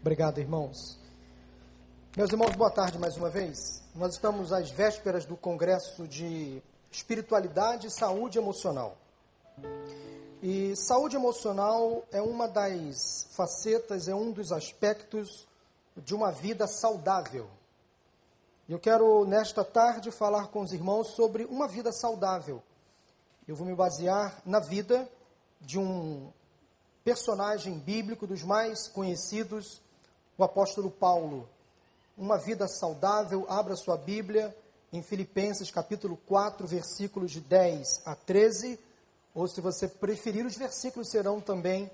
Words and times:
Obrigado, 0.00 0.38
irmãos. 0.38 0.96
Meus 2.16 2.30
irmãos, 2.30 2.54
boa 2.54 2.70
tarde 2.70 2.96
mais 2.96 3.16
uma 3.16 3.28
vez. 3.28 3.82
Nós 3.96 4.14
estamos 4.14 4.52
às 4.52 4.70
vésperas 4.70 5.26
do 5.26 5.36
Congresso 5.36 6.06
de 6.06 6.62
Espiritualidade 6.90 7.88
e 7.88 7.90
Saúde 7.90 8.38
Emocional. 8.38 8.96
E 10.40 10.76
saúde 10.76 11.16
emocional 11.16 12.06
é 12.12 12.22
uma 12.22 12.46
das 12.46 13.26
facetas, 13.32 14.06
é 14.06 14.14
um 14.14 14.30
dos 14.30 14.52
aspectos 14.52 15.48
de 15.96 16.14
uma 16.14 16.30
vida 16.30 16.68
saudável. 16.68 17.50
Eu 18.68 18.78
quero, 18.78 19.24
nesta 19.24 19.64
tarde, 19.64 20.12
falar 20.12 20.46
com 20.46 20.60
os 20.60 20.72
irmãos 20.72 21.16
sobre 21.16 21.44
uma 21.44 21.66
vida 21.66 21.90
saudável. 21.90 22.62
Eu 23.48 23.56
vou 23.56 23.66
me 23.66 23.74
basear 23.74 24.40
na 24.46 24.60
vida 24.60 25.10
de 25.60 25.76
um 25.76 26.32
personagem 27.02 27.76
bíblico 27.80 28.28
dos 28.28 28.44
mais 28.44 28.86
conhecidos, 28.86 29.82
o 30.38 30.44
apóstolo 30.44 30.88
Paulo. 30.88 31.48
Uma 32.16 32.38
vida 32.38 32.68
saudável, 32.68 33.44
abra 33.48 33.74
sua 33.74 33.96
Bíblia 33.96 34.56
em 34.92 35.02
Filipenses 35.02 35.70
capítulo 35.70 36.16
4, 36.26 36.66
versículos 36.66 37.32
de 37.32 37.40
10 37.40 38.02
a 38.06 38.14
13, 38.14 38.78
ou 39.34 39.46
se 39.46 39.60
você 39.60 39.86
preferir, 39.86 40.46
os 40.46 40.56
versículos 40.56 41.10
serão 41.10 41.40
também 41.40 41.90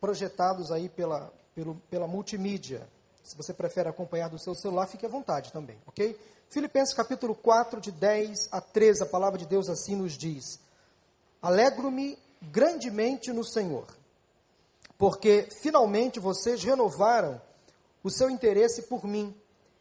projetados 0.00 0.72
aí 0.72 0.88
pela, 0.88 1.30
pelo, 1.54 1.74
pela 1.90 2.06
multimídia. 2.06 2.88
Se 3.22 3.36
você 3.36 3.52
prefere 3.52 3.88
acompanhar 3.88 4.30
do 4.30 4.38
seu 4.38 4.54
celular, 4.54 4.86
fique 4.86 5.04
à 5.04 5.08
vontade 5.08 5.52
também, 5.52 5.76
ok? 5.86 6.18
Filipenses 6.48 6.94
capítulo 6.94 7.34
4, 7.34 7.80
de 7.80 7.92
10 7.92 8.48
a 8.50 8.60
13, 8.60 9.02
a 9.02 9.06
palavra 9.06 9.38
de 9.38 9.46
Deus 9.46 9.68
assim 9.68 9.94
nos 9.94 10.14
diz: 10.14 10.58
Alegro-me 11.42 12.18
grandemente 12.40 13.32
no 13.32 13.44
Senhor, 13.44 13.86
porque 15.00 15.48
finalmente 15.62 16.20
vocês 16.20 16.62
renovaram 16.62 17.40
o 18.04 18.10
seu 18.10 18.28
interesse 18.28 18.82
por 18.82 19.06
mim. 19.06 19.34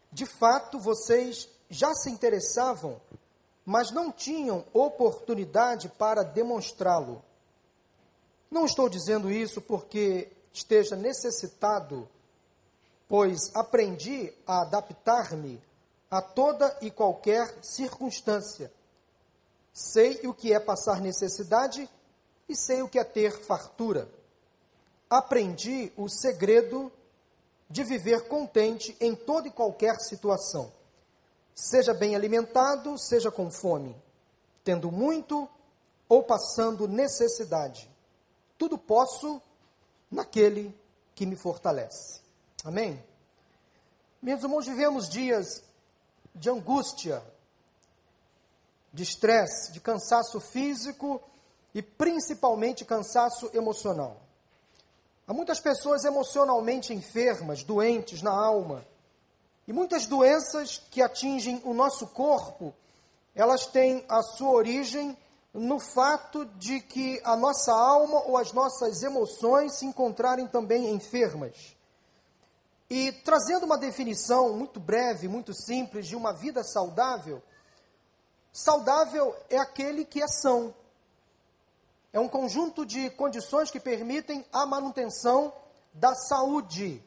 De 0.10 0.26
fato, 0.26 0.80
vocês 0.80 1.50
já 1.70 1.94
se 1.94 2.10
interessavam, 2.10 3.02
mas 3.66 3.92
não 3.92 4.14
tinham 4.14 4.64
oportunidade 4.72 5.90
para 5.90 6.24
demonstrá-lo. 6.24 7.22
Não 8.50 8.64
estou 8.64 8.88
dizendo 8.88 9.30
isso 9.30 9.60
porque 9.60 10.32
esteja 10.54 10.96
necessitado, 10.96 12.08
pois 13.06 13.54
aprendi 13.54 14.32
a 14.48 14.62
adaptar-me 14.62 15.62
a 16.10 16.22
toda 16.22 16.78
e 16.82 16.90
qualquer 16.90 17.58
circunstância. 17.62 18.72
Sei 19.74 20.22
o 20.26 20.34
que 20.34 20.54
é 20.54 20.62
passar 20.62 21.02
necessidade 21.02 21.90
e 22.48 22.56
sei 22.56 22.82
o 22.82 22.88
que 22.88 22.98
é 22.98 23.04
ter 23.04 23.38
fartura. 23.44 24.18
Aprendi 25.10 25.92
o 25.98 26.08
segredo 26.08 26.92
de 27.70 27.84
viver 27.84 28.28
contente 28.28 28.96
em 29.00 29.16
toda 29.16 29.48
e 29.48 29.52
qualquer 29.52 30.00
situação. 30.00 30.72
Seja 31.56 31.94
bem 31.94 32.16
alimentado, 32.16 32.98
seja 32.98 33.32
com 33.32 33.52
fome, 33.52 33.96
tendo 34.64 34.92
muito 34.92 35.50
ou 36.08 36.24
passando 36.24 36.88
necessidade. 36.88 37.90
Tudo 38.58 38.78
posso 38.78 39.42
naquele 40.10 40.78
que 41.14 41.26
me 41.26 41.36
fortalece. 41.36 42.22
Amém? 42.64 43.04
Meus 44.22 44.42
irmãos, 44.42 44.66
vivemos 44.66 45.08
dias 45.10 45.64
de 46.36 46.50
angústia, 46.50 47.24
de 48.92 49.04
estresse, 49.04 49.72
de 49.72 49.80
cansaço 49.80 50.40
físico 50.40 51.22
e 51.74 51.82
principalmente 51.82 52.84
cansaço 52.84 53.50
emocional. 53.54 54.29
Há 55.30 55.34
muitas 55.34 55.60
pessoas 55.60 56.06
emocionalmente 56.06 56.92
enfermas, 56.92 57.62
doentes 57.62 58.24
na 58.24 58.32
alma. 58.32 58.84
E 59.68 59.72
muitas 59.72 60.08
doenças 60.08 60.82
que 60.90 61.04
atingem 61.04 61.62
o 61.64 61.72
nosso 61.72 62.08
corpo, 62.08 62.74
elas 63.36 63.68
têm 63.68 64.04
a 64.10 64.24
sua 64.24 64.50
origem 64.50 65.16
no 65.54 65.80
fato 65.80 66.46
de 66.46 66.80
que 66.80 67.22
a 67.24 67.36
nossa 67.36 67.72
alma 67.72 68.24
ou 68.24 68.38
as 68.38 68.52
nossas 68.54 69.04
emoções 69.04 69.78
se 69.78 69.86
encontrarem 69.86 70.48
também 70.48 70.90
enfermas. 70.90 71.78
E 72.90 73.12
trazendo 73.12 73.68
uma 73.68 73.78
definição 73.78 74.54
muito 74.54 74.80
breve, 74.80 75.28
muito 75.28 75.54
simples 75.54 76.08
de 76.08 76.16
uma 76.16 76.34
vida 76.34 76.64
saudável, 76.64 77.40
saudável 78.52 79.36
é 79.48 79.60
aquele 79.60 80.06
que 80.06 80.24
é 80.24 80.28
são. 80.28 80.74
É 82.12 82.20
um 82.20 82.28
conjunto 82.28 82.86
de 82.86 83.10
condições 83.12 83.70
que 83.70 83.80
permitem 83.80 84.46
a 84.52 84.66
manutenção 84.66 85.54
da 85.94 86.16
saúde. 86.16 87.04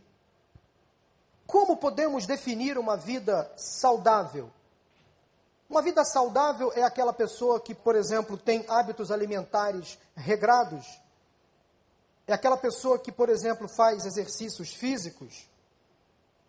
Como 1.46 1.76
podemos 1.76 2.26
definir 2.26 2.78
uma 2.78 2.96
vida 2.96 3.50
saudável? 3.56 4.50
Uma 5.68 5.82
vida 5.82 6.04
saudável 6.04 6.72
é 6.74 6.82
aquela 6.82 7.12
pessoa 7.12 7.58
que, 7.60 7.74
por 7.74 7.96
exemplo, 7.96 8.36
tem 8.36 8.64
hábitos 8.68 9.10
alimentares 9.10 9.98
regrados. 10.14 10.86
É 12.26 12.32
aquela 12.32 12.56
pessoa 12.56 12.98
que, 12.98 13.10
por 13.10 13.28
exemplo, 13.28 13.69
faz 13.69 14.04
exercícios 14.04 14.72
físicos 14.72 15.50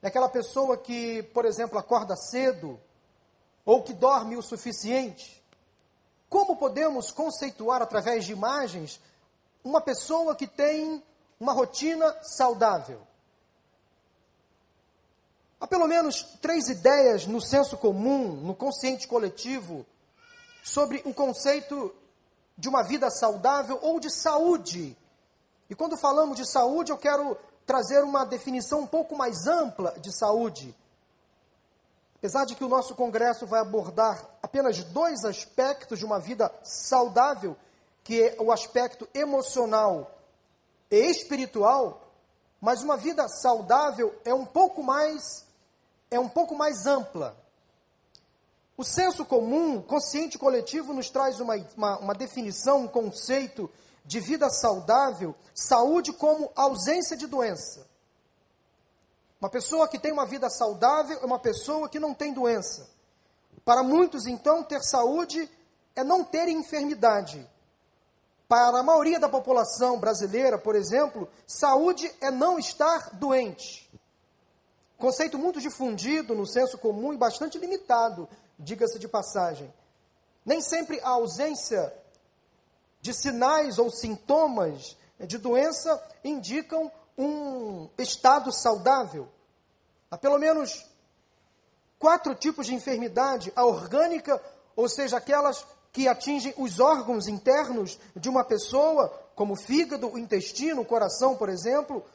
é 0.03 0.07
aquela 0.07 0.27
pessoa 0.27 0.75
que, 0.75 1.23
por 1.33 1.45
exemplo, 1.45 1.79
acorda 1.79 2.13
cedo 2.17 2.77
ou 3.65 3.81
que 3.81 3.93
dorme 3.93 4.35
o 4.35 4.41
suficiente. 4.41 5.41
Como 6.33 6.55
podemos 6.55 7.11
conceituar 7.11 7.83
através 7.83 8.25
de 8.25 8.31
imagens 8.31 8.99
uma 9.63 9.79
pessoa 9.79 10.35
que 10.35 10.47
tem 10.47 11.03
uma 11.39 11.53
rotina 11.53 12.11
saudável? 12.23 13.01
Há 15.61 15.67
pelo 15.67 15.87
menos 15.87 16.23
três 16.41 16.69
ideias 16.69 17.27
no 17.27 17.39
senso 17.39 17.77
comum, 17.77 18.29
no 18.29 18.55
consciente 18.55 19.07
coletivo, 19.07 19.85
sobre 20.63 21.03
o 21.05 21.13
conceito 21.13 21.93
de 22.57 22.67
uma 22.67 22.81
vida 22.81 23.11
saudável 23.11 23.77
ou 23.83 23.99
de 23.99 24.09
saúde. 24.09 24.97
E 25.69 25.75
quando 25.75 25.95
falamos 25.95 26.35
de 26.35 26.49
saúde, 26.49 26.91
eu 26.91 26.97
quero 26.97 27.37
trazer 27.63 28.03
uma 28.03 28.25
definição 28.25 28.79
um 28.79 28.87
pouco 28.87 29.15
mais 29.15 29.45
ampla 29.45 29.93
de 29.99 30.11
saúde. 30.11 30.75
Apesar 32.23 32.45
de 32.45 32.55
que 32.55 32.63
o 32.63 32.69
nosso 32.69 32.95
congresso 32.95 33.45
vai 33.45 33.59
abordar 33.59 34.25
apenas 34.41 34.81
dois 34.81 35.25
aspectos 35.25 35.99
de 35.99 36.05
uma 36.05 36.21
vida 36.21 36.49
saudável, 36.63 37.53
que 38.01 38.23
é 38.23 38.37
o 38.39 38.49
aspecto 38.49 39.05
emocional 39.13 40.09
e 40.89 40.95
espiritual, 40.95 42.01
mas 42.61 42.81
uma 42.81 42.95
vida 42.95 43.27
saudável 43.27 44.15
é 44.23 44.33
um 44.33 44.45
pouco 44.45 44.81
mais 44.81 45.45
é 46.09 46.17
um 46.17 46.29
pouco 46.29 46.55
mais 46.55 46.85
ampla. 46.85 47.35
O 48.77 48.85
senso 48.85 49.25
comum, 49.25 49.81
consciente 49.81 50.37
coletivo, 50.37 50.93
nos 50.93 51.09
traz 51.09 51.41
uma, 51.41 51.55
uma, 51.75 51.99
uma 51.99 52.13
definição, 52.15 52.83
um 52.83 52.87
conceito 52.87 53.69
de 54.05 54.21
vida 54.21 54.49
saudável, 54.49 55.35
saúde 55.53 56.13
como 56.13 56.53
ausência 56.55 57.17
de 57.17 57.27
doença. 57.27 57.85
Uma 59.43 59.49
pessoa 59.49 59.89
que 59.89 59.99
tem 59.99 60.13
uma 60.13 60.25
vida 60.25 60.49
saudável 60.49 61.19
é 61.21 61.25
uma 61.25 61.37
pessoa 61.37 61.89
que 61.89 61.99
não 61.99 62.13
tem 62.13 62.31
doença. 62.31 62.89
Para 63.65 63.83
muitos, 63.83 64.25
então, 64.25 64.63
ter 64.63 64.81
saúde 64.81 65.51
é 65.93 66.01
não 66.01 66.23
ter 66.23 66.47
enfermidade. 66.47 67.45
Para 68.47 68.79
a 68.79 68.83
maioria 68.83 69.19
da 69.19 69.27
população 69.27 69.99
brasileira, 69.99 70.57
por 70.57 70.75
exemplo, 70.75 71.27
saúde 71.45 72.09
é 72.21 72.31
não 72.31 72.57
estar 72.57 73.09
doente. 73.17 73.91
Conceito 74.97 75.37
muito 75.37 75.59
difundido 75.59 76.33
no 76.33 76.47
senso 76.47 76.77
comum 76.77 77.11
e 77.11 77.17
bastante 77.17 77.57
limitado, 77.57 78.29
diga-se 78.57 78.97
de 78.97 79.09
passagem. 79.09 79.73
Nem 80.45 80.61
sempre 80.61 81.01
a 81.01 81.09
ausência 81.09 81.93
de 83.01 83.13
sinais 83.13 83.77
ou 83.77 83.91
sintomas 83.91 84.95
de 85.19 85.37
doença 85.37 86.01
indicam 86.23 86.89
um 87.17 87.89
estado 87.97 88.51
saudável. 88.51 89.27
Há 90.13 90.17
pelo 90.19 90.37
menos 90.37 90.85
quatro 91.97 92.35
tipos 92.35 92.67
de 92.67 92.75
enfermidade: 92.75 93.51
a 93.55 93.65
orgânica, 93.65 94.39
ou 94.75 94.87
seja, 94.87 95.17
aquelas 95.17 95.65
que 95.91 96.07
atingem 96.07 96.53
os 96.55 96.79
órgãos 96.79 97.27
internos 97.27 97.97
de 98.15 98.29
uma 98.29 98.43
pessoa, 98.43 99.09
como 99.33 99.53
o 99.53 99.57
fígado, 99.57 100.07
o 100.13 100.19
intestino, 100.19 100.81
o 100.81 100.85
coração, 100.85 101.35
por 101.35 101.49
exemplo. 101.49 102.05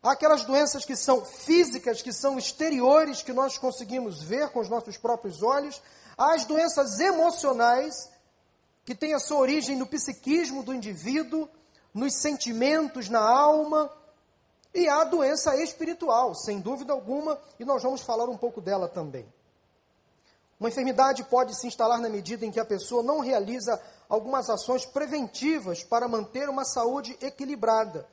Há 0.00 0.12
aquelas 0.12 0.44
doenças 0.44 0.84
que 0.84 0.94
são 0.94 1.24
físicas, 1.24 2.00
que 2.00 2.12
são 2.12 2.38
exteriores, 2.38 3.22
que 3.22 3.32
nós 3.32 3.58
conseguimos 3.58 4.22
ver 4.22 4.50
com 4.50 4.60
os 4.60 4.68
nossos 4.68 4.96
próprios 4.96 5.42
olhos. 5.42 5.82
Há 6.16 6.34
as 6.34 6.44
doenças 6.44 7.00
emocionais, 7.00 8.08
que 8.84 8.94
tem 8.94 9.14
a 9.14 9.18
sua 9.18 9.38
origem 9.38 9.76
no 9.76 9.86
psiquismo 9.88 10.62
do 10.62 10.72
indivíduo, 10.72 11.48
nos 11.92 12.14
sentimentos, 12.20 13.08
na 13.08 13.20
alma, 13.20 13.90
e 14.74 14.88
há 14.88 15.04
doença 15.04 15.54
espiritual, 15.56 16.34
sem 16.34 16.60
dúvida 16.60 16.92
alguma, 16.92 17.38
e 17.58 17.64
nós 17.64 17.82
vamos 17.82 18.00
falar 18.00 18.28
um 18.28 18.36
pouco 18.36 18.60
dela 18.60 18.88
também. 18.88 19.26
Uma 20.58 20.68
enfermidade 20.68 21.24
pode 21.24 21.54
se 21.58 21.66
instalar 21.66 22.00
na 22.00 22.08
medida 22.08 22.46
em 22.46 22.50
que 22.50 22.60
a 22.60 22.64
pessoa 22.64 23.02
não 23.02 23.20
realiza 23.20 23.80
algumas 24.08 24.48
ações 24.48 24.86
preventivas 24.86 25.82
para 25.82 26.06
manter 26.06 26.48
uma 26.48 26.64
saúde 26.64 27.16
equilibrada. 27.20 28.06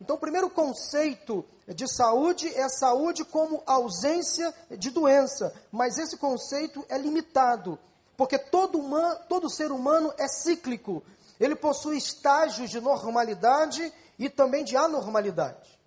Então, 0.00 0.16
o 0.16 0.18
primeiro 0.18 0.50
conceito 0.50 1.44
de 1.68 1.86
saúde 1.86 2.48
é 2.54 2.68
saúde 2.68 3.24
como 3.24 3.62
ausência 3.66 4.52
de 4.70 4.90
doença, 4.90 5.54
mas 5.70 5.98
esse 5.98 6.16
conceito 6.16 6.84
é 6.88 6.98
limitado, 6.98 7.78
porque 8.16 8.38
todo, 8.38 8.78
humano, 8.78 9.20
todo 9.28 9.50
ser 9.50 9.70
humano 9.70 10.12
é 10.18 10.26
cíclico, 10.26 11.02
ele 11.38 11.54
possui 11.54 11.96
estágios 11.96 12.68
de 12.68 12.80
normalidade 12.80 13.92
e 14.20 14.28
também 14.28 14.62
de 14.62 14.76
anormalidade. 14.76 15.80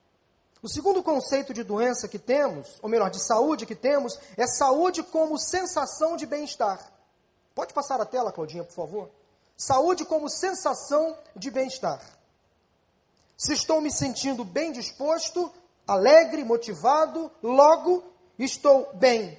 O 0.60 0.68
segundo 0.68 1.04
conceito 1.04 1.54
de 1.54 1.64
doença 1.64 2.08
que 2.08 2.18
temos, 2.18 2.80
ou 2.82 2.90
melhor, 2.90 3.12
de 3.12 3.24
saúde 3.24 3.66
que 3.66 3.76
temos, 3.76 4.18
é 4.36 4.48
saúde 4.48 5.04
como 5.04 5.38
sensação 5.38 6.18
de 6.18 6.26
bem-estar. 6.26 6.92
Pode 7.54 7.74
passar 7.74 8.02
a 8.02 8.06
tela, 8.06 8.32
Claudinha, 8.32 8.64
por 8.64 8.74
favor? 8.74 9.10
Saúde 9.56 10.04
como 10.04 10.28
sensação 10.28 11.16
de 11.36 11.52
bem-estar. 11.52 12.02
Se 13.38 13.54
estou 13.54 13.80
me 13.80 13.92
sentindo 13.92 14.44
bem 14.44 14.72
disposto, 14.72 15.52
alegre, 15.86 16.44
motivado, 16.44 17.32
logo 17.42 18.04
estou 18.40 18.90
bem. 18.96 19.38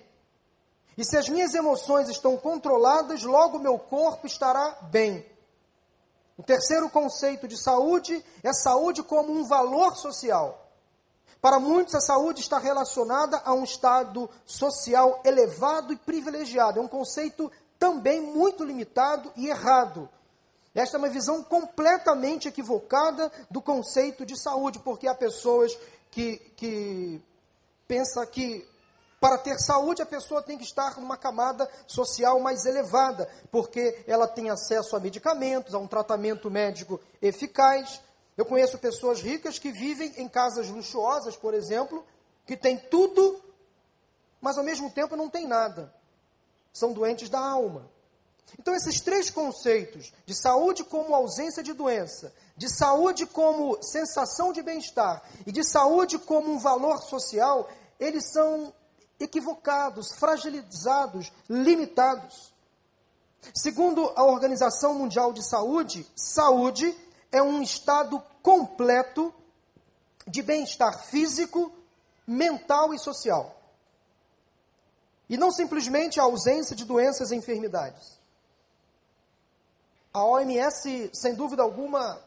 E 0.97 1.05
se 1.05 1.17
as 1.17 1.29
minhas 1.29 1.52
emoções 1.52 2.08
estão 2.08 2.37
controladas, 2.37 3.25
logo 3.25 3.58
meu 3.58 3.76
corpo 3.76 4.26
estará 4.26 4.79
bem. 4.82 5.26
O 6.36 6.42
terceiro 6.42 6.90
conceito 6.90 7.46
de 7.46 7.56
saúde 7.56 8.25
é 8.42 8.52
saúde 8.52 9.02
como 9.02 9.32
um 9.32 9.46
valor 9.46 9.96
social. 9.96 10.60
Para 11.40 11.60
muitos, 11.60 11.94
a 11.94 12.00
saúde 12.00 12.40
está 12.40 12.58
relacionada 12.58 13.40
a 13.44 13.52
um 13.52 13.64
estado 13.64 14.28
social 14.46 15.20
elevado 15.25 15.92
e 15.92 15.96
privilegiado. 15.96 16.81
É 16.81 16.82
um 16.82 16.88
conceito 16.88 17.52
também 17.78 18.20
muito 18.20 18.64
limitado 18.64 19.31
e 19.36 19.48
errado. 19.48 20.08
Esta 20.75 20.96
é 20.96 20.98
uma 20.98 21.08
visão 21.08 21.42
completamente 21.42 22.48
equivocada 22.48 23.30
do 23.48 23.62
conceito 23.62 24.26
de 24.26 24.37
saúde, 24.40 24.80
porque 24.80 25.06
há 25.06 25.14
pessoas 25.14 25.78
que, 26.10 26.38
que 26.56 27.22
pensam 27.87 28.26
que 28.26 28.66
para 29.25 29.38
ter 29.38 29.59
saúde 29.59 30.03
a 30.03 30.06
pessoa 30.06 30.43
tem 30.43 30.59
que 30.59 30.65
estar 30.65 31.00
numa 31.00 31.17
camada 31.17 31.67
social 31.87 32.38
mais 32.41 32.67
elevada, 32.67 33.26
porque 33.50 34.05
ela 34.06 34.29
tem 34.29 34.50
acesso 34.50 34.94
a 34.94 35.00
medicamentos, 35.00 35.75
a 35.75 35.79
um 35.79 35.87
tratamento 35.87 36.50
médico 36.50 37.00
eficaz. 37.23 38.03
Eu 38.37 38.44
conheço 38.44 38.79
pessoas 38.79 39.23
ricas 39.23 39.59
que 39.59 39.73
vivem 39.73 40.12
em 40.19 40.29
casas 40.29 40.69
luxuosas, 40.69 41.38
por 41.38 41.55
exemplo, 41.55 42.05
que 42.44 42.55
têm 42.55 42.76
tudo, 42.76 43.43
mas 44.43 44.59
ao 44.59 44.65
mesmo 44.65 44.91
tempo 44.91 45.17
não 45.17 45.31
tem 45.31 45.49
nada. 45.49 45.91
São 46.71 46.93
doentes 46.93 47.31
da 47.31 47.41
alma. 47.41 47.91
Então, 48.59 48.75
esses 48.75 49.00
três 49.00 49.31
conceitos, 49.31 50.12
de 50.26 50.38
saúde 50.38 50.85
como 50.85 51.15
ausência 51.15 51.62
de 51.62 51.73
doença, 51.73 52.31
de 52.59 52.69
saúde 52.69 53.25
como 53.25 53.82
sensação 53.82 54.53
de 54.53 54.61
bem-estar 54.61 55.23
e 55.47 55.50
de 55.50 55.65
saúde 55.65 56.19
como 56.19 56.53
um 56.53 56.59
valor 56.59 57.03
social, 57.05 57.71
eles 57.99 58.31
são 58.31 58.71
equivocados, 59.19 60.12
fragilizados, 60.14 61.32
limitados. 61.49 62.52
Segundo 63.55 64.12
a 64.16 64.25
Organização 64.25 64.94
Mundial 64.94 65.32
de 65.32 65.43
Saúde, 65.46 66.06
saúde 66.16 66.96
é 67.31 67.43
um 67.43 67.62
estado 67.62 68.22
completo 68.43 69.34
de 70.26 70.43
bem-estar 70.43 71.05
físico, 71.06 71.72
mental 72.26 72.94
e 72.94 72.99
social. 72.99 73.61
E 75.28 75.37
não 75.37 75.50
simplesmente 75.50 76.20
a 76.20 76.25
ausência 76.25 76.76
de 76.76 76.84
doenças 76.84 77.31
e 77.31 77.37
enfermidades. 77.37 78.19
A 80.12 80.25
OMS, 80.25 81.11
sem 81.12 81.34
dúvida 81.34 81.62
alguma, 81.62 82.22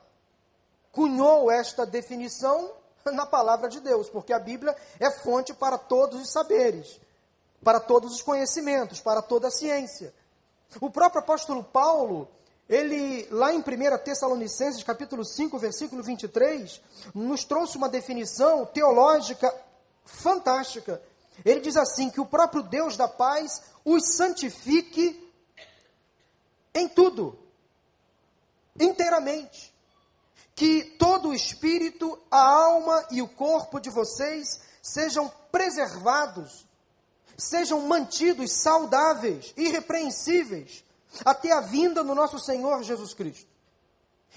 cunhou 0.92 1.50
esta 1.50 1.86
definição 1.86 2.72
na 3.06 3.26
palavra 3.26 3.70
de 3.70 3.80
Deus, 3.80 4.10
porque 4.10 4.34
a 4.34 4.40
Bíblia 4.40 4.76
é 5.00 5.10
fonte 5.10 5.54
para 5.54 5.78
todos 5.78 6.22
os 6.22 6.32
saberes, 6.32 7.00
para 7.64 7.80
todos 7.80 8.14
os 8.14 8.22
conhecimentos, 8.22 9.00
para 9.00 9.22
toda 9.22 9.48
a 9.48 9.52
ciência. 9.52 10.14
O 10.82 10.90
próprio 10.90 11.22
apóstolo 11.22 11.64
Paulo, 11.64 12.28
ele, 12.68 13.28
lá 13.32 13.54
em 13.54 13.60
1 13.60 13.64
Tessalonicenses, 14.04 14.84
capítulo 14.84 15.24
5, 15.24 15.58
versículo 15.58 16.04
23, 16.04 16.82
nos 17.16 17.44
trouxe 17.46 17.78
uma 17.78 17.88
definição 17.88 18.66
teológica 18.66 19.54
fantástica. 20.06 21.02
Ele 21.46 21.62
diz 21.62 21.78
assim: 21.78 22.10
que 22.10 22.20
o 22.20 22.26
próprio 22.26 22.64
Deus 22.64 22.98
da 22.98 23.08
paz 23.08 23.62
os 23.86 24.16
santifique 24.16 25.32
em 26.74 26.88
tudo 26.88 27.38
inteiramente. 28.80 29.74
Que 30.58 30.84
todo 30.98 31.30
o 31.30 31.36
espírito, 31.36 32.18
a 32.32 32.42
alma 32.42 33.06
e 33.12 33.22
o 33.22 33.28
corpo 33.28 33.80
de 33.80 33.92
vocês 33.92 34.60
sejam 34.82 35.32
preservados, 35.52 36.66
sejam 37.38 37.82
mantidos 37.82 38.54
saudáveis, 38.54 39.54
irrepreensíveis, 39.56 40.84
até 41.24 41.52
a 41.52 41.62
vinda 41.62 42.04
do 42.04 42.16
nosso 42.16 42.40
Senhor 42.40 42.82
Jesus 42.82 43.14
Cristo. 43.14 43.48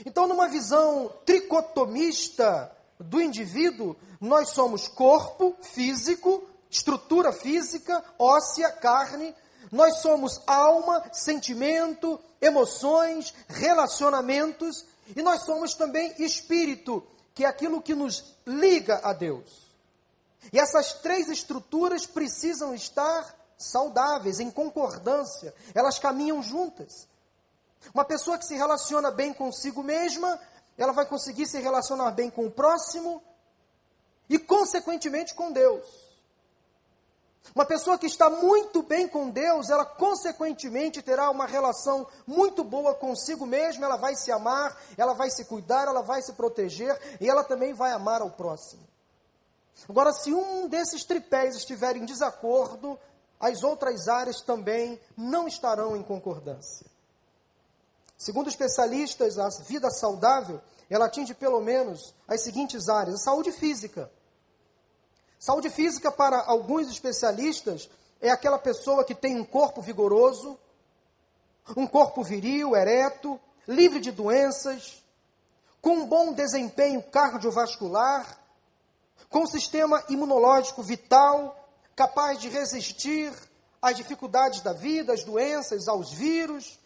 Então, 0.04 0.26
numa 0.26 0.46
visão 0.46 1.10
tricotomista 1.24 2.70
do 2.98 3.18
indivíduo, 3.18 3.96
nós 4.20 4.50
somos 4.50 4.88
corpo 4.88 5.56
físico, 5.62 6.46
estrutura 6.68 7.32
física, 7.32 8.04
óssea, 8.18 8.70
carne, 8.72 9.34
nós 9.72 10.00
somos 10.02 10.38
alma, 10.46 11.02
sentimento, 11.14 12.20
emoções, 12.42 13.32
relacionamentos, 13.48 14.84
e 15.14 15.22
nós 15.22 15.44
somos 15.44 15.74
também 15.74 16.14
espírito, 16.18 17.06
que 17.34 17.44
é 17.44 17.48
aquilo 17.48 17.82
que 17.82 17.94
nos 17.94 18.36
liga 18.46 19.00
a 19.02 19.12
Deus. 19.12 19.70
E 20.52 20.58
essas 20.58 20.94
três 20.94 21.28
estruturas 21.28 22.06
precisam 22.06 22.74
estar 22.74 23.36
saudáveis, 23.58 24.40
em 24.40 24.50
concordância, 24.50 25.54
elas 25.74 25.98
caminham 25.98 26.42
juntas. 26.42 27.06
Uma 27.94 28.04
pessoa 28.04 28.38
que 28.38 28.44
se 28.44 28.54
relaciona 28.54 29.10
bem 29.10 29.32
consigo 29.32 29.82
mesma, 29.82 30.40
ela 30.76 30.92
vai 30.92 31.06
conseguir 31.06 31.46
se 31.46 31.58
relacionar 31.60 32.10
bem 32.12 32.30
com 32.30 32.46
o 32.46 32.50
próximo 32.50 33.22
e, 34.28 34.38
consequentemente, 34.38 35.34
com 35.34 35.52
Deus. 35.52 36.09
Uma 37.54 37.64
pessoa 37.64 37.98
que 37.98 38.06
está 38.06 38.30
muito 38.30 38.82
bem 38.82 39.08
com 39.08 39.28
Deus, 39.28 39.70
ela 39.70 39.84
consequentemente 39.84 41.02
terá 41.02 41.30
uma 41.30 41.46
relação 41.46 42.06
muito 42.26 42.62
boa 42.62 42.94
consigo 42.94 43.44
mesma, 43.44 43.86
ela 43.86 43.96
vai 43.96 44.14
se 44.14 44.30
amar, 44.30 44.80
ela 44.96 45.14
vai 45.14 45.30
se 45.30 45.44
cuidar, 45.44 45.88
ela 45.88 46.02
vai 46.02 46.22
se 46.22 46.32
proteger 46.34 46.96
e 47.20 47.28
ela 47.28 47.42
também 47.42 47.74
vai 47.74 47.92
amar 47.92 48.22
ao 48.22 48.30
próximo. 48.30 48.86
Agora, 49.88 50.12
se 50.12 50.32
um 50.32 50.68
desses 50.68 51.04
tripés 51.04 51.56
estiver 51.56 51.96
em 51.96 52.04
desacordo, 52.04 52.98
as 53.40 53.62
outras 53.62 54.06
áreas 54.06 54.42
também 54.42 55.00
não 55.16 55.48
estarão 55.48 55.96
em 55.96 56.02
concordância. 56.02 56.86
Segundo 58.16 58.50
especialistas, 58.50 59.38
a 59.38 59.48
vida 59.64 59.90
saudável, 59.90 60.60
ela 60.90 61.06
atinge 61.06 61.32
pelo 61.32 61.60
menos 61.60 62.14
as 62.28 62.42
seguintes 62.42 62.88
áreas: 62.88 63.14
a 63.14 63.24
saúde 63.24 63.50
física, 63.50 64.10
Saúde 65.40 65.70
física, 65.70 66.12
para 66.12 66.42
alguns 66.42 66.90
especialistas, 66.90 67.88
é 68.20 68.28
aquela 68.28 68.58
pessoa 68.58 69.02
que 69.02 69.14
tem 69.14 69.40
um 69.40 69.44
corpo 69.44 69.80
vigoroso, 69.80 70.58
um 71.74 71.86
corpo 71.86 72.22
viril, 72.22 72.76
ereto, 72.76 73.40
livre 73.66 74.00
de 74.00 74.12
doenças, 74.12 75.02
com 75.80 75.92
um 75.92 76.06
bom 76.06 76.34
desempenho 76.34 77.02
cardiovascular, 77.02 78.38
com 79.30 79.44
um 79.44 79.46
sistema 79.46 80.04
imunológico 80.10 80.82
vital, 80.82 81.58
capaz 81.96 82.38
de 82.38 82.50
resistir 82.50 83.32
às 83.80 83.96
dificuldades 83.96 84.60
da 84.60 84.74
vida, 84.74 85.14
às 85.14 85.24
doenças, 85.24 85.88
aos 85.88 86.12
vírus. 86.12 86.78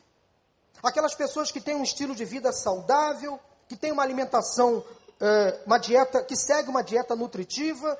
Aquelas 0.80 1.16
pessoas 1.16 1.50
que 1.50 1.61
têm 1.61 1.75
um 1.75 1.82
estilo 1.82 2.14
de 2.14 2.25
vida 2.25 2.52
saudável, 2.52 3.40
que 3.66 3.75
têm 3.75 3.90
uma 3.90 4.04
alimentação, 4.04 4.84
eh, 5.20 5.61
uma 5.66 5.78
dieta, 5.78 6.23
que 6.23 6.37
segue 6.37 6.70
uma 6.70 6.84
dieta 6.84 7.16
nutritiva, 7.16 7.99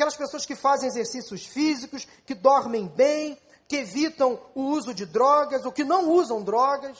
aquelas 0.00 0.16
pessoas 0.16 0.46
que 0.46 0.56
fazem 0.56 0.88
exercícios 0.88 1.44
físicos, 1.44 2.08
que 2.24 2.34
dormem 2.34 2.88
bem, 2.88 3.38
que 3.68 3.76
evitam 3.76 4.40
o 4.54 4.62
uso 4.62 4.94
de 4.94 5.04
drogas 5.04 5.66
ou 5.66 5.72
que 5.72 5.84
não 5.84 6.08
usam 6.10 6.42
drogas 6.42 6.96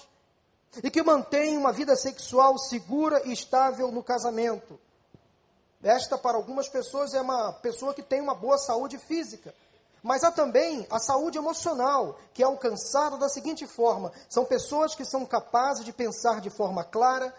e 0.85 0.90
que 0.90 1.02
mantêm 1.02 1.57
uma 1.57 1.73
vida 1.73 1.97
sexual 1.97 2.59
segura 2.59 3.23
e 3.26 3.33
estável 3.33 3.90
no 3.90 4.02
casamento. 4.02 4.78
Esta, 5.83 6.19
para 6.19 6.37
algumas 6.37 6.69
pessoas, 6.69 7.14
é 7.14 7.23
uma 7.23 7.54
pessoa 7.54 7.95
que 7.95 8.02
tem 8.02 8.21
uma 8.21 8.35
boa 8.35 8.59
saúde 8.59 8.99
física. 8.99 9.54
Mas 10.02 10.23
há 10.23 10.30
também 10.30 10.87
a 10.90 10.99
saúde 10.99 11.38
emocional, 11.38 12.19
que 12.35 12.42
é 12.42 12.47
alcançada 12.47 13.16
da 13.16 13.30
seguinte 13.30 13.66
forma: 13.66 14.12
são 14.28 14.45
pessoas 14.45 14.95
que 14.95 15.07
são 15.07 15.25
capazes 15.25 15.87
de 15.87 15.92
pensar 15.92 16.42
de 16.42 16.50
forma 16.50 16.85
clara, 16.85 17.35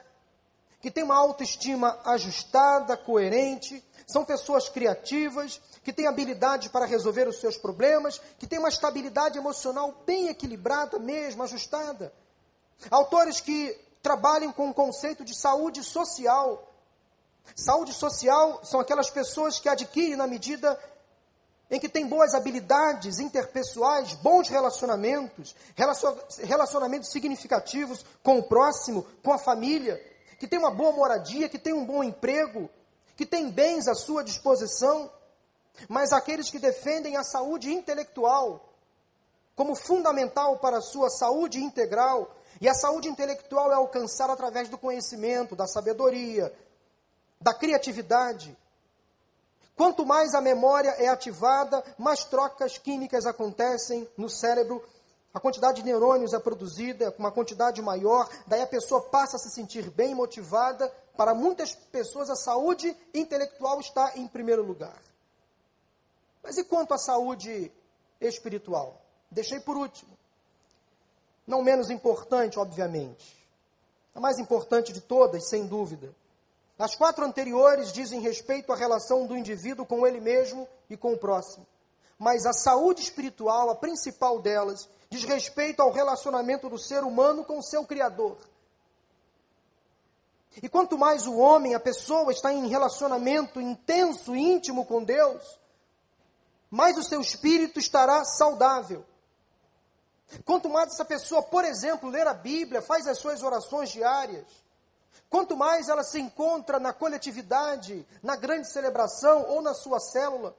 que 0.82 0.92
têm 0.92 1.04
uma 1.04 1.16
autoestima 1.16 2.00
ajustada, 2.04 2.98
coerente, 2.98 3.84
são 4.08 4.26
pessoas 4.26 4.68
criativas, 4.68 5.62
que 5.84 5.94
têm 5.94 6.08
habilidade 6.08 6.70
para 6.70 6.86
resolver 6.86 7.28
os 7.28 7.40
seus 7.40 7.58
problemas, 7.58 8.20
que 8.38 8.48
têm 8.48 8.60
uma 8.60 8.70
estabilidade 8.70 9.38
emocional 9.38 10.04
bem 10.06 10.28
equilibrada 10.28 11.00
mesmo, 11.00 11.44
ajustada. 11.44 12.12
Autores 12.90 13.40
que 13.40 13.80
trabalham 14.02 14.52
com 14.52 14.70
o 14.70 14.74
conceito 14.74 15.24
de 15.24 15.36
saúde 15.36 15.84
social, 15.84 16.68
Saúde 17.56 17.94
social 17.94 18.62
são 18.64 18.80
aquelas 18.80 19.10
pessoas 19.10 19.60
que 19.60 19.68
adquirem 19.68 20.16
na 20.16 20.28
medida 20.28 20.80
em 21.70 21.80
que 21.80 21.88
têm 21.88 22.06
boas 22.06 22.34
habilidades 22.34 23.20
interpessoais, 23.20 24.14
bons 24.16 24.50
relacionamentos, 24.50 25.56
relacionamentos 26.44 27.10
significativos 27.10 28.06
com 28.22 28.40
o 28.40 28.44
próximo, 28.44 29.06
com 29.24 29.32
a 29.32 29.38
família, 29.38 30.02
que 30.42 30.48
tem 30.48 30.58
uma 30.58 30.72
boa 30.72 30.92
moradia, 30.92 31.48
que 31.48 31.60
tem 31.60 31.72
um 31.72 31.86
bom 31.86 32.04
emprego, 32.04 32.68
que 33.16 33.28
tem 33.28 33.52
bens 33.52 33.88
à 33.88 33.94
sua 33.94 34.24
disposição, 34.24 35.08
mas 35.88 36.12
aqueles 36.12 36.50
que 36.50 36.58
defendem 36.58 37.16
a 37.16 37.24
saúde 37.24 37.72
intelectual 37.72 38.74
como 39.56 39.76
fundamental 39.76 40.58
para 40.58 40.78
a 40.80 40.82
sua 40.82 41.12
saúde 41.12 41.60
integral, 41.60 42.36
e 42.60 42.68
a 42.68 42.74
saúde 42.74 43.08
intelectual 43.08 43.72
é 43.72 43.76
alcançada 43.76 44.34
através 44.34 44.68
do 44.68 44.80
conhecimento, 44.80 45.56
da 45.56 45.68
sabedoria, 45.68 46.52
da 47.40 47.54
criatividade. 47.54 48.58
Quanto 49.76 50.04
mais 50.08 50.34
a 50.34 50.42
memória 50.42 50.90
é 50.98 51.08
ativada, 51.08 51.84
mais 52.00 52.26
trocas 52.26 52.80
químicas 52.80 53.28
acontecem 53.28 54.10
no 54.18 54.28
cérebro, 54.28 54.84
a 55.34 55.40
quantidade 55.40 55.82
de 55.82 55.86
neurônios 55.86 56.34
é 56.34 56.40
produzida, 56.40 57.16
uma 57.18 57.32
quantidade 57.32 57.82
maior, 57.82 58.30
daí 58.46 58.62
a 58.62 58.68
pessoa 58.68 59.02
passa 59.02 59.38
a 59.38 59.40
se 59.40 59.50
sentir 59.50 59.90
bem 59.90 60.14
motivada. 60.14 60.92
Para 61.16 61.34
muitas 61.34 61.74
pessoas, 61.74 62.30
a 62.30 62.36
saúde 62.36 62.96
intelectual 63.14 63.80
está 63.80 64.12
em 64.16 64.28
primeiro 64.28 64.64
lugar. 64.64 65.00
Mas 66.44 66.58
e 66.58 66.64
quanto 66.64 66.94
à 66.94 66.98
saúde 66.98 67.72
espiritual? 68.20 69.02
Deixei 69.30 69.60
por 69.60 69.78
último. 69.78 70.12
Não 71.48 71.64
menos 71.64 71.90
importante, 71.90 72.60
obviamente. 72.60 73.38
A 74.14 74.20
mais 74.20 74.38
importante 74.38 74.92
de 74.92 75.00
todas, 75.00 75.48
sem 75.48 75.66
dúvida. 75.66 76.14
As 76.78 76.96
quatro 76.96 77.24
anteriores 77.24 77.94
dizem 77.94 78.20
respeito 78.20 78.74
à 78.74 78.76
relação 78.76 79.26
do 79.26 79.38
indivíduo 79.38 79.86
com 79.86 80.06
ele 80.06 80.20
mesmo 80.20 80.68
e 80.90 80.98
com 80.98 81.14
o 81.14 81.18
próximo. 81.18 81.66
Mas 82.18 82.46
a 82.46 82.54
saúde 82.54 83.02
espiritual, 83.02 83.70
a 83.70 83.76
principal 83.76 84.40
delas, 84.40 84.90
diz 85.12 85.25
respeito 85.25 85.82
ao 85.82 85.91
relacionamento 85.91 86.70
do 86.70 86.80
ser 86.80 87.03
humano 87.03 87.44
com 87.44 87.60
o 87.60 87.63
seu 87.63 87.86
Criador. 87.86 88.38
E 90.63 90.70
quanto 90.70 90.98
mais 90.98 91.27
o 91.27 91.38
homem, 91.38 91.75
a 91.75 91.80
pessoa, 91.82 92.32
está 92.32 92.53
em 92.53 92.68
relacionamento 92.68 93.60
intenso, 93.60 94.34
íntimo 94.34 94.86
com 94.86 95.03
Deus, 95.03 95.60
mais 96.70 96.98
o 96.98 97.03
seu 97.03 97.20
espírito 97.20 97.77
estará 97.77 98.24
saudável. 98.24 99.06
Quanto 100.46 100.70
mais 100.70 100.94
essa 100.94 101.03
pessoa, 101.03 101.44
por 101.44 101.65
exemplo, 101.65 102.10
ler 102.10 102.25
a 102.25 102.34
Bíblia, 102.34 102.82
faz 102.82 103.06
as 103.06 103.18
suas 103.18 103.44
orações 103.44 103.89
diárias, 103.89 104.46
quanto 105.30 105.58
mais 105.58 105.89
ela 105.89 106.06
se 106.06 106.22
encontra 106.22 106.80
na 106.80 106.94
coletividade, 106.94 108.08
na 108.24 108.38
grande 108.38 108.72
celebração 108.72 109.46
ou 109.50 109.62
na 109.62 109.74
sua 109.74 110.00
célula, 110.00 110.56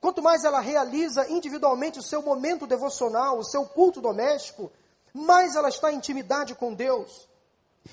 quanto 0.00 0.22
mais 0.22 0.44
ela 0.44 0.60
realiza 0.60 1.30
individualmente 1.30 1.98
o 1.98 2.02
seu 2.02 2.22
momento 2.22 2.66
devocional, 2.66 3.38
o 3.38 3.44
seu 3.44 3.66
culto 3.66 4.00
doméstico, 4.00 4.70
mais 5.12 5.56
ela 5.56 5.68
está 5.68 5.92
em 5.92 5.96
intimidade 5.96 6.54
com 6.54 6.74
Deus. 6.74 7.28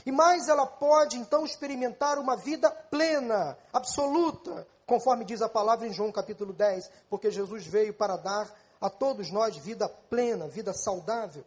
E 0.06 0.12
mais 0.12 0.48
ela 0.48 0.66
pode 0.66 1.18
então 1.18 1.46
experimentar 1.46 2.20
uma 2.20 2.36
vida 2.36 2.70
plena, 2.70 3.58
absoluta, 3.72 4.68
conforme 4.86 5.26
diz 5.26 5.42
a 5.42 5.50
palavra 5.50 5.88
em 5.88 5.94
João 5.94 6.12
capítulo 6.12 6.54
10, 6.54 6.90
porque 7.10 7.32
Jesus 7.32 7.66
veio 7.66 7.94
para 7.94 8.18
dar 8.18 8.52
a 8.80 8.90
todos 8.90 9.32
nós 9.32 9.56
vida 9.58 9.88
plena, 9.88 10.48
vida 10.48 10.74
saudável. 10.74 11.44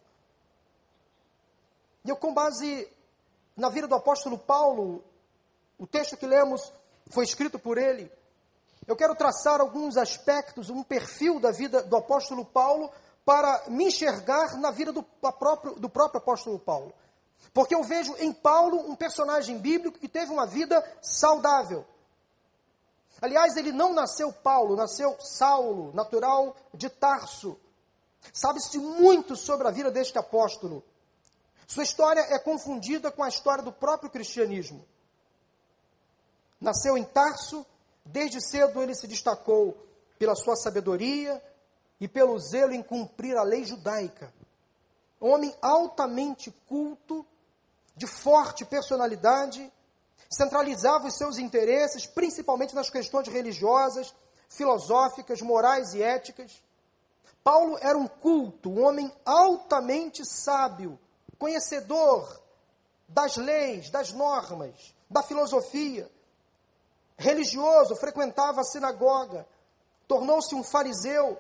E 2.05 2.11
eu, 2.11 2.17
com 2.17 2.33
base 2.33 2.89
na 3.57 3.69
vida 3.69 3.87
do 3.87 3.95
apóstolo 3.95 4.39
Paulo, 4.39 5.05
o 5.79 5.87
texto 5.87 6.17
que 6.17 6.27
lemos 6.27 6.73
foi 7.11 7.25
escrito 7.25 7.59
por 7.59 7.77
ele. 7.77 8.11
Eu 8.89 8.97
quero 8.97 9.15
traçar 9.15 9.61
alguns 9.61 9.99
aspectos, 9.99 10.71
um 10.71 10.83
perfil 10.83 11.39
da 11.39 11.51
vida 11.51 11.83
do 11.83 11.95
apóstolo 11.95 12.43
Paulo 12.43 12.91
para 13.23 13.65
me 13.69 13.85
enxergar 13.85 14.59
na 14.59 14.71
vida 14.71 14.91
do 14.91 15.03
próprio, 15.03 15.75
do 15.75 15.91
próprio 15.91 16.23
apóstolo 16.23 16.59
Paulo. 16.59 16.95
Porque 17.53 17.75
eu 17.75 17.85
vejo 17.85 18.17
em 18.19 18.33
Paulo 18.33 18.79
um 18.91 18.97
personagem 18.97 19.59
bíblico 19.59 19.99
que 19.99 20.09
teve 20.09 20.33
uma 20.33 20.47
vida 20.47 20.83
saudável. 21.03 21.85
Aliás, 23.21 23.59
ele 23.59 23.73
não 23.73 23.93
nasceu 23.93 24.33
Paulo, 24.33 24.75
nasceu 24.75 25.15
Saulo, 25.21 25.93
natural 25.93 26.57
de 26.73 26.89
Tarso. 26.89 27.61
Sabe-se 28.33 28.79
muito 28.79 29.37
sobre 29.37 29.69
a 29.69 29.71
vida 29.71 29.91
deste 29.91 30.17
apóstolo. 30.17 30.83
Sua 31.67 31.83
história 31.83 32.21
é 32.21 32.39
confundida 32.39 33.13
com 33.13 33.23
a 33.23 33.29
história 33.29 33.63
do 33.63 33.71
próprio 33.71 34.09
cristianismo. 34.09 34.83
Nasceu 36.59 36.97
em 36.97 37.05
Tarso, 37.05 37.67
desde 38.09 38.41
cedo 38.41 38.83
ele 38.83 38.95
se 38.95 39.07
destacou 39.07 39.77
pela 40.19 40.35
sua 40.35 40.57
sabedoria 40.57 41.43
e 42.01 42.09
pelo 42.09 42.39
zelo 42.39 42.73
em 42.73 42.83
cumprir 42.83 43.37
a 43.37 43.43
lei 43.43 43.65
judaica. 43.65 44.33
Homem 45.21 45.55
altamente 45.61 46.51
culto, 46.67 47.27
de 47.95 48.07
forte 48.07 48.65
personalidade, 48.65 49.71
centralizava 50.31 51.09
os 51.09 51.17
seus 51.17 51.39
interesses 51.39 52.07
principalmente 52.07 52.75
nas 52.75 52.89
questões 52.89 53.29
religiosas, 53.29 54.15
filosóficas, 54.49 55.43
morais 55.43 55.93
e 55.95 56.03
éticas. 56.03 56.63
Paulo 57.43 57.77
era 57.81 57.99
um 57.99 58.07
culto, 58.07 58.71
um 58.71 58.85
homem 58.85 59.13
altamente 59.25 60.25
sábio, 60.25 60.99
conhecedor 61.39 62.41
das 63.09 63.37
leis, 63.37 63.91
das 63.91 64.13
normas, 64.13 64.95
da 65.11 65.23
filosofia. 65.23 66.11
Religioso, 67.19 67.97
frequentava 67.97 68.61
a 68.61 68.65
sinagoga, 68.65 69.45
tornou-se 70.07 70.55
um 70.55 70.63
fariseu, 70.63 71.37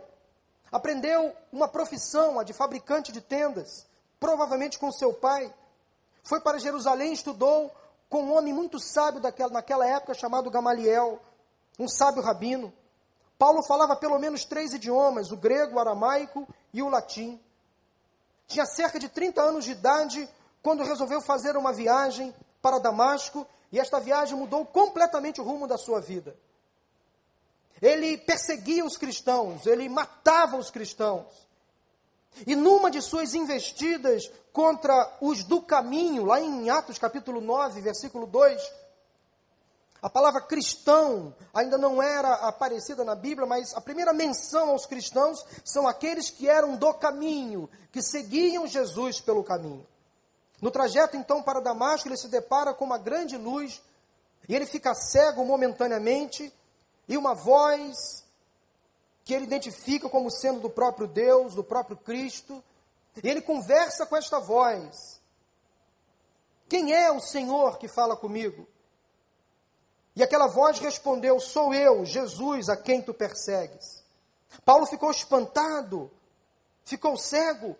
aprendeu 0.72 1.32
uma 1.52 1.68
profissão, 1.68 2.40
a 2.40 2.42
de 2.42 2.52
fabricante 2.52 3.12
de 3.12 3.20
tendas, 3.20 3.86
provavelmente 4.18 4.76
com 4.76 4.90
seu 4.90 5.14
pai. 5.14 5.54
Foi 6.24 6.40
para 6.40 6.58
Jerusalém, 6.58 7.12
estudou 7.12 7.72
com 8.10 8.24
um 8.24 8.36
homem 8.36 8.52
muito 8.52 8.80
sábio 8.80 9.20
daquela, 9.20 9.52
naquela 9.52 9.86
época 9.86 10.14
chamado 10.14 10.50
Gamaliel, 10.50 11.20
um 11.78 11.86
sábio 11.86 12.22
rabino. 12.22 12.72
Paulo 13.38 13.62
falava 13.62 13.94
pelo 13.94 14.18
menos 14.18 14.44
três 14.44 14.72
idiomas, 14.72 15.30
o 15.30 15.36
grego, 15.36 15.76
o 15.76 15.78
aramaico 15.78 16.46
e 16.72 16.82
o 16.82 16.88
latim. 16.88 17.40
Tinha 18.48 18.66
cerca 18.66 18.98
de 18.98 19.08
30 19.08 19.40
anos 19.40 19.64
de 19.64 19.70
idade 19.70 20.28
quando 20.60 20.82
resolveu 20.82 21.20
fazer 21.20 21.56
uma 21.56 21.72
viagem 21.72 22.34
para 22.60 22.80
Damasco 22.80 23.46
e 23.70 23.78
esta 23.78 24.00
viagem 24.00 24.36
mudou 24.36 24.64
completamente 24.64 25.40
o 25.40 25.44
rumo 25.44 25.66
da 25.66 25.76
sua 25.76 26.00
vida. 26.00 26.36
Ele 27.80 28.16
perseguia 28.18 28.84
os 28.84 28.96
cristãos, 28.96 29.66
ele 29.66 29.88
matava 29.88 30.56
os 30.56 30.70
cristãos. 30.70 31.26
E 32.46 32.54
numa 32.54 32.90
de 32.90 33.00
suas 33.00 33.34
investidas 33.34 34.30
contra 34.52 35.16
os 35.20 35.44
do 35.44 35.60
caminho, 35.60 36.24
lá 36.24 36.40
em 36.40 36.70
Atos 36.70 36.98
capítulo 36.98 37.40
9, 37.40 37.80
versículo 37.80 38.26
2, 38.26 38.60
a 40.00 40.08
palavra 40.08 40.40
cristão 40.40 41.34
ainda 41.52 41.76
não 41.76 42.00
era 42.00 42.32
aparecida 42.34 43.04
na 43.04 43.16
Bíblia, 43.16 43.46
mas 43.46 43.74
a 43.74 43.80
primeira 43.80 44.12
menção 44.12 44.70
aos 44.70 44.86
cristãos 44.86 45.44
são 45.64 45.88
aqueles 45.88 46.30
que 46.30 46.48
eram 46.48 46.76
do 46.76 46.94
caminho, 46.94 47.68
que 47.90 48.00
seguiam 48.00 48.66
Jesus 48.66 49.20
pelo 49.20 49.42
caminho. 49.42 49.86
No 50.60 50.70
trajeto 50.70 51.16
então 51.16 51.42
para 51.42 51.60
Damasco, 51.60 52.08
ele 52.08 52.16
se 52.16 52.28
depara 52.28 52.74
com 52.74 52.84
uma 52.84 52.98
grande 52.98 53.36
luz 53.36 53.80
e 54.48 54.54
ele 54.54 54.66
fica 54.66 54.94
cego 54.94 55.44
momentaneamente, 55.44 56.52
e 57.06 57.16
uma 57.16 57.34
voz 57.34 58.24
que 59.24 59.34
ele 59.34 59.44
identifica 59.44 60.08
como 60.08 60.30
sendo 60.30 60.60
do 60.60 60.70
próprio 60.70 61.06
Deus, 61.06 61.54
do 61.54 61.62
próprio 61.62 61.98
Cristo, 61.98 62.64
e 63.22 63.28
ele 63.28 63.42
conversa 63.42 64.06
com 64.06 64.16
esta 64.16 64.38
voz: 64.38 65.20
Quem 66.68 66.94
é 66.94 67.10
o 67.12 67.20
Senhor 67.20 67.78
que 67.78 67.88
fala 67.88 68.16
comigo? 68.16 68.66
E 70.16 70.22
aquela 70.22 70.46
voz 70.46 70.78
respondeu: 70.78 71.38
Sou 71.38 71.74
eu, 71.74 72.04
Jesus, 72.04 72.68
a 72.68 72.76
quem 72.76 73.02
tu 73.02 73.12
persegues. 73.12 74.02
Paulo 74.64 74.86
ficou 74.86 75.10
espantado, 75.10 76.10
ficou 76.84 77.16
cego, 77.16 77.76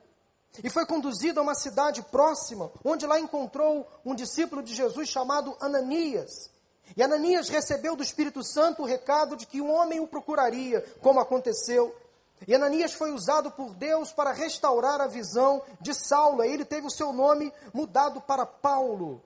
e 0.62 0.68
foi 0.68 0.84
conduzido 0.86 1.38
a 1.38 1.42
uma 1.42 1.54
cidade 1.54 2.02
próxima, 2.02 2.70
onde 2.84 3.06
lá 3.06 3.18
encontrou 3.20 3.86
um 4.04 4.14
discípulo 4.14 4.62
de 4.62 4.74
Jesus 4.74 5.08
chamado 5.08 5.56
Ananias. 5.60 6.50
E 6.96 7.02
Ananias 7.02 7.48
recebeu 7.48 7.94
do 7.94 8.02
Espírito 8.02 8.42
Santo 8.42 8.82
o 8.82 8.86
recado 8.86 9.36
de 9.36 9.46
que 9.46 9.60
um 9.60 9.70
homem 9.70 10.00
o 10.00 10.06
procuraria, 10.06 10.80
como 11.00 11.20
aconteceu. 11.20 11.94
E 12.46 12.54
Ananias 12.54 12.92
foi 12.92 13.12
usado 13.12 13.50
por 13.50 13.74
Deus 13.74 14.12
para 14.12 14.32
restaurar 14.32 15.00
a 15.00 15.06
visão 15.06 15.62
de 15.80 15.92
Saulo. 15.94 16.44
E 16.44 16.52
ele 16.52 16.64
teve 16.64 16.86
o 16.86 16.90
seu 16.90 17.12
nome 17.12 17.52
mudado 17.72 18.20
para 18.20 18.46
Paulo. 18.46 19.22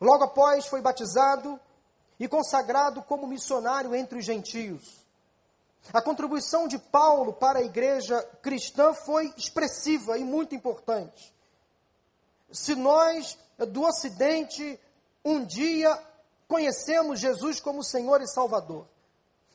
Logo 0.00 0.24
após 0.24 0.66
foi 0.66 0.80
batizado 0.80 1.58
e 2.18 2.26
consagrado 2.26 3.02
como 3.02 3.26
missionário 3.26 3.94
entre 3.94 4.18
os 4.18 4.24
gentios. 4.24 4.97
A 5.92 6.02
contribuição 6.02 6.68
de 6.68 6.78
Paulo 6.78 7.32
para 7.32 7.60
a 7.60 7.64
igreja 7.64 8.22
cristã 8.42 8.92
foi 8.92 9.32
expressiva 9.36 10.18
e 10.18 10.24
muito 10.24 10.54
importante. 10.54 11.34
Se 12.52 12.74
nós 12.74 13.38
do 13.58 13.82
Ocidente 13.82 14.78
um 15.24 15.44
dia 15.44 15.98
conhecemos 16.46 17.20
Jesus 17.20 17.60
como 17.60 17.84
Senhor 17.84 18.20
e 18.22 18.26
Salvador. 18.26 18.86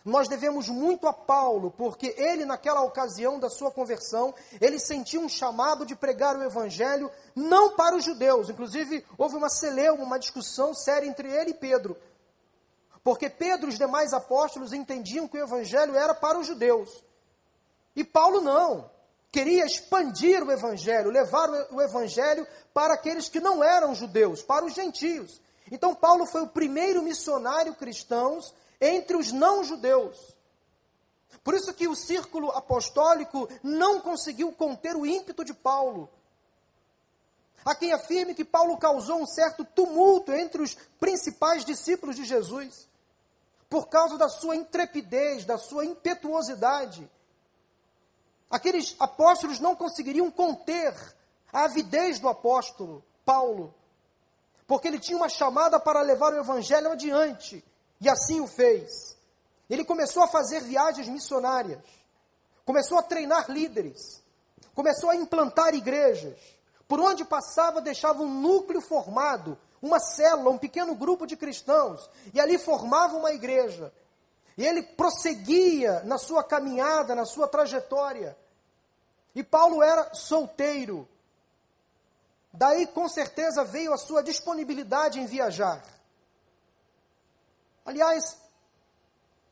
Nós 0.06 0.28
devemos 0.28 0.68
muito 0.68 1.08
a 1.08 1.14
Paulo, 1.14 1.72
porque 1.72 2.14
ele, 2.18 2.44
naquela 2.44 2.82
ocasião 2.82 3.40
da 3.40 3.50
sua 3.50 3.72
conversão, 3.72 4.36
ele 4.60 4.78
sentiu 4.78 5.22
um 5.22 5.30
chamado 5.30 5.86
de 5.86 5.96
pregar 5.96 6.36
o 6.36 6.44
evangelho 6.44 7.10
não 7.34 7.76
para 7.76 7.96
os 7.96 8.04
judeus. 8.04 8.50
Inclusive, 8.50 9.06
houve 9.18 9.38
uma 9.38 9.50
celeuma, 9.50 10.04
uma 10.04 10.20
discussão 10.20 10.74
séria 10.74 11.08
entre 11.08 11.30
ele 11.30 11.52
e 11.52 11.56
Pedro. 11.56 11.98
Porque 13.04 13.30
Pedro 13.30 13.68
e 13.68 13.74
os 13.74 13.78
demais 13.78 14.14
apóstolos 14.14 14.72
entendiam 14.72 15.28
que 15.28 15.38
o 15.38 15.44
evangelho 15.44 15.96
era 15.96 16.14
para 16.14 16.40
os 16.40 16.48
judeus. 16.48 17.04
E 17.96 18.04
Paulo 18.04 18.40
não. 18.40 18.90
Queria 19.32 19.66
expandir 19.66 20.44
o 20.44 20.52
evangelho, 20.52 21.10
levar 21.10 21.50
o 21.72 21.82
evangelho 21.82 22.48
para 22.74 22.94
aqueles 22.94 23.28
que 23.28 23.40
não 23.40 23.64
eram 23.64 23.96
judeus, 23.96 24.44
para 24.44 24.64
os 24.64 24.74
gentios. 24.74 25.42
Então, 25.72 25.96
Paulo 25.96 26.26
foi 26.28 26.44
o 26.44 26.48
primeiro 26.48 27.02
missionário 27.02 27.74
cristão 27.74 28.40
entre 28.80 29.18
os 29.18 29.32
não-judeus. 29.32 30.18
Por 31.44 31.56
isso 31.56 31.74
que 31.74 31.88
o 31.88 31.96
círculo 31.96 32.52
apostólico 32.52 33.50
não 33.64 34.00
conseguiu 34.00 34.52
conter 34.52 34.96
o 34.96 35.06
ímpeto 35.06 35.44
de 35.44 35.54
Paulo. 35.54 36.10
Há 37.66 37.74
quem 37.74 37.92
afirme 37.92 38.36
que 38.36 38.46
Paulo 38.46 38.78
causou 38.78 39.20
um 39.20 39.26
certo 39.26 39.66
tumulto 39.66 40.32
entre 40.32 40.62
os 40.62 40.76
principais 41.00 41.66
discípulos 41.66 42.16
de 42.16 42.24
Jesus, 42.24 42.88
por 43.74 43.88
causa 43.88 44.20
da 44.20 44.30
sua 44.30 44.56
intrepidez, 44.56 45.46
da 45.46 45.58
sua 45.58 45.84
impetuosidade. 45.84 47.10
Aqueles 48.48 48.96
apóstolos 49.00 49.60
não 49.60 49.76
conseguiriam 49.76 50.30
conter 50.30 50.94
a 51.52 51.64
avidez 51.64 52.20
do 52.20 52.30
apóstolo 52.30 53.04
Paulo, 53.26 53.74
porque 54.68 54.88
ele 54.88 55.00
tinha 55.00 55.18
uma 55.18 55.28
chamada 55.28 55.80
para 55.80 56.04
levar 56.04 56.34
o 56.34 56.38
evangelho 56.38 56.92
adiante. 56.92 57.66
E 58.00 58.08
assim 58.08 58.40
o 58.42 58.46
fez. 58.46 59.18
Ele 59.68 59.84
começou 59.84 60.22
a 60.22 60.28
fazer 60.28 60.62
viagens 60.62 61.08
missionárias, 61.08 61.82
começou 62.64 63.00
a 63.00 63.02
treinar 63.02 63.50
líderes, 63.50 64.22
começou 64.76 65.10
a 65.10 65.16
implantar 65.16 65.74
igrejas. 65.74 66.38
Por 66.88 67.00
onde 67.00 67.26
passava, 67.26 67.82
deixava 67.82 68.22
um 68.22 68.40
núcleo 68.40 68.82
formado, 68.82 69.58
uma 69.84 70.00
célula, 70.00 70.50
um 70.50 70.58
pequeno 70.58 70.96
grupo 70.96 71.28
de 71.28 71.36
cristãos, 71.36 72.10
e 72.34 72.40
ali 72.40 72.58
formava 72.58 73.18
uma 73.18 73.34
igreja. 73.34 73.94
E 74.58 74.66
ele 74.66 74.82
prosseguia 74.82 76.02
na 76.06 76.18
sua 76.18 76.42
caminhada, 76.42 77.14
na 77.14 77.26
sua 77.26 77.50
trajetória. 77.50 78.38
E 79.36 79.44
Paulo 79.44 79.84
era 79.84 80.14
solteiro. 80.14 81.06
Daí, 82.54 82.88
com 82.88 83.10
certeza, 83.10 83.66
veio 83.66 83.92
a 83.92 83.98
sua 83.98 84.24
disponibilidade 84.24 85.20
em 85.20 85.26
viajar. 85.26 85.84
Aliás, 87.86 88.38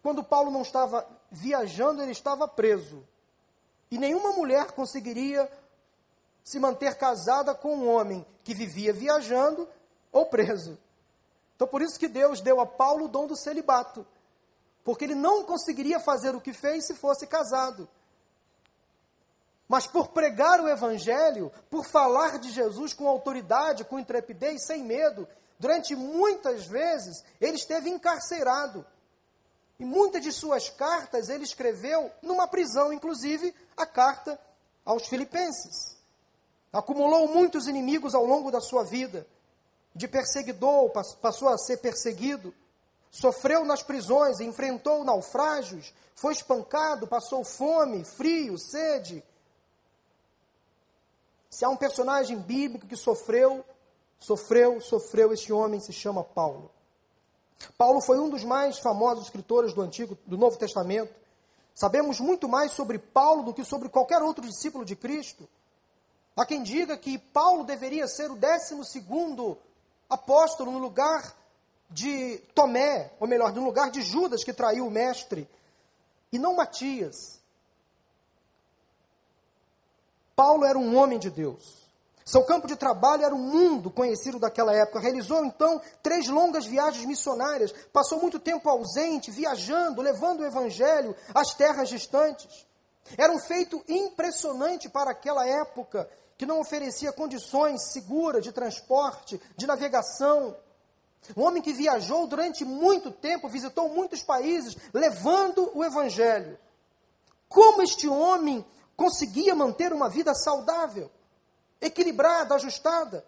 quando 0.02 0.24
Paulo 0.24 0.50
não 0.50 0.62
estava 0.62 1.06
viajando, 1.30 2.02
ele 2.02 2.14
estava 2.14 2.48
preso. 2.48 3.06
E 3.90 3.98
nenhuma 3.98 4.32
mulher 4.32 4.72
conseguiria 4.72 5.52
se 6.42 6.58
manter 6.58 6.96
casada 6.96 7.54
com 7.54 7.76
um 7.76 7.90
homem 7.90 8.26
que 8.46 8.54
vivia 8.54 8.94
viajando 8.94 9.68
ou 10.12 10.26
preso. 10.26 10.78
Então, 11.56 11.68
por 11.68 11.82
isso 11.82 12.00
que 12.00 12.08
Deus 12.08 12.42
deu 12.42 12.60
a 12.60 12.66
Paulo 12.66 13.06
o 13.06 13.08
dom 13.08 13.28
do 13.28 13.36
celibato. 13.36 14.06
Porque 14.84 15.06
ele 15.06 15.16
não 15.16 15.44
conseguiria 15.44 16.00
fazer 16.00 16.36
o 16.36 16.42
que 16.42 16.54
fez 16.54 16.88
se 16.88 16.96
fosse 16.96 17.28
casado. 17.28 17.88
Mas 19.68 19.88
por 19.88 20.10
pregar 20.10 20.60
o 20.60 20.68
Evangelho, 20.68 21.52
por 21.70 21.86
falar 21.86 22.40
de 22.40 22.52
Jesus 22.52 22.94
com 22.94 23.08
autoridade, 23.08 23.86
com 23.86 24.00
intrepidez, 24.00 24.66
sem 24.66 24.84
medo, 24.84 25.28
Durante 25.62 25.96
muitas 25.96 26.66
vezes, 26.66 27.24
ele 27.40 27.56
esteve 27.56 27.88
encarcerado. 27.88 28.84
E 29.80 29.86
muitas 29.86 30.24
de 30.24 30.32
suas 30.32 30.72
cartas 30.72 31.30
ele 31.30 31.44
escreveu 31.44 32.10
numa 32.20 32.48
prisão, 32.48 32.92
inclusive 32.92 33.54
a 33.78 33.86
carta 33.86 34.42
aos 34.84 35.08
Filipenses. 35.08 35.96
Acumulou 36.74 37.28
muitos 37.28 37.68
inimigos 37.68 38.16
ao 38.16 38.26
longo 38.26 38.50
da 38.50 38.60
sua 38.60 38.84
vida. 38.84 39.28
De 39.94 40.08
perseguidor, 40.08 40.90
passou 41.22 41.50
a 41.50 41.58
ser 41.58 41.78
perseguido. 41.78 42.54
Sofreu 43.10 43.66
nas 43.66 43.84
prisões, 43.84 44.40
enfrentou 44.40 45.04
naufrágios, 45.04 45.94
foi 46.16 46.34
espancado, 46.34 47.08
passou 47.08 47.44
fome, 47.44 48.06
frio, 48.06 48.58
sede. 48.58 49.24
Se 51.50 51.66
há 51.66 51.70
um 51.70 51.76
personagem 51.76 52.38
bíblico 52.38 52.88
que 52.88 52.96
sofreu 52.96 53.66
Sofreu, 54.22 54.80
sofreu, 54.80 55.34
este 55.34 55.52
homem 55.52 55.80
se 55.80 55.92
chama 55.92 56.24
Paulo. 56.24 56.70
Paulo 57.76 58.00
foi 58.02 58.20
um 58.20 58.30
dos 58.30 58.44
mais 58.44 58.78
famosos 58.78 59.26
escritores 59.26 59.74
do 59.74 59.82
Antigo, 59.82 60.16
do 60.28 60.38
Novo 60.38 60.58
Testamento. 60.58 61.12
Sabemos 61.74 62.20
muito 62.20 62.48
mais 62.48 62.72
sobre 62.72 63.00
Paulo 63.00 63.42
do 63.42 63.54
que 63.54 63.66
sobre 63.66 63.90
qualquer 63.90 64.22
outro 64.22 64.48
discípulo 64.48 64.86
de 64.86 64.96
Cristo. 64.96 65.50
Há 66.38 66.46
quem 66.46 66.62
diga 66.62 66.96
que 66.96 67.18
Paulo 67.18 67.64
deveria 67.64 68.08
ser 68.08 68.30
o 68.30 68.36
décimo 68.36 68.86
segundo 68.86 69.58
apóstolo 70.12 70.72
no 70.72 70.78
lugar 70.78 71.34
de 71.90 72.38
Tomé, 72.54 73.12
ou 73.20 73.28
melhor, 73.28 73.54
no 73.54 73.64
lugar 73.64 73.90
de 73.90 74.02
Judas 74.02 74.44
que 74.44 74.54
traiu 74.54 74.86
o 74.86 74.92
mestre, 74.92 75.50
e 76.32 76.38
não 76.38 76.56
Matias. 76.56 77.40
Paulo 80.36 80.66
era 80.66 80.78
um 80.78 80.98
homem 80.98 81.18
de 81.18 81.30
Deus. 81.30 81.82
Seu 82.26 82.44
campo 82.44 82.68
de 82.68 82.76
trabalho 82.76 83.24
era 83.24 83.34
o 83.36 83.40
mundo 83.40 83.90
conhecido 83.90 84.40
daquela 84.40 84.74
época. 84.74 85.00
Realizou 85.00 85.44
então 85.44 85.82
três 86.02 86.28
longas 86.28 86.66
viagens 86.66 87.06
missionárias. 87.06 87.74
Passou 87.92 88.22
muito 88.22 88.40
tempo 88.40 88.70
ausente, 88.70 89.32
viajando, 89.32 90.02
levando 90.02 90.42
o 90.42 90.46
evangelho 90.46 91.16
às 91.34 91.54
terras 91.54 91.90
distantes. 91.90 92.66
Era 93.18 93.34
um 93.34 93.40
feito 93.40 93.84
impressionante 93.88 94.88
para 94.88 95.12
aquela 95.12 95.46
época, 95.46 96.10
que 96.42 96.46
não 96.48 96.60
oferecia 96.60 97.14
condições 97.14 97.92
seguras 97.92 98.44
de 98.44 98.52
transporte, 98.52 99.40
de 99.56 99.68
navegação. 99.68 100.58
Um 101.38 101.44
homem 101.44 101.62
que 101.62 101.72
viajou 101.72 102.26
durante 102.26 102.66
muito 102.66 103.12
tempo, 103.12 103.48
visitou 103.48 103.90
muitos 103.90 104.24
países, 104.24 104.76
levando 104.92 105.70
o 105.78 105.84
evangelho. 105.84 106.58
Como 107.48 107.84
este 107.84 108.08
homem 108.08 108.66
conseguia 108.98 109.54
manter 109.54 109.94
uma 109.94 110.10
vida 110.10 110.34
saudável? 110.34 111.12
equilibrada, 111.80 112.56
ajustada. 112.56 113.24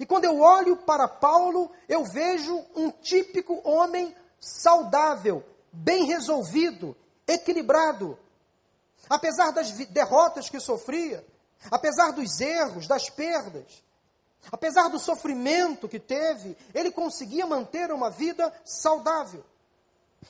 E 0.00 0.04
quando 0.04 0.24
eu 0.24 0.40
olho 0.40 0.76
para 0.78 1.06
Paulo, 1.06 1.70
eu 1.88 2.04
vejo 2.04 2.66
um 2.74 2.90
típico 2.90 3.60
homem 3.62 4.12
saudável, 4.40 5.44
bem 5.70 6.04
resolvido, 6.04 6.96
equilibrado. 7.28 8.18
Apesar 9.08 9.52
das 9.52 9.70
derrotas 9.70 10.48
que 10.48 10.58
sofria, 10.58 11.24
apesar 11.68 12.12
dos 12.12 12.40
erros, 12.40 12.86
das 12.86 13.10
perdas, 13.10 13.82
apesar 14.50 14.88
do 14.88 14.98
sofrimento 14.98 15.88
que 15.88 15.98
teve, 15.98 16.56
ele 16.72 16.92
conseguia 16.92 17.46
manter 17.46 17.90
uma 17.90 18.10
vida 18.10 18.52
saudável. 18.64 19.44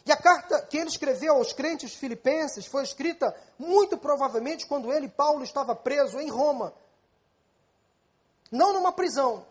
E 0.06 0.12
a 0.12 0.16
carta 0.16 0.62
que 0.62 0.78
ele 0.78 0.88
escreveu 0.88 1.34
aos 1.34 1.52
crentes 1.52 1.94
filipenses 1.94 2.66
foi 2.66 2.82
escrita 2.82 3.34
muito 3.58 3.98
provavelmente 3.98 4.66
quando 4.66 4.92
ele, 4.92 5.08
Paulo, 5.08 5.42
estava 5.42 5.74
preso 5.74 6.18
em 6.20 6.30
Roma, 6.30 6.72
não 8.50 8.72
numa 8.72 8.92
prisão, 8.92 9.46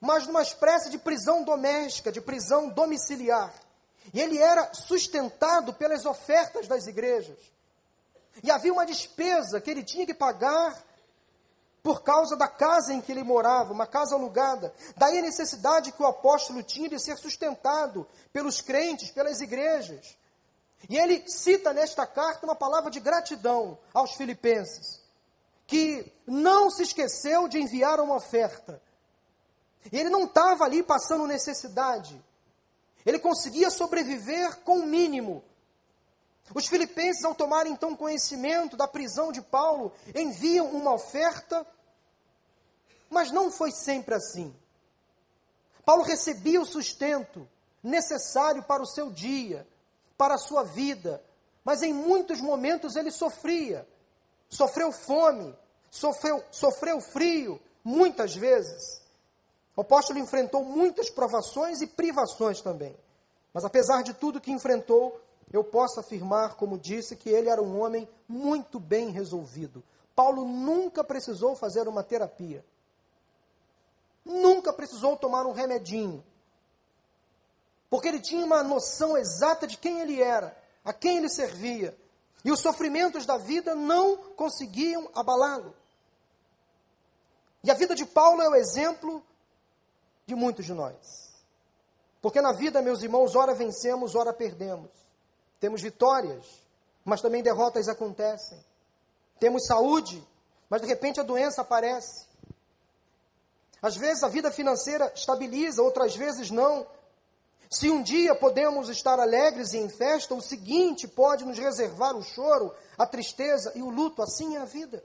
mas 0.00 0.26
numa 0.26 0.42
espécie 0.42 0.90
de 0.90 0.98
prisão 0.98 1.42
doméstica, 1.42 2.12
de 2.12 2.20
prisão 2.20 2.68
domiciliar. 2.68 3.52
E 4.12 4.20
ele 4.20 4.38
era 4.38 4.72
sustentado 4.72 5.74
pelas 5.74 6.06
ofertas 6.06 6.66
das 6.66 6.86
igrejas. 6.86 7.38
E 8.42 8.50
havia 8.50 8.72
uma 8.72 8.86
despesa 8.86 9.60
que 9.60 9.70
ele 9.70 9.82
tinha 9.82 10.06
que 10.06 10.14
pagar 10.14 10.82
por 11.82 12.02
causa 12.02 12.36
da 12.36 12.48
casa 12.48 12.92
em 12.92 13.00
que 13.00 13.10
ele 13.12 13.22
morava, 13.22 13.72
uma 13.72 13.86
casa 13.86 14.14
alugada. 14.14 14.74
Daí 14.96 15.18
a 15.18 15.22
necessidade 15.22 15.92
que 15.92 16.02
o 16.02 16.06
apóstolo 16.06 16.62
tinha 16.62 16.88
de 16.88 16.98
ser 16.98 17.16
sustentado 17.16 18.06
pelos 18.32 18.60
crentes, 18.60 19.10
pelas 19.10 19.40
igrejas. 19.40 20.16
E 20.88 20.96
ele 20.96 21.24
cita 21.28 21.72
nesta 21.72 22.06
carta 22.06 22.46
uma 22.46 22.54
palavra 22.54 22.90
de 22.90 23.00
gratidão 23.00 23.78
aos 23.92 24.14
filipenses 24.14 25.00
que 25.68 26.10
não 26.26 26.70
se 26.70 26.82
esqueceu 26.82 27.46
de 27.46 27.60
enviar 27.60 28.00
uma 28.00 28.16
oferta. 28.16 28.80
Ele 29.92 30.08
não 30.08 30.24
estava 30.24 30.64
ali 30.64 30.82
passando 30.82 31.26
necessidade. 31.26 32.18
Ele 33.04 33.18
conseguia 33.18 33.70
sobreviver 33.70 34.60
com 34.60 34.78
o 34.78 34.86
mínimo. 34.86 35.44
Os 36.54 36.66
filipenses, 36.66 37.24
ao 37.24 37.34
tomarem 37.34 37.72
então 37.72 37.96
conhecimento 37.96 38.76
da 38.76 38.88
prisão 38.88 39.30
de 39.30 39.42
Paulo, 39.42 39.92
enviam 40.14 40.66
uma 40.68 40.92
oferta, 40.92 41.66
mas 43.10 43.30
não 43.30 43.50
foi 43.50 43.70
sempre 43.70 44.14
assim. 44.14 44.54
Paulo 45.84 46.02
recebia 46.02 46.60
o 46.60 46.66
sustento 46.66 47.48
necessário 47.82 48.62
para 48.62 48.82
o 48.82 48.86
seu 48.86 49.10
dia, 49.10 49.66
para 50.16 50.34
a 50.34 50.38
sua 50.38 50.64
vida, 50.64 51.22
mas 51.64 51.82
em 51.82 51.92
muitos 51.92 52.40
momentos 52.40 52.96
ele 52.96 53.10
sofria 53.10 53.86
sofreu 54.48 54.90
fome, 54.90 55.54
sofreu, 55.90 56.42
sofreu 56.50 57.00
frio, 57.00 57.60
muitas 57.84 58.34
vezes. 58.34 59.02
O 59.76 59.82
apóstolo 59.82 60.18
enfrentou 60.18 60.64
muitas 60.64 61.10
provações 61.10 61.80
e 61.80 61.86
privações 61.86 62.60
também. 62.60 62.96
Mas 63.52 63.64
apesar 63.64 64.02
de 64.02 64.14
tudo 64.14 64.40
que 64.40 64.50
enfrentou, 64.50 65.20
eu 65.52 65.64
posso 65.64 65.98
afirmar, 66.00 66.54
como 66.54 66.78
disse, 66.78 67.16
que 67.16 67.30
ele 67.30 67.48
era 67.48 67.62
um 67.62 67.80
homem 67.80 68.08
muito 68.28 68.78
bem 68.78 69.10
resolvido. 69.10 69.82
Paulo 70.14 70.44
nunca 70.44 71.02
precisou 71.02 71.56
fazer 71.56 71.88
uma 71.88 72.02
terapia. 72.02 72.64
Nunca 74.24 74.72
precisou 74.72 75.16
tomar 75.16 75.46
um 75.46 75.52
remedinho. 75.52 76.22
Porque 77.88 78.08
ele 78.08 78.20
tinha 78.20 78.44
uma 78.44 78.62
noção 78.62 79.16
exata 79.16 79.66
de 79.66 79.78
quem 79.78 80.00
ele 80.00 80.20
era, 80.20 80.56
a 80.84 80.92
quem 80.92 81.16
ele 81.16 81.30
servia. 81.30 81.96
E 82.44 82.52
os 82.52 82.60
sofrimentos 82.60 83.24
da 83.24 83.38
vida 83.38 83.74
não 83.74 84.16
conseguiam 84.34 85.10
abalá-lo. 85.14 85.74
E 87.64 87.70
a 87.70 87.74
vida 87.74 87.94
de 87.94 88.04
Paulo 88.04 88.42
é 88.42 88.48
o 88.48 88.54
exemplo 88.54 89.24
de 90.26 90.34
muitos 90.34 90.66
de 90.66 90.74
nós. 90.74 91.32
Porque 92.20 92.40
na 92.40 92.52
vida, 92.52 92.82
meus 92.82 93.02
irmãos, 93.02 93.34
ora 93.34 93.54
vencemos, 93.54 94.14
ora 94.14 94.32
perdemos. 94.32 94.90
Temos 95.60 95.80
vitórias, 95.82 96.46
mas 97.04 97.20
também 97.20 97.42
derrotas 97.42 97.88
acontecem. 97.88 98.58
Temos 99.38 99.66
saúde, 99.66 100.26
mas 100.68 100.80
de 100.80 100.86
repente 100.86 101.20
a 101.20 101.22
doença 101.24 101.62
aparece. 101.62 102.26
Às 103.80 103.96
vezes 103.96 104.22
a 104.22 104.28
vida 104.28 104.50
financeira 104.50 105.12
estabiliza, 105.14 105.82
outras 105.82 106.16
vezes 106.16 106.50
não. 106.50 106.86
Se 107.70 107.90
um 107.90 108.02
dia 108.02 108.34
podemos 108.34 108.88
estar 108.88 109.20
alegres 109.20 109.72
e 109.72 109.78
em 109.78 109.88
festa, 109.88 110.34
o 110.34 110.40
seguinte 110.40 111.06
pode 111.06 111.44
nos 111.44 111.58
reservar 111.58 112.16
o 112.16 112.22
choro, 112.22 112.74
a 112.96 113.06
tristeza 113.06 113.72
e 113.74 113.82
o 113.82 113.90
luto. 113.90 114.22
Assim 114.22 114.56
é 114.56 114.60
a 114.60 114.64
vida. 114.64 115.04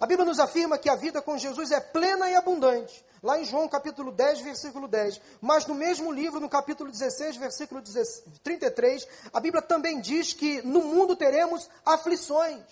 A 0.00 0.06
Bíblia 0.06 0.24
nos 0.24 0.40
afirma 0.40 0.78
que 0.78 0.88
a 0.88 0.96
vida 0.96 1.20
com 1.20 1.36
Jesus 1.36 1.70
é 1.70 1.78
plena 1.78 2.30
e 2.30 2.34
abundante. 2.34 3.04
Lá 3.22 3.38
em 3.38 3.44
João 3.44 3.68
capítulo 3.68 4.10
10, 4.10 4.40
versículo 4.40 4.88
10. 4.88 5.20
Mas 5.40 5.66
no 5.66 5.74
mesmo 5.74 6.10
livro, 6.10 6.40
no 6.40 6.48
capítulo 6.48 6.90
16, 6.90 7.36
versículo 7.36 7.82
33, 8.42 9.06
a 9.32 9.40
Bíblia 9.40 9.62
também 9.62 10.00
diz 10.00 10.32
que 10.32 10.62
no 10.62 10.82
mundo 10.82 11.14
teremos 11.14 11.68
aflições. 11.84 12.62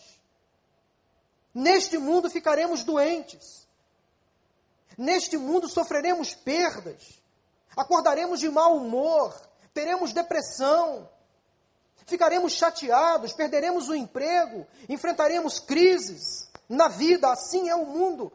Neste 1.54 1.98
mundo 1.98 2.30
ficaremos 2.30 2.82
doentes. 2.82 3.68
Neste 4.96 5.36
mundo 5.36 5.68
sofreremos 5.68 6.34
perdas. 6.34 7.20
Acordaremos 7.76 8.40
de 8.40 8.48
mau 8.48 8.76
humor. 8.76 9.38
Teremos 9.74 10.14
depressão. 10.14 11.08
Ficaremos 12.06 12.54
chateados, 12.54 13.32
perderemos 13.32 13.88
o 13.88 13.94
emprego, 13.94 14.66
enfrentaremos 14.88 15.60
crises 15.60 16.51
na 16.68 16.88
vida, 16.88 17.30
assim 17.30 17.68
é 17.68 17.74
o 17.74 17.86
mundo. 17.86 18.32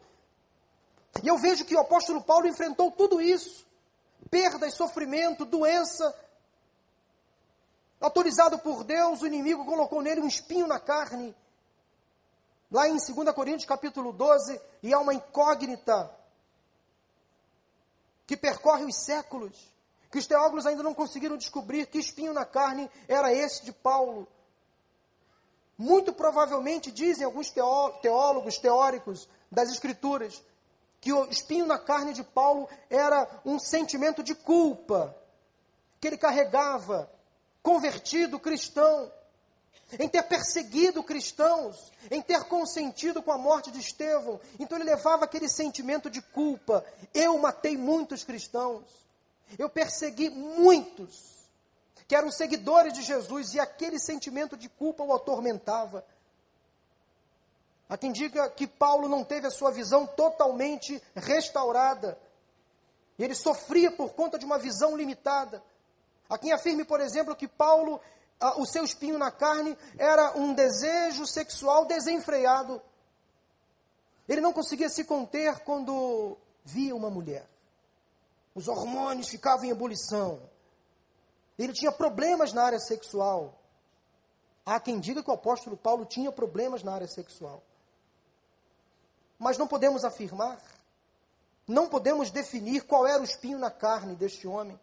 E 1.22 1.28
eu 1.28 1.36
vejo 1.38 1.64
que 1.64 1.74
o 1.74 1.80
apóstolo 1.80 2.22
Paulo 2.22 2.46
enfrentou 2.46 2.90
tudo 2.90 3.20
isso: 3.20 3.66
perdas, 4.30 4.74
sofrimento, 4.74 5.44
doença. 5.44 6.14
Autorizado 8.00 8.58
por 8.60 8.84
Deus, 8.84 9.22
o 9.22 9.26
inimigo 9.26 9.64
colocou 9.64 10.00
nele 10.00 10.20
um 10.20 10.28
espinho 10.28 10.66
na 10.66 10.78
carne. 10.78 11.34
Lá 12.70 12.86
em 12.86 12.96
2 12.96 13.34
Coríntios 13.34 13.64
capítulo 13.64 14.12
12, 14.12 14.60
e 14.82 14.92
há 14.92 14.98
uma 15.00 15.14
incógnita 15.14 16.10
que 18.26 18.36
percorre 18.36 18.84
os 18.84 18.94
séculos, 18.94 19.72
que 20.12 20.18
os 20.18 20.26
teólogos 20.26 20.66
ainda 20.66 20.82
não 20.82 20.94
conseguiram 20.94 21.36
descobrir 21.36 21.86
que 21.86 21.98
espinho 21.98 22.34
na 22.34 22.44
carne 22.44 22.88
era 23.08 23.32
esse 23.32 23.64
de 23.64 23.72
Paulo. 23.72 24.28
Muito 25.78 26.12
provavelmente 26.12 26.90
dizem 26.90 27.24
alguns 27.24 27.50
teólogos, 28.02 28.58
teóricos 28.58 29.28
das 29.48 29.70
Escrituras, 29.70 30.42
que 31.00 31.12
o 31.12 31.30
espinho 31.30 31.66
na 31.66 31.78
carne 31.78 32.12
de 32.12 32.24
Paulo 32.24 32.68
era 32.90 33.28
um 33.44 33.60
sentimento 33.60 34.20
de 34.20 34.34
culpa 34.34 35.16
que 36.00 36.08
ele 36.08 36.18
carregava, 36.18 37.08
convertido 37.62 38.40
cristão, 38.40 39.10
em 40.00 40.08
ter 40.08 40.24
perseguido 40.24 41.02
cristãos, 41.04 41.92
em 42.10 42.20
ter 42.20 42.42
consentido 42.44 43.22
com 43.22 43.30
a 43.30 43.38
morte 43.38 43.70
de 43.70 43.78
Estevão. 43.78 44.40
Então 44.58 44.76
ele 44.76 44.84
levava 44.84 45.24
aquele 45.26 45.48
sentimento 45.48 46.10
de 46.10 46.20
culpa. 46.20 46.84
Eu 47.14 47.38
matei 47.38 47.76
muitos 47.76 48.24
cristãos, 48.24 48.82
eu 49.56 49.68
persegui 49.68 50.28
muitos 50.28 51.37
que 52.08 52.16
eram 52.16 52.30
seguidores 52.32 52.94
de 52.94 53.02
Jesus, 53.02 53.52
e 53.52 53.60
aquele 53.60 54.00
sentimento 54.00 54.56
de 54.56 54.66
culpa 54.66 55.04
o 55.04 55.14
atormentava. 55.14 56.02
Há 57.86 57.98
quem 57.98 58.12
diga 58.12 58.48
que 58.48 58.66
Paulo 58.66 59.06
não 59.08 59.22
teve 59.22 59.46
a 59.46 59.50
sua 59.50 59.70
visão 59.70 60.06
totalmente 60.06 61.02
restaurada. 61.14 62.18
E 63.18 63.24
ele 63.24 63.34
sofria 63.34 63.90
por 63.90 64.14
conta 64.14 64.38
de 64.38 64.46
uma 64.46 64.58
visão 64.58 64.96
limitada. 64.96 65.62
Há 66.30 66.38
quem 66.38 66.50
afirme, 66.50 66.82
por 66.82 66.98
exemplo, 66.98 67.36
que 67.36 67.46
Paulo, 67.46 68.00
o 68.56 68.64
seu 68.64 68.84
espinho 68.84 69.18
na 69.18 69.30
carne, 69.30 69.76
era 69.98 70.36
um 70.36 70.54
desejo 70.54 71.26
sexual 71.26 71.84
desenfreado. 71.84 72.80
Ele 74.26 74.40
não 74.40 74.52
conseguia 74.52 74.88
se 74.88 75.04
conter 75.04 75.58
quando 75.60 76.38
via 76.64 76.96
uma 76.96 77.10
mulher. 77.10 77.46
Os 78.54 78.66
hormônios 78.66 79.28
ficavam 79.28 79.66
em 79.66 79.70
ebulição. 79.70 80.40
Ele 81.58 81.72
tinha 81.72 81.90
problemas 81.90 82.52
na 82.52 82.62
área 82.62 82.78
sexual. 82.78 83.58
Há 84.64 84.78
quem 84.78 85.00
diga 85.00 85.22
que 85.22 85.30
o 85.30 85.34
apóstolo 85.34 85.76
Paulo 85.76 86.04
tinha 86.04 86.30
problemas 86.30 86.82
na 86.82 86.92
área 86.92 87.08
sexual. 87.08 87.62
Mas 89.38 89.56
não 89.56 89.66
podemos 89.66 90.04
afirmar, 90.04 90.58
não 91.66 91.88
podemos 91.88 92.30
definir 92.30 92.82
qual 92.82 93.06
era 93.06 93.20
o 93.20 93.24
espinho 93.24 93.58
na 93.58 93.70
carne 93.70 94.14
deste 94.14 94.46
homem. 94.46 94.78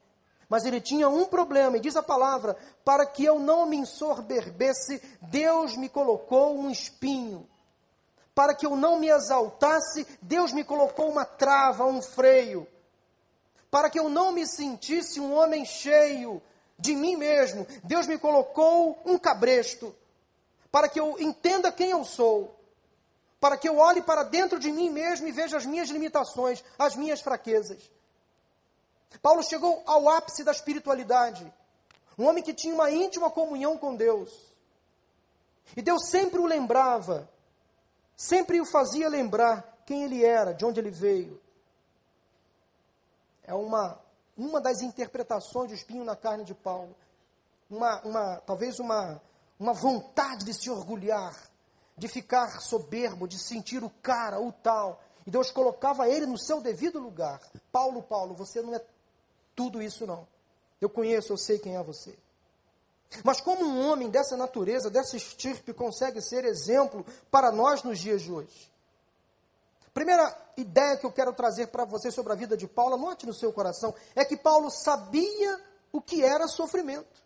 Mas 0.47 0.65
ele 0.65 0.79
tinha 0.79 1.09
um 1.09 1.25
problema, 1.25 1.77
e 1.77 1.79
diz 1.79 1.95
a 1.95 2.03
palavra: 2.03 2.55
para 2.83 3.05
que 3.05 3.23
eu 3.23 3.39
não 3.39 3.65
me 3.65 3.77
ensoberbesse, 3.77 5.01
Deus 5.21 5.75
me 5.75 5.89
colocou 5.89 6.57
um 6.57 6.69
espinho. 6.69 7.47
Para 8.33 8.53
que 8.53 8.65
eu 8.65 8.75
não 8.75 8.99
me 8.99 9.09
exaltasse, 9.09 10.05
Deus 10.21 10.51
me 10.51 10.63
colocou 10.63 11.09
uma 11.09 11.25
trava, 11.25 11.85
um 11.85 12.01
freio. 12.01 12.67
Para 13.71 13.89
que 13.89 13.99
eu 13.99 14.09
não 14.09 14.31
me 14.31 14.45
sentisse 14.45 15.19
um 15.19 15.33
homem 15.33 15.65
cheio, 15.65 16.41
de 16.77 16.95
mim 16.95 17.15
mesmo. 17.15 17.65
Deus 17.83 18.07
me 18.07 18.17
colocou 18.17 19.01
um 19.05 19.17
cabresto 19.17 19.95
para 20.71 20.89
que 20.89 20.99
eu 20.99 21.19
entenda 21.19 21.71
quem 21.71 21.91
eu 21.91 22.03
sou, 22.03 22.59
para 23.39 23.57
que 23.57 23.67
eu 23.67 23.77
olhe 23.77 24.01
para 24.01 24.23
dentro 24.23 24.59
de 24.59 24.71
mim 24.71 24.89
mesmo 24.89 25.27
e 25.27 25.31
veja 25.31 25.57
as 25.57 25.65
minhas 25.65 25.89
limitações, 25.89 26.63
as 26.77 26.95
minhas 26.95 27.21
fraquezas. 27.21 27.89
Paulo 29.21 29.41
chegou 29.43 29.81
ao 29.85 30.09
ápice 30.09 30.43
da 30.43 30.51
espiritualidade, 30.51 31.51
um 32.17 32.27
homem 32.27 32.43
que 32.43 32.53
tinha 32.53 32.73
uma 32.73 32.91
íntima 32.91 33.29
comunhão 33.29 33.77
com 33.77 33.95
Deus. 33.95 34.31
E 35.75 35.81
Deus 35.81 36.09
sempre 36.09 36.39
o 36.39 36.45
lembrava, 36.45 37.29
sempre 38.15 38.59
o 38.59 38.65
fazia 38.65 39.09
lembrar 39.09 39.81
quem 39.85 40.03
ele 40.03 40.23
era, 40.23 40.53
de 40.53 40.65
onde 40.65 40.79
ele 40.79 40.91
veio. 40.91 41.41
É 43.43 43.53
uma 43.53 43.99
uma 44.37 44.59
das 44.59 44.81
interpretações 44.81 45.69
do 45.69 45.75
espinho 45.75 46.03
na 46.03 46.15
carne 46.15 46.43
de 46.43 46.53
Paulo, 46.53 46.95
uma, 47.69 48.01
uma, 48.01 48.37
talvez 48.45 48.79
uma, 48.79 49.21
uma 49.59 49.73
vontade 49.73 50.45
de 50.45 50.53
se 50.53 50.69
orgulhar, 50.69 51.35
de 51.97 52.07
ficar 52.07 52.59
soberbo, 52.61 53.27
de 53.27 53.39
sentir 53.39 53.83
o 53.83 53.89
cara, 53.89 54.39
o 54.39 54.51
tal. 54.51 55.01
E 55.25 55.31
Deus 55.31 55.51
colocava 55.51 56.07
ele 56.07 56.25
no 56.25 56.37
seu 56.37 56.61
devido 56.61 56.99
lugar. 56.99 57.41
Paulo, 57.71 58.03
Paulo, 58.03 58.35
você 58.35 58.61
não 58.61 58.75
é 58.75 58.81
tudo 59.55 59.81
isso 59.81 60.05
não. 60.05 60.27
Eu 60.79 60.89
conheço, 60.89 61.31
eu 61.31 61.37
sei 61.37 61.57
quem 61.57 61.75
é 61.75 61.83
você. 61.83 62.17
Mas 63.23 63.39
como 63.39 63.65
um 63.65 63.89
homem 63.89 64.09
dessa 64.09 64.35
natureza, 64.35 64.89
dessa 64.89 65.15
estirpe, 65.15 65.73
consegue 65.73 66.21
ser 66.21 66.43
exemplo 66.43 67.05
para 67.31 67.51
nós 67.51 67.81
nos 67.81 67.99
dias 67.99 68.21
de 68.21 68.31
hoje? 68.31 68.71
Primeira 69.95 70.37
ideia 70.57 70.97
que 70.97 71.05
eu 71.05 71.11
quero 71.11 71.31
trazer 71.31 71.67
para 71.67 71.85
você 71.85 72.11
sobre 72.11 72.33
a 72.33 72.35
vida 72.35 72.57
de 72.57 72.67
Paulo, 72.67 72.95
anote 72.95 73.25
no 73.25 73.33
seu 73.33 73.53
coração, 73.53 73.95
é 74.13 74.25
que 74.25 74.35
Paulo 74.35 74.69
sabia 74.69 75.57
o 75.89 76.01
que 76.01 76.21
era 76.21 76.49
sofrimento. 76.49 77.23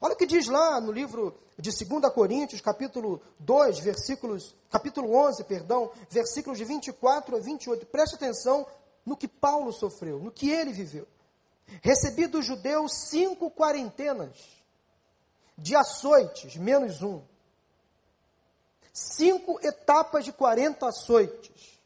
Olha 0.00 0.14
o 0.14 0.16
que 0.16 0.26
diz 0.26 0.48
lá 0.48 0.80
no 0.80 0.90
livro 0.90 1.38
de 1.56 1.70
2 1.70 2.12
Coríntios, 2.12 2.60
capítulo 2.60 3.22
2, 3.38 3.78
versículos, 3.78 4.52
capítulo 4.68 5.14
11, 5.14 5.44
perdão, 5.44 5.92
versículos 6.10 6.58
de 6.58 6.64
24 6.64 7.36
a 7.36 7.38
28. 7.38 7.86
Preste 7.86 8.16
atenção 8.16 8.66
no 9.06 9.16
que 9.16 9.28
Paulo 9.28 9.72
sofreu, 9.72 10.18
no 10.18 10.32
que 10.32 10.50
ele 10.50 10.72
viveu. 10.72 11.06
Recebi 11.82 12.26
dos 12.26 12.44
judeus 12.46 12.92
cinco 13.10 13.48
quarentenas 13.48 14.36
de 15.56 15.76
açoites, 15.76 16.56
menos 16.56 17.00
um 17.00 17.22
cinco 18.98 19.58
etapas 19.62 20.24
de 20.24 20.32
40 20.32 20.86
açoites. 20.86 21.78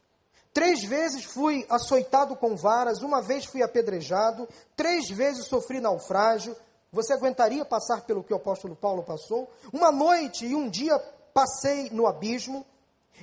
Três 0.53 0.83
vezes 0.83 1.23
fui 1.23 1.65
açoitado 1.69 2.35
com 2.35 2.55
varas, 2.55 3.01
uma 3.01 3.21
vez 3.21 3.45
fui 3.45 3.63
apedrejado, 3.63 4.47
três 4.75 5.09
vezes 5.09 5.47
sofri 5.47 5.79
naufrágio. 5.79 6.55
Você 6.91 7.13
aguentaria 7.13 7.65
passar 7.65 8.01
pelo 8.01 8.23
que 8.23 8.33
o 8.33 8.37
apóstolo 8.37 8.75
Paulo 8.75 9.01
passou? 9.01 9.51
Uma 9.71 9.91
noite 9.91 10.45
e 10.45 10.55
um 10.55 10.69
dia 10.69 10.97
passei 11.33 11.89
no 11.89 12.05
abismo. 12.05 12.63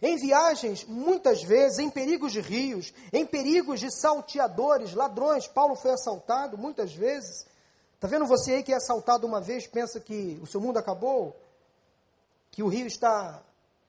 Em 0.03 0.17
viagens, 0.17 0.85
muitas 0.85 1.43
vezes, 1.43 1.79
em 1.79 1.91
perigos 1.91 2.33
de 2.33 2.41
rios, 2.41 2.93
em 3.13 3.25
perigos 3.27 3.81
de 3.81 3.91
salteadores, 3.93 4.95
ladrões. 4.95 5.47
Paulo 5.47 5.77
foi 5.77 5.93
assaltado 5.93 6.59
muitas 6.59 6.93
vezes. 6.93 7.47
Está 7.95 8.09
vendo 8.09 8.27
você 8.27 8.55
aí 8.55 8.63
que 8.63 8.73
é 8.73 8.77
assaltado 8.77 9.27
uma 9.27 9.41
vez, 9.41 9.67
pensa 9.67 10.01
que 10.01 10.39
o 10.43 10.47
seu 10.47 10.61
mundo 10.61 10.79
acabou? 10.79 11.37
Que 12.51 12.63
o 12.63 12.69
rio 12.69 12.87
está 12.87 13.41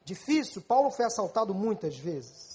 difícil? 0.03 0.61
Paulo 0.61 0.91
foi 0.91 1.05
assaltado 1.05 1.53
muitas 1.53 1.97
vezes. 1.97 2.51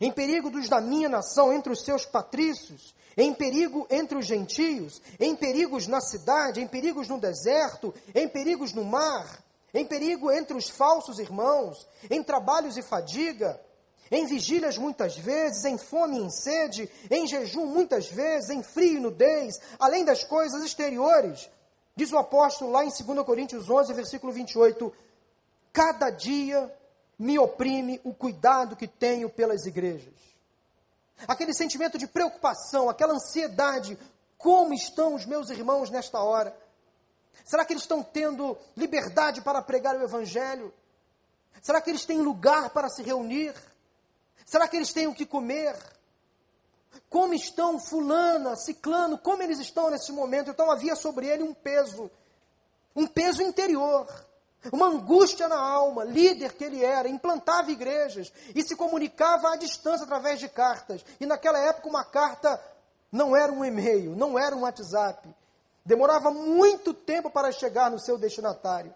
Em 0.00 0.12
perigo 0.12 0.50
dos 0.50 0.68
da 0.68 0.80
minha 0.80 1.08
nação, 1.08 1.52
entre 1.52 1.72
os 1.72 1.82
seus 1.82 2.04
patrícios, 2.04 2.94
em 3.16 3.32
perigo 3.32 3.86
entre 3.90 4.18
os 4.18 4.26
gentios, 4.26 5.00
em 5.18 5.34
perigos 5.34 5.86
na 5.86 6.00
cidade, 6.00 6.60
em 6.60 6.66
perigos 6.66 7.08
no 7.08 7.18
deserto, 7.18 7.94
em 8.14 8.28
perigos 8.28 8.74
no 8.74 8.84
mar, 8.84 9.42
em 9.72 9.86
perigo 9.86 10.30
entre 10.30 10.56
os 10.56 10.68
falsos 10.68 11.18
irmãos, 11.18 11.86
em 12.10 12.22
trabalhos 12.22 12.76
e 12.76 12.82
fadiga, 12.82 13.58
em 14.10 14.26
vigílias 14.26 14.76
muitas 14.76 15.16
vezes, 15.16 15.64
em 15.64 15.78
fome 15.78 16.18
e 16.18 16.22
em 16.22 16.30
sede, 16.30 16.90
em 17.10 17.26
jejum 17.26 17.66
muitas 17.66 18.06
vezes, 18.06 18.50
em 18.50 18.62
frio 18.62 18.98
e 18.98 19.00
nudez, 19.00 19.58
além 19.78 20.04
das 20.04 20.22
coisas 20.22 20.62
exteriores. 20.62 21.48
Diz 21.96 22.12
o 22.12 22.18
apóstolo 22.18 22.70
lá 22.70 22.84
em 22.84 22.90
2 22.90 23.24
Coríntios 23.24 23.68
11, 23.70 23.94
versículo 23.94 24.30
28, 24.30 24.92
cada 25.76 26.08
dia 26.08 26.74
me 27.18 27.38
oprime 27.38 28.00
o 28.02 28.14
cuidado 28.14 28.74
que 28.74 28.88
tenho 28.88 29.28
pelas 29.28 29.66
igrejas. 29.66 30.14
Aquele 31.28 31.52
sentimento 31.52 31.98
de 31.98 32.06
preocupação, 32.06 32.88
aquela 32.88 33.12
ansiedade, 33.12 33.98
como 34.38 34.72
estão 34.72 35.14
os 35.14 35.26
meus 35.26 35.50
irmãos 35.50 35.90
nesta 35.90 36.18
hora? 36.18 36.58
Será 37.44 37.62
que 37.62 37.74
eles 37.74 37.82
estão 37.82 38.02
tendo 38.02 38.56
liberdade 38.74 39.42
para 39.42 39.60
pregar 39.60 39.94
o 39.96 40.02
Evangelho? 40.02 40.72
Será 41.60 41.78
que 41.82 41.90
eles 41.90 42.06
têm 42.06 42.22
lugar 42.22 42.70
para 42.70 42.88
se 42.88 43.02
reunir? 43.02 43.54
Será 44.46 44.66
que 44.66 44.76
eles 44.76 44.94
têm 44.94 45.06
o 45.06 45.14
que 45.14 45.26
comer? 45.26 45.76
Como 47.10 47.34
estão 47.34 47.78
fulana, 47.78 48.56
ciclano, 48.56 49.18
como 49.18 49.42
eles 49.42 49.58
estão 49.58 49.90
nesse 49.90 50.10
momento? 50.10 50.50
Então 50.50 50.70
havia 50.70 50.96
sobre 50.96 51.26
ele 51.26 51.42
um 51.42 51.52
peso, 51.52 52.10
um 52.94 53.06
peso 53.06 53.42
interior, 53.42 54.06
uma 54.72 54.86
angústia 54.86 55.48
na 55.48 55.58
alma, 55.58 56.04
líder 56.04 56.54
que 56.54 56.64
ele 56.64 56.84
era, 56.84 57.08
implantava 57.08 57.70
igrejas 57.70 58.32
e 58.54 58.62
se 58.62 58.76
comunicava 58.76 59.52
à 59.52 59.56
distância 59.56 60.04
através 60.04 60.38
de 60.38 60.48
cartas. 60.48 61.04
E 61.20 61.26
naquela 61.26 61.58
época 61.58 61.88
uma 61.88 62.04
carta 62.04 62.60
não 63.10 63.36
era 63.36 63.52
um 63.52 63.64
e-mail, 63.64 64.14
não 64.16 64.38
era 64.38 64.54
um 64.54 64.62
WhatsApp, 64.62 65.28
Demorava 65.86 66.32
muito 66.32 66.92
tempo 66.92 67.30
para 67.30 67.52
chegar 67.52 67.92
no 67.92 67.98
seu 68.00 68.18
destinatário. 68.18 68.92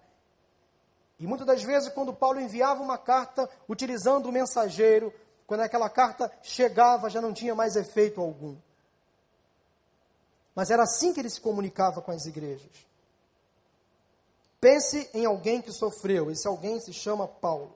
E 1.20 1.26
muitas 1.26 1.46
das 1.46 1.62
vezes, 1.62 1.88
quando 1.90 2.12
Paulo 2.12 2.40
enviava 2.40 2.82
uma 2.82 2.98
carta 2.98 3.48
utilizando 3.68 4.26
o 4.26 4.32
mensageiro, 4.32 5.14
quando 5.46 5.60
aquela 5.60 5.88
carta 5.88 6.32
chegava, 6.42 7.08
já 7.08 7.20
não 7.20 7.32
tinha 7.32 7.54
mais 7.54 7.76
efeito 7.76 8.20
algum. 8.20 8.56
Mas 10.52 10.68
era 10.68 10.82
assim 10.82 11.12
que 11.12 11.20
ele 11.20 11.30
se 11.30 11.40
comunicava 11.40 12.02
com 12.02 12.10
as 12.10 12.26
igrejas. 12.26 12.89
Pense 14.60 15.08
em 15.14 15.24
alguém 15.24 15.62
que 15.62 15.72
sofreu, 15.72 16.30
esse 16.30 16.46
alguém 16.46 16.78
se 16.80 16.92
chama 16.92 17.26
Paulo. 17.26 17.74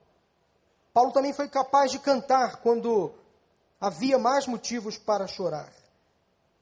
Paulo 0.93 1.13
também 1.13 1.33
foi 1.33 1.49
capaz 1.49 1.91
de 1.91 1.99
cantar 1.99 2.57
quando 2.57 3.13
havia 3.81 4.19
mais 4.19 4.47
motivos 4.47 4.99
para 4.99 5.27
chorar. 5.27 5.73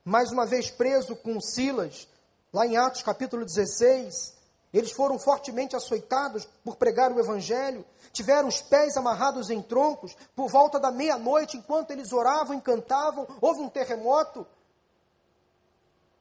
Mais 0.05 0.31
uma 0.31 0.47
vez 0.47 0.71
preso 0.71 1.17
com 1.17 1.41
Silas, 1.41 2.09
Lá 2.53 2.67
em 2.67 2.77
Atos 2.77 3.03
capítulo 3.03 3.47
16, 3.47 4.35
eles 4.75 4.93
foram 4.93 5.19
fortemente 5.19 5.75
açoitados 5.75 6.47
por 6.63 6.77
pregar 6.77 7.11
o 7.11 7.19
evangelho, 7.19 7.83
tiveram 8.13 8.47
os 8.47 8.61
pés 8.61 8.95
amarrados 8.95 9.49
em 9.49 9.63
troncos, 9.63 10.15
por 10.37 10.51
volta 10.51 10.79
da 10.79 10.91
meia-noite, 10.91 11.57
enquanto 11.57 11.93
eles 11.93 12.13
oravam 12.13 12.59
e 12.59 12.61
cantavam, 12.61 13.27
houve 13.41 13.63
um 13.63 13.71
terremoto. 13.71 14.47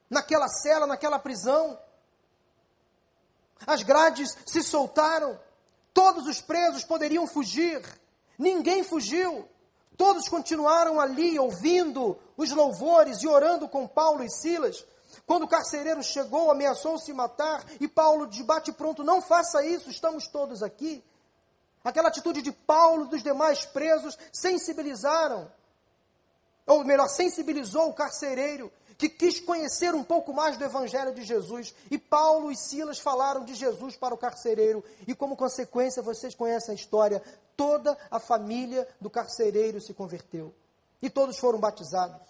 Naquela 0.09 0.47
cela, 0.47 0.87
naquela 0.87 1.19
prisão, 1.19 1.77
as 3.65 3.83
grades 3.83 4.35
se 4.45 4.63
soltaram, 4.63 5.39
todos 5.93 6.27
os 6.27 6.41
presos 6.41 6.83
poderiam 6.83 7.27
fugir, 7.27 7.81
ninguém 8.37 8.83
fugiu, 8.83 9.47
todos 9.97 10.27
continuaram 10.27 10.99
ali 10.99 11.37
ouvindo 11.37 12.17
os 12.35 12.51
louvores 12.51 13.21
e 13.21 13.27
orando 13.27 13.67
com 13.67 13.87
Paulo 13.87 14.23
e 14.23 14.29
Silas. 14.29 14.85
Quando 15.25 15.43
o 15.43 15.47
carcereiro 15.47 16.01
chegou, 16.01 16.49
ameaçou 16.49 16.97
se 16.97 17.13
matar, 17.13 17.63
e 17.79 17.87
Paulo, 17.87 18.27
de 18.27 18.43
bate 18.43 18.71
pronto, 18.71 19.03
não 19.03 19.21
faça 19.21 19.63
isso, 19.65 19.89
estamos 19.89 20.27
todos 20.27 20.63
aqui. 20.63 21.03
Aquela 21.83 22.09
atitude 22.09 22.41
de 22.41 22.51
Paulo 22.51 23.05
e 23.05 23.09
dos 23.09 23.23
demais 23.23 23.65
presos 23.65 24.17
sensibilizaram, 24.31 25.51
ou 26.65 26.83
melhor, 26.83 27.07
sensibilizou 27.07 27.89
o 27.89 27.93
carcereiro, 27.93 28.71
que 29.01 29.09
quis 29.09 29.39
conhecer 29.39 29.95
um 29.95 30.03
pouco 30.03 30.31
mais 30.31 30.57
do 30.57 30.63
Evangelho 30.63 31.11
de 31.11 31.23
Jesus. 31.23 31.73
E 31.89 31.97
Paulo 31.97 32.51
e 32.51 32.55
Silas 32.55 32.99
falaram 32.99 33.43
de 33.43 33.55
Jesus 33.55 33.95
para 33.95 34.13
o 34.13 34.17
carcereiro, 34.17 34.83
e 35.07 35.15
como 35.15 35.35
consequência, 35.35 36.03
vocês 36.03 36.35
conhecem 36.35 36.73
a 36.73 36.75
história, 36.75 37.19
toda 37.57 37.97
a 38.11 38.19
família 38.19 38.87
do 39.01 39.09
carcereiro 39.09 39.81
se 39.81 39.91
converteu, 39.91 40.53
e 41.01 41.09
todos 41.09 41.39
foram 41.39 41.59
batizados. 41.59 42.27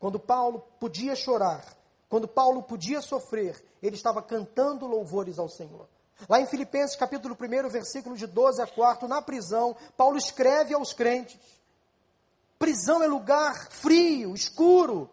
Quando 0.00 0.18
Paulo 0.18 0.64
podia 0.80 1.14
chorar, 1.14 1.62
quando 2.08 2.26
Paulo 2.26 2.62
podia 2.62 3.02
sofrer, 3.02 3.62
ele 3.82 3.96
estava 3.96 4.22
cantando 4.22 4.86
louvores 4.86 5.38
ao 5.38 5.50
Senhor. 5.50 5.86
Lá 6.26 6.40
em 6.40 6.46
Filipenses 6.46 6.96
capítulo 6.96 7.36
1, 7.38 7.68
versículo 7.68 8.16
de 8.16 8.26
12 8.26 8.62
a 8.62 8.66
4, 8.66 9.06
na 9.06 9.20
prisão, 9.20 9.76
Paulo 9.94 10.16
escreve 10.16 10.72
aos 10.72 10.94
crentes: 10.94 11.38
prisão 12.62 13.02
é 13.02 13.08
lugar 13.08 13.72
frio, 13.72 14.36
escuro, 14.36 15.10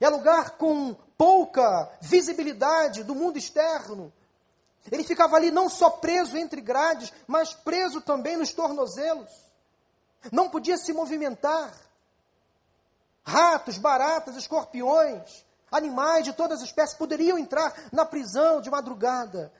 é 0.00 0.08
lugar 0.08 0.52
com 0.52 0.94
pouca 1.18 1.92
visibilidade 2.00 3.04
do 3.04 3.14
mundo 3.14 3.36
externo. 3.36 4.10
Ele 4.90 5.04
ficava 5.04 5.36
ali 5.36 5.50
não 5.50 5.68
só 5.68 5.90
preso 5.90 6.38
entre 6.38 6.62
grades, 6.62 7.12
mas 7.26 7.52
preso 7.52 8.00
também 8.00 8.34
nos 8.34 8.50
tornozelos. 8.50 9.28
Não 10.32 10.48
podia 10.48 10.78
se 10.78 10.90
movimentar 10.94 11.70
ratos, 13.22 13.76
baratas, 13.76 14.36
escorpiões, 14.36 15.44
animais 15.70 16.24
de 16.24 16.32
todas 16.32 16.62
as 16.62 16.68
espécies 16.68 16.96
poderiam 16.96 17.36
entrar 17.36 17.74
na 17.92 18.06
prisão 18.06 18.62
de 18.62 18.70
madrugada. 18.70 19.52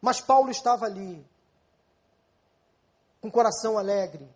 Mas 0.00 0.20
Paulo 0.20 0.52
estava 0.52 0.86
ali, 0.86 1.26
com 3.20 3.28
coração 3.28 3.76
alegre, 3.76 4.35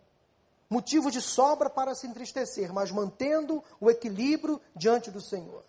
motivo 0.71 1.11
de 1.11 1.21
sobra 1.21 1.69
para 1.69 1.93
se 1.93 2.07
entristecer, 2.07 2.71
mas 2.71 2.91
mantendo 2.91 3.61
o 3.77 3.91
equilíbrio 3.91 4.59
diante 4.73 5.11
do 5.11 5.21
Senhor. 5.21 5.65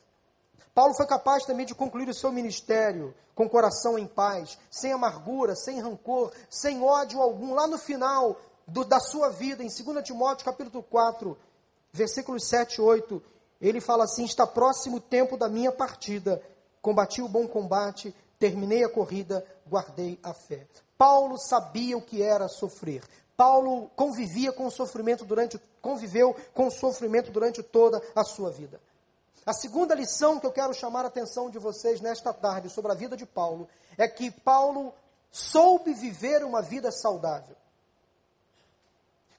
Paulo 0.73 0.95
foi 0.95 1.07
capaz 1.07 1.45
também 1.45 1.67
de 1.67 1.75
concluir 1.75 2.09
o 2.09 2.15
seu 2.15 2.31
ministério 2.31 3.13
com 3.35 3.49
coração 3.49 3.99
em 3.99 4.07
paz, 4.07 4.57
sem 4.71 4.93
amargura, 4.93 5.57
sem 5.57 5.81
rancor, 5.81 6.33
sem 6.49 6.81
ódio 6.85 7.21
algum. 7.21 7.53
Lá 7.53 7.67
no 7.67 7.79
final 7.79 8.41
do, 8.65 8.85
da 8.85 9.01
sua 9.01 9.29
vida, 9.29 9.65
em 9.65 9.67
2 9.67 10.05
Timóteo 10.05 10.45
capítulo 10.45 10.85
4, 10.85 11.37
versículos 11.93 12.47
7 12.49 12.77
e 12.77 12.81
8, 12.81 13.21
ele 13.61 13.81
fala 13.81 14.05
assim: 14.05 14.25
Está 14.25 14.47
próximo 14.47 14.99
o 14.99 15.01
tempo 15.01 15.37
da 15.37 15.49
minha 15.49 15.73
partida, 15.73 16.41
combati 16.81 17.21
o 17.21 17.29
bom 17.29 17.49
combate, 17.49 18.15
terminei 18.39 18.85
a 18.85 18.89
corrida, 18.89 19.45
guardei 19.67 20.17
a 20.23 20.33
fé. 20.33 20.65
Paulo 20.97 21.37
sabia 21.37 21.97
o 21.97 22.03
que 22.03 22.23
era 22.23 22.47
sofrer. 22.47 23.03
Paulo 23.43 23.91
convivia 23.97 24.53
com 24.53 24.67
o 24.67 24.71
sofrimento 24.71 25.25
durante, 25.25 25.61
conviveu 25.81 26.33
com 26.55 26.69
o 26.69 26.71
sofrimento 26.71 27.33
durante 27.33 27.61
toda 27.61 28.01
a 28.15 28.23
sua 28.23 28.53
vida. 28.53 28.81
A 29.45 29.53
segunda 29.53 29.97
lição 29.97 30.39
que 30.39 30.47
eu 30.47 30.53
quero 30.53 30.73
chamar 30.73 31.05
a 31.05 31.09
atenção 31.09 31.51
de 31.51 31.59
vocês 31.59 32.01
nesta 32.01 32.33
tarde 32.33 32.71
sobre 32.71 32.93
a 32.93 32.95
vida 32.95 33.17
de 33.17 33.27
Paulo 33.27 33.69
é 33.99 34.07
que 34.07 34.31
Paulo 34.31 34.95
soube 35.29 35.93
viver 35.93 36.45
uma 36.45 36.63
vida 36.63 36.93
saudável. 36.93 37.57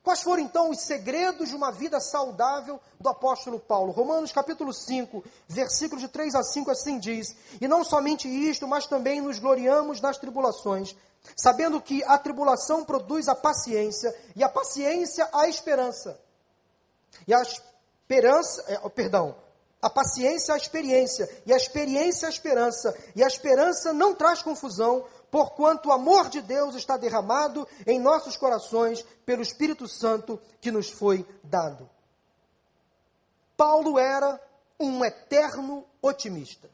Quais 0.04 0.22
foram 0.22 0.44
então 0.44 0.70
os 0.70 0.82
segredos 0.82 1.48
de 1.48 1.56
uma 1.56 1.72
vida 1.72 1.98
saudável 2.02 2.82
do 3.00 3.08
apóstolo 3.08 3.58
Paulo? 3.58 3.94
Romanos 3.94 4.34
capítulo 4.34 4.74
5, 4.74 5.24
versículos 5.48 6.02
de 6.02 6.10
3 6.10 6.36
a 6.36 6.44
5 6.44 6.70
assim 6.70 7.00
diz: 7.00 7.34
E 7.62 7.70
não 7.70 7.86
somente 7.86 8.28
isto, 8.28 8.68
mas 8.68 8.86
também 8.86 9.22
nos 9.22 9.39
gloriamos 9.39 10.02
nas 10.02 10.18
tribulações, 10.18 10.94
sabendo 11.36 11.82
que 11.82 12.04
a 12.04 12.18
tribulação 12.18 12.84
produz 12.84 13.28
a 13.28 13.36
paciência, 13.36 14.14
e 14.36 14.44
a 14.44 14.50
paciência 14.50 15.28
a 15.32 15.48
esperança. 15.48 16.20
E 17.28 17.34
a 17.34 17.42
esperança, 17.42 18.64
é, 18.68 18.90
perdão, 18.90 19.36
a 19.82 19.90
paciência 19.90 20.54
a 20.54 20.58
experiência, 20.58 21.30
e 21.46 21.54
a 21.54 21.58
experiência 21.58 22.28
a 22.28 22.32
esperança, 22.32 22.96
e 23.16 23.24
a 23.24 23.28
esperança 23.28 23.92
não 23.92 24.16
traz 24.16 24.42
confusão, 24.42 25.06
porquanto 25.30 25.90
o 25.90 25.92
amor 25.92 26.30
de 26.30 26.42
Deus 26.42 26.76
está 26.76 26.96
derramado 26.96 27.68
em 27.88 28.00
nossos 28.00 28.38
corações 28.38 29.04
pelo 29.26 29.42
Espírito 29.42 29.88
Santo 29.88 30.40
que 30.62 30.72
nos 30.72 30.90
foi 30.90 31.26
dado. 31.44 31.90
Paulo 33.58 33.98
era 33.98 34.40
um 34.80 35.04
eterno 35.04 35.86
otimista. 36.02 36.70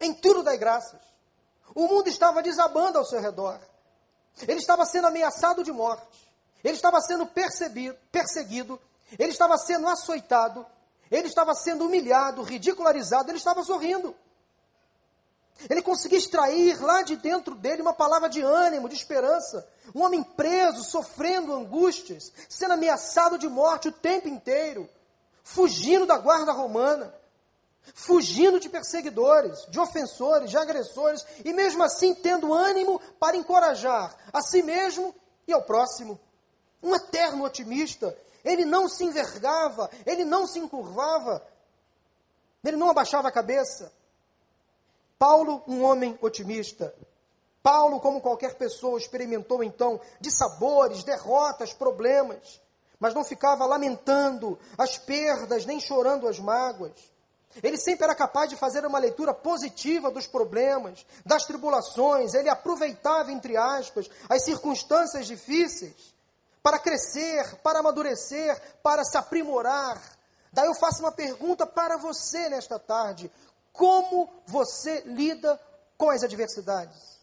Em 0.00 0.14
tudo 0.14 0.42
dai 0.42 0.58
graças. 0.58 1.00
O 1.76 1.86
mundo 1.88 2.08
estava 2.08 2.42
desabando 2.42 2.96
ao 2.96 3.04
seu 3.04 3.20
redor. 3.20 3.60
Ele 4.48 4.58
estava 4.58 4.86
sendo 4.86 5.08
ameaçado 5.08 5.62
de 5.62 5.70
morte. 5.70 6.26
Ele 6.64 6.74
estava 6.74 7.02
sendo 7.02 7.26
perseguido. 7.26 8.80
Ele 9.18 9.30
estava 9.30 9.58
sendo 9.58 9.86
açoitado. 9.86 10.64
Ele 11.10 11.28
estava 11.28 11.54
sendo 11.54 11.84
humilhado, 11.84 12.42
ridicularizado. 12.42 13.30
Ele 13.30 13.36
estava 13.36 13.62
sorrindo. 13.62 14.16
Ele 15.68 15.82
conseguia 15.82 16.16
extrair 16.16 16.82
lá 16.82 17.02
de 17.02 17.14
dentro 17.14 17.54
dele 17.54 17.82
uma 17.82 17.92
palavra 17.92 18.30
de 18.30 18.40
ânimo, 18.40 18.88
de 18.88 18.94
esperança. 18.94 19.68
Um 19.94 20.02
homem 20.02 20.22
preso, 20.22 20.82
sofrendo 20.82 21.52
angústias, 21.52 22.32
sendo 22.48 22.72
ameaçado 22.72 23.36
de 23.36 23.48
morte 23.48 23.88
o 23.88 23.92
tempo 23.92 24.28
inteiro, 24.28 24.88
fugindo 25.44 26.06
da 26.06 26.16
guarda 26.16 26.52
romana, 26.52 27.14
fugindo 27.94 28.58
de 28.60 28.68
perseguidores, 28.68 29.66
de 29.68 29.78
ofensores, 29.78 30.50
de 30.50 30.56
agressores, 30.56 31.24
e 31.44 31.52
mesmo 31.52 31.82
assim 31.82 32.14
tendo 32.14 32.52
ânimo 32.52 33.00
para 33.18 33.36
encorajar 33.36 34.16
a 34.32 34.42
si 34.42 34.62
mesmo 34.62 35.14
e 35.46 35.52
ao 35.52 35.62
próximo. 35.62 36.18
Um 36.82 36.94
eterno 36.94 37.44
otimista. 37.44 38.16
Ele 38.44 38.64
não 38.64 38.88
se 38.88 39.04
envergava, 39.04 39.90
ele 40.04 40.24
não 40.24 40.46
se 40.46 40.58
encurvava, 40.58 41.42
ele 42.64 42.76
não 42.76 42.90
abaixava 42.90 43.28
a 43.28 43.32
cabeça. 43.32 43.92
Paulo, 45.18 45.62
um 45.66 45.82
homem 45.82 46.16
otimista. 46.20 46.94
Paulo, 47.62 47.98
como 47.98 48.20
qualquer 48.20 48.54
pessoa, 48.54 48.98
experimentou 48.98 49.64
então 49.64 50.00
de 50.20 50.30
sabores, 50.30 51.02
derrotas, 51.02 51.72
problemas, 51.72 52.60
mas 53.00 53.14
não 53.14 53.24
ficava 53.24 53.66
lamentando 53.66 54.58
as 54.78 54.96
perdas, 54.96 55.66
nem 55.66 55.80
chorando 55.80 56.28
as 56.28 56.38
mágoas. 56.38 56.92
Ele 57.62 57.76
sempre 57.76 58.04
era 58.04 58.14
capaz 58.14 58.48
de 58.48 58.56
fazer 58.56 58.84
uma 58.84 58.98
leitura 58.98 59.32
positiva 59.32 60.10
dos 60.10 60.26
problemas, 60.26 61.06
das 61.24 61.44
tribulações, 61.44 62.34
ele 62.34 62.48
aproveitava, 62.48 63.32
entre 63.32 63.56
aspas, 63.56 64.08
as 64.28 64.44
circunstâncias 64.44 65.26
difíceis 65.26 66.14
para 66.62 66.78
crescer, 66.78 67.56
para 67.62 67.78
amadurecer, 67.78 68.60
para 68.82 69.04
se 69.04 69.16
aprimorar. 69.16 70.00
Daí 70.52 70.66
eu 70.66 70.74
faço 70.74 71.00
uma 71.00 71.12
pergunta 71.12 71.66
para 71.66 71.96
você 71.96 72.48
nesta 72.48 72.78
tarde: 72.78 73.30
como 73.72 74.28
você 74.46 75.02
lida 75.06 75.60
com 75.96 76.10
as 76.10 76.22
adversidades? 76.22 77.16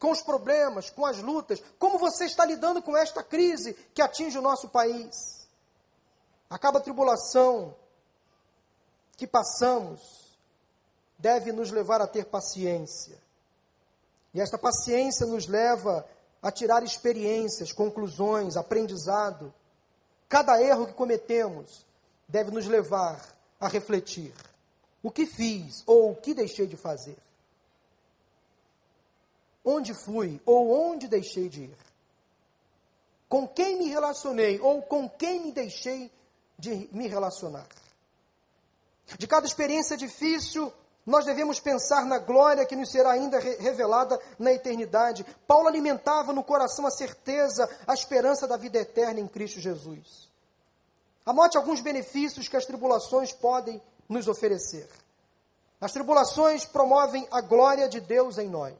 Com 0.00 0.10
os 0.10 0.22
problemas, 0.22 0.90
com 0.90 1.06
as 1.06 1.18
lutas? 1.18 1.62
Como 1.78 1.98
você 1.98 2.24
está 2.24 2.44
lidando 2.44 2.82
com 2.82 2.96
esta 2.96 3.22
crise 3.22 3.74
que 3.94 4.02
atinge 4.02 4.36
o 4.36 4.42
nosso 4.42 4.68
país? 4.68 5.46
Acaba 6.50 6.80
a 6.80 6.82
tribulação 6.82 7.76
que 9.16 9.26
passamos 9.26 10.00
deve 11.18 11.52
nos 11.52 11.70
levar 11.70 12.00
a 12.00 12.06
ter 12.06 12.26
paciência. 12.26 13.16
E 14.34 14.40
esta 14.40 14.58
paciência 14.58 15.26
nos 15.26 15.46
leva 15.46 16.06
a 16.42 16.50
tirar 16.50 16.82
experiências, 16.82 17.72
conclusões, 17.72 18.56
aprendizado. 18.56 19.54
Cada 20.28 20.60
erro 20.60 20.86
que 20.86 20.94
cometemos 20.94 21.86
deve 22.26 22.50
nos 22.50 22.66
levar 22.66 23.20
a 23.60 23.68
refletir 23.68 24.34
o 25.02 25.10
que 25.10 25.26
fiz 25.26 25.82
ou 25.86 26.10
o 26.10 26.16
que 26.16 26.32
deixei 26.32 26.66
de 26.66 26.76
fazer? 26.76 27.16
Onde 29.64 29.94
fui 29.94 30.40
ou 30.44 30.70
onde 30.70 31.06
deixei 31.06 31.48
de 31.48 31.62
ir? 31.64 31.76
Com 33.28 33.46
quem 33.46 33.78
me 33.78 33.88
relacionei 33.88 34.60
ou 34.60 34.82
com 34.82 35.08
quem 35.08 35.40
me 35.40 35.52
deixei 35.52 36.10
de 36.58 36.88
me 36.92 37.06
relacionar? 37.06 37.66
De 39.18 39.26
cada 39.26 39.46
experiência 39.46 39.96
difícil, 39.96 40.72
nós 41.04 41.24
devemos 41.24 41.58
pensar 41.58 42.04
na 42.06 42.18
glória 42.18 42.64
que 42.64 42.76
nos 42.76 42.90
será 42.90 43.12
ainda 43.12 43.38
revelada 43.38 44.18
na 44.38 44.52
eternidade. 44.52 45.26
Paulo 45.46 45.68
alimentava 45.68 46.32
no 46.32 46.44
coração 46.44 46.86
a 46.86 46.90
certeza, 46.90 47.68
a 47.86 47.94
esperança 47.94 48.46
da 48.46 48.56
vida 48.56 48.78
eterna 48.78 49.20
em 49.20 49.26
Cristo 49.26 49.60
Jesus. 49.60 50.30
Anote 51.26 51.56
alguns 51.56 51.80
benefícios 51.80 52.48
que 52.48 52.56
as 52.56 52.66
tribulações 52.66 53.32
podem 53.32 53.82
nos 54.08 54.28
oferecer. 54.28 54.88
As 55.80 55.92
tribulações 55.92 56.64
promovem 56.64 57.26
a 57.30 57.40
glória 57.40 57.88
de 57.88 58.00
Deus 58.00 58.38
em 58.38 58.48
nós, 58.48 58.74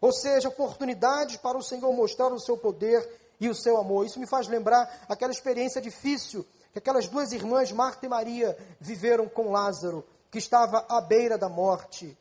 ou 0.00 0.12
seja, 0.12 0.48
oportunidades 0.48 1.36
para 1.36 1.58
o 1.58 1.62
Senhor 1.62 1.92
mostrar 1.92 2.32
o 2.32 2.38
seu 2.38 2.56
poder 2.56 3.08
e 3.40 3.48
o 3.48 3.54
seu 3.54 3.76
amor. 3.76 4.06
Isso 4.06 4.20
me 4.20 4.26
faz 4.26 4.46
lembrar 4.46 5.04
aquela 5.08 5.32
experiência 5.32 5.80
difícil 5.80 6.46
que 6.74 6.80
aquelas 6.80 7.06
duas 7.06 7.30
irmãs, 7.30 7.70
Marta 7.70 8.04
e 8.04 8.08
Maria, 8.08 8.58
viveram 8.80 9.28
com 9.28 9.52
Lázaro, 9.52 10.04
que 10.28 10.38
estava 10.38 10.84
à 10.88 11.00
beira 11.00 11.38
da 11.38 11.48
morte 11.48 12.18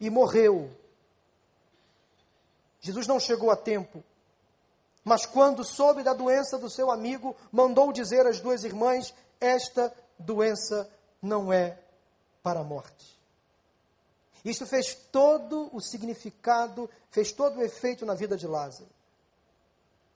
e 0.00 0.10
morreu. 0.10 0.68
Jesus 2.80 3.06
não 3.06 3.20
chegou 3.20 3.52
a 3.52 3.56
tempo, 3.56 4.02
mas 5.04 5.24
quando 5.24 5.62
soube 5.62 6.02
da 6.02 6.12
doença 6.12 6.58
do 6.58 6.68
seu 6.68 6.90
amigo, 6.90 7.36
mandou 7.52 7.92
dizer 7.92 8.26
às 8.26 8.40
duas 8.40 8.64
irmãs: 8.64 9.14
Esta 9.40 9.94
doença 10.18 10.90
não 11.22 11.52
é 11.52 11.78
para 12.42 12.58
a 12.58 12.64
morte. 12.64 13.16
Isso 14.44 14.66
fez 14.66 14.96
todo 15.12 15.70
o 15.72 15.80
significado, 15.80 16.90
fez 17.08 17.30
todo 17.30 17.60
o 17.60 17.62
efeito 17.62 18.04
na 18.04 18.14
vida 18.14 18.36
de 18.36 18.48
Lázaro. 18.48 18.90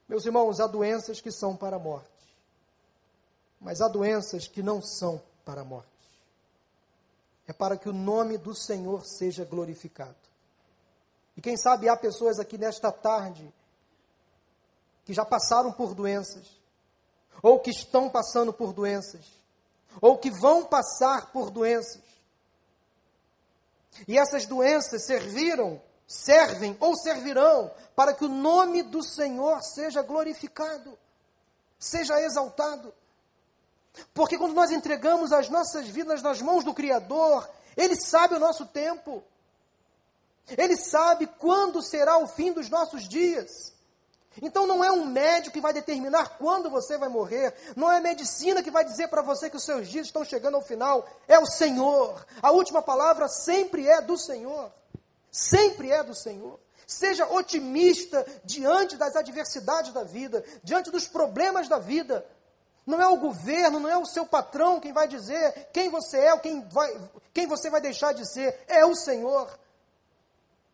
Meus 0.08 0.26
irmãos, 0.26 0.58
há 0.58 0.66
doenças 0.66 1.20
que 1.20 1.30
são 1.30 1.56
para 1.56 1.76
a 1.76 1.78
morte, 1.78 2.17
mas 3.60 3.80
há 3.80 3.88
doenças 3.88 4.46
que 4.46 4.62
não 4.62 4.80
são 4.80 5.20
para 5.44 5.62
a 5.62 5.64
morte. 5.64 5.88
É 7.46 7.52
para 7.52 7.76
que 7.76 7.88
o 7.88 7.92
nome 7.92 8.36
do 8.36 8.54
Senhor 8.54 9.04
seja 9.04 9.44
glorificado. 9.44 10.14
E 11.36 11.40
quem 11.40 11.56
sabe 11.56 11.88
há 11.88 11.96
pessoas 11.96 12.38
aqui 12.38 12.58
nesta 12.58 12.92
tarde 12.92 13.52
que 15.04 15.14
já 15.14 15.24
passaram 15.24 15.72
por 15.72 15.94
doenças, 15.94 16.46
ou 17.42 17.60
que 17.60 17.70
estão 17.70 18.10
passando 18.10 18.52
por 18.52 18.72
doenças, 18.72 19.24
ou 20.00 20.18
que 20.18 20.30
vão 20.30 20.66
passar 20.66 21.32
por 21.32 21.50
doenças, 21.50 22.02
e 24.06 24.18
essas 24.18 24.46
doenças 24.46 25.06
serviram, 25.06 25.80
servem 26.06 26.76
ou 26.78 26.94
servirão 26.96 27.70
para 27.96 28.12
que 28.12 28.24
o 28.24 28.28
nome 28.28 28.82
do 28.82 29.02
Senhor 29.02 29.62
seja 29.62 30.02
glorificado, 30.02 30.96
seja 31.78 32.20
exaltado. 32.20 32.92
Porque 34.14 34.38
quando 34.38 34.54
nós 34.54 34.70
entregamos 34.70 35.32
as 35.32 35.48
nossas 35.48 35.86
vidas 35.86 36.22
nas 36.22 36.40
mãos 36.40 36.64
do 36.64 36.74
Criador, 36.74 37.48
Ele 37.76 37.96
sabe 37.96 38.34
o 38.34 38.38
nosso 38.38 38.66
tempo, 38.66 39.22
Ele 40.56 40.76
sabe 40.76 41.26
quando 41.26 41.82
será 41.82 42.18
o 42.18 42.26
fim 42.26 42.52
dos 42.52 42.68
nossos 42.68 43.08
dias. 43.08 43.72
Então 44.40 44.66
não 44.66 44.84
é 44.84 44.90
um 44.90 45.04
médico 45.04 45.54
que 45.54 45.60
vai 45.60 45.72
determinar 45.72 46.38
quando 46.38 46.70
você 46.70 46.96
vai 46.96 47.08
morrer, 47.08 47.54
não 47.74 47.90
é 47.90 48.00
medicina 48.00 48.62
que 48.62 48.70
vai 48.70 48.84
dizer 48.84 49.08
para 49.08 49.22
você 49.22 49.50
que 49.50 49.56
os 49.56 49.64
seus 49.64 49.88
dias 49.88 50.06
estão 50.06 50.24
chegando 50.24 50.54
ao 50.54 50.62
final, 50.62 51.08
é 51.26 51.38
o 51.38 51.46
Senhor. 51.46 52.24
A 52.42 52.50
última 52.50 52.80
palavra 52.80 53.28
sempre 53.28 53.86
é 53.88 54.00
do 54.00 54.16
Senhor. 54.16 54.72
Sempre 55.30 55.90
é 55.90 56.02
do 56.02 56.14
Senhor. 56.14 56.58
Seja 56.86 57.26
otimista 57.26 58.24
diante 58.44 58.96
das 58.96 59.14
adversidades 59.14 59.92
da 59.92 60.04
vida, 60.04 60.44
diante 60.62 60.90
dos 60.90 61.06
problemas 61.06 61.68
da 61.68 61.78
vida. 61.78 62.24
Não 62.88 63.02
é 63.02 63.06
o 63.06 63.18
governo, 63.18 63.78
não 63.78 63.90
é 63.90 63.98
o 63.98 64.06
seu 64.06 64.24
patrão 64.24 64.80
quem 64.80 64.94
vai 64.94 65.06
dizer 65.06 65.68
quem 65.74 65.90
você 65.90 66.20
é 66.20 66.32
ou 66.32 66.40
quem, 66.40 66.66
vai, 66.70 66.98
quem 67.34 67.46
você 67.46 67.68
vai 67.68 67.82
deixar 67.82 68.14
de 68.14 68.26
ser, 68.26 68.64
é 68.66 68.82
o 68.86 68.94
Senhor. 68.94 69.46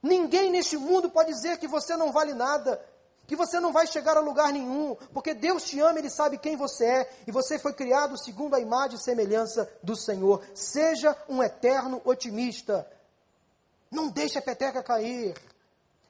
Ninguém 0.01 0.49
neste 0.49 0.77
mundo 0.77 1.11
pode 1.11 1.33
dizer 1.33 1.59
que 1.59 1.67
você 1.67 1.97
não 1.97 2.13
vale 2.13 2.33
nada 2.33 2.81
que 3.27 3.35
você 3.35 3.59
não 3.59 3.73
vai 3.73 3.87
chegar 3.87 4.17
a 4.17 4.21
lugar 4.21 4.53
nenhum, 4.53 4.95
porque 5.13 5.33
Deus 5.33 5.65
te 5.65 5.81
ama, 5.81 5.99
Ele 5.99 6.11
sabe 6.11 6.37
quem 6.37 6.57
você 6.57 6.85
é, 6.85 7.13
e 7.27 7.33
você 7.33 7.59
foi 7.59 7.73
criado 7.73 8.19
segundo 8.19 8.55
a 8.55 8.61
imagem 8.61 8.99
e 8.99 9.03
semelhança 9.03 9.67
do 9.83 9.97
Senhor. 9.97 10.43
Seja 10.55 11.17
um 11.27 11.43
eterno 11.43 12.03
otimista. 12.05 12.87
Não 13.91 14.09
deixe 14.09 14.39
a 14.39 14.43
peteca 14.43 14.83
cair. 14.83 15.35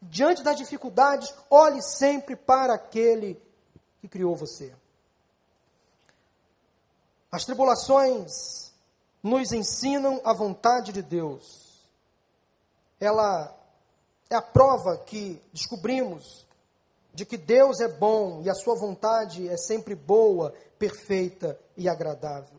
Diante 0.02 0.42
das 0.42 0.56
dificuldades, 0.56 1.32
olhe 1.48 1.80
sempre 1.80 2.34
para 2.34 2.74
aquele 2.74 3.40
que 4.00 4.08
criou 4.08 4.34
você. 4.34 4.74
As 7.34 7.44
tribulações 7.44 8.70
nos 9.20 9.50
ensinam 9.50 10.20
a 10.24 10.32
vontade 10.32 10.92
de 10.92 11.02
Deus. 11.02 11.82
Ela 13.00 13.52
é 14.30 14.36
a 14.36 14.40
prova 14.40 14.96
que 14.98 15.42
descobrimos 15.52 16.46
de 17.12 17.26
que 17.26 17.36
Deus 17.36 17.80
é 17.80 17.88
bom 17.88 18.40
e 18.44 18.48
a 18.48 18.54
sua 18.54 18.76
vontade 18.76 19.48
é 19.48 19.56
sempre 19.56 19.96
boa, 19.96 20.54
perfeita 20.78 21.58
e 21.76 21.88
agradável. 21.88 22.56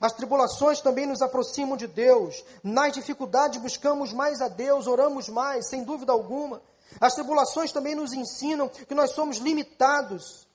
As 0.00 0.14
tribulações 0.14 0.80
também 0.80 1.04
nos 1.04 1.20
aproximam 1.20 1.76
de 1.76 1.86
Deus. 1.86 2.42
Nas 2.64 2.94
dificuldades 2.94 3.60
buscamos 3.60 4.14
mais 4.14 4.40
a 4.40 4.48
Deus, 4.48 4.86
oramos 4.86 5.28
mais, 5.28 5.68
sem 5.68 5.84
dúvida 5.84 6.10
alguma. 6.10 6.62
As 6.98 7.12
tribulações 7.12 7.70
também 7.70 7.94
nos 7.94 8.14
ensinam 8.14 8.66
que 8.66 8.94
nós 8.94 9.10
somos 9.10 9.36
limitados. 9.36 10.47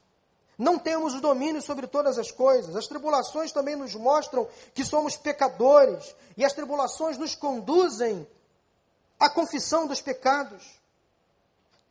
Não 0.57 0.77
temos 0.77 1.13
o 1.15 1.21
domínio 1.21 1.61
sobre 1.61 1.87
todas 1.87 2.17
as 2.17 2.31
coisas. 2.31 2.75
As 2.75 2.87
tribulações 2.87 3.51
também 3.51 3.75
nos 3.75 3.95
mostram 3.95 4.47
que 4.73 4.85
somos 4.85 5.17
pecadores. 5.17 6.15
E 6.37 6.45
as 6.45 6.53
tribulações 6.53 7.17
nos 7.17 7.35
conduzem 7.35 8.27
a 9.19 9.29
confissão 9.29 9.87
dos 9.87 10.01
pecados. 10.01 10.81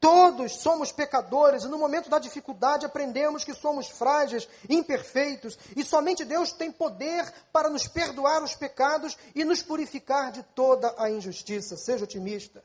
Todos 0.02 0.56
somos 0.56 0.90
pecadores 0.90 1.62
e 1.62 1.68
no 1.68 1.78
momento 1.78 2.10
da 2.10 2.18
dificuldade 2.18 2.84
aprendemos 2.84 3.44
que 3.44 3.54
somos 3.54 3.88
frágeis, 3.88 4.48
imperfeitos 4.68 5.56
e 5.76 5.84
somente 5.84 6.24
Deus 6.24 6.50
tem 6.50 6.72
poder 6.72 7.32
para 7.52 7.70
nos 7.70 7.86
perdoar 7.86 8.42
os 8.42 8.56
pecados 8.56 9.16
e 9.32 9.44
nos 9.44 9.62
purificar 9.62 10.32
de 10.32 10.42
toda 10.42 10.92
a 10.98 11.08
injustiça. 11.08 11.76
Seja 11.76 12.02
otimista. 12.02 12.64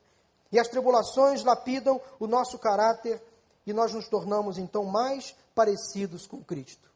E 0.50 0.58
as 0.58 0.66
tribulações 0.66 1.44
lapidam 1.44 2.00
o 2.18 2.26
nosso 2.26 2.58
caráter 2.58 3.22
e 3.68 3.72
nós 3.74 3.92
nos 3.92 4.08
tornamos 4.08 4.56
então 4.56 4.82
mais 4.86 5.36
parecidos 5.54 6.26
com 6.26 6.42
Cristo. 6.42 6.90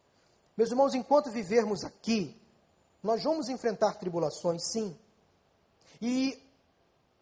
Meus 0.57 0.71
irmãos, 0.71 0.95
enquanto 0.95 1.31
vivermos 1.31 1.85
aqui, 1.85 2.35
nós 3.03 3.23
vamos 3.23 3.51
enfrentar 3.51 3.99
tribulações, 3.99 4.63
sim. 4.73 4.99
E 6.01 6.43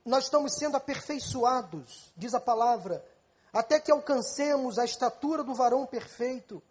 nós 0.05 0.27
estamos 0.27 0.55
sendo 0.55 0.77
aperfeiçoados, 0.77 2.13
diz 2.17 2.33
a 2.33 2.39
palavra, 2.39 3.05
até 3.53 3.81
que 3.81 3.91
alcancemos 3.91 4.79
a 4.79 4.85
estatura 4.85 5.43
do 5.43 5.53
varão 5.53 5.85
perfeito. 5.85 6.63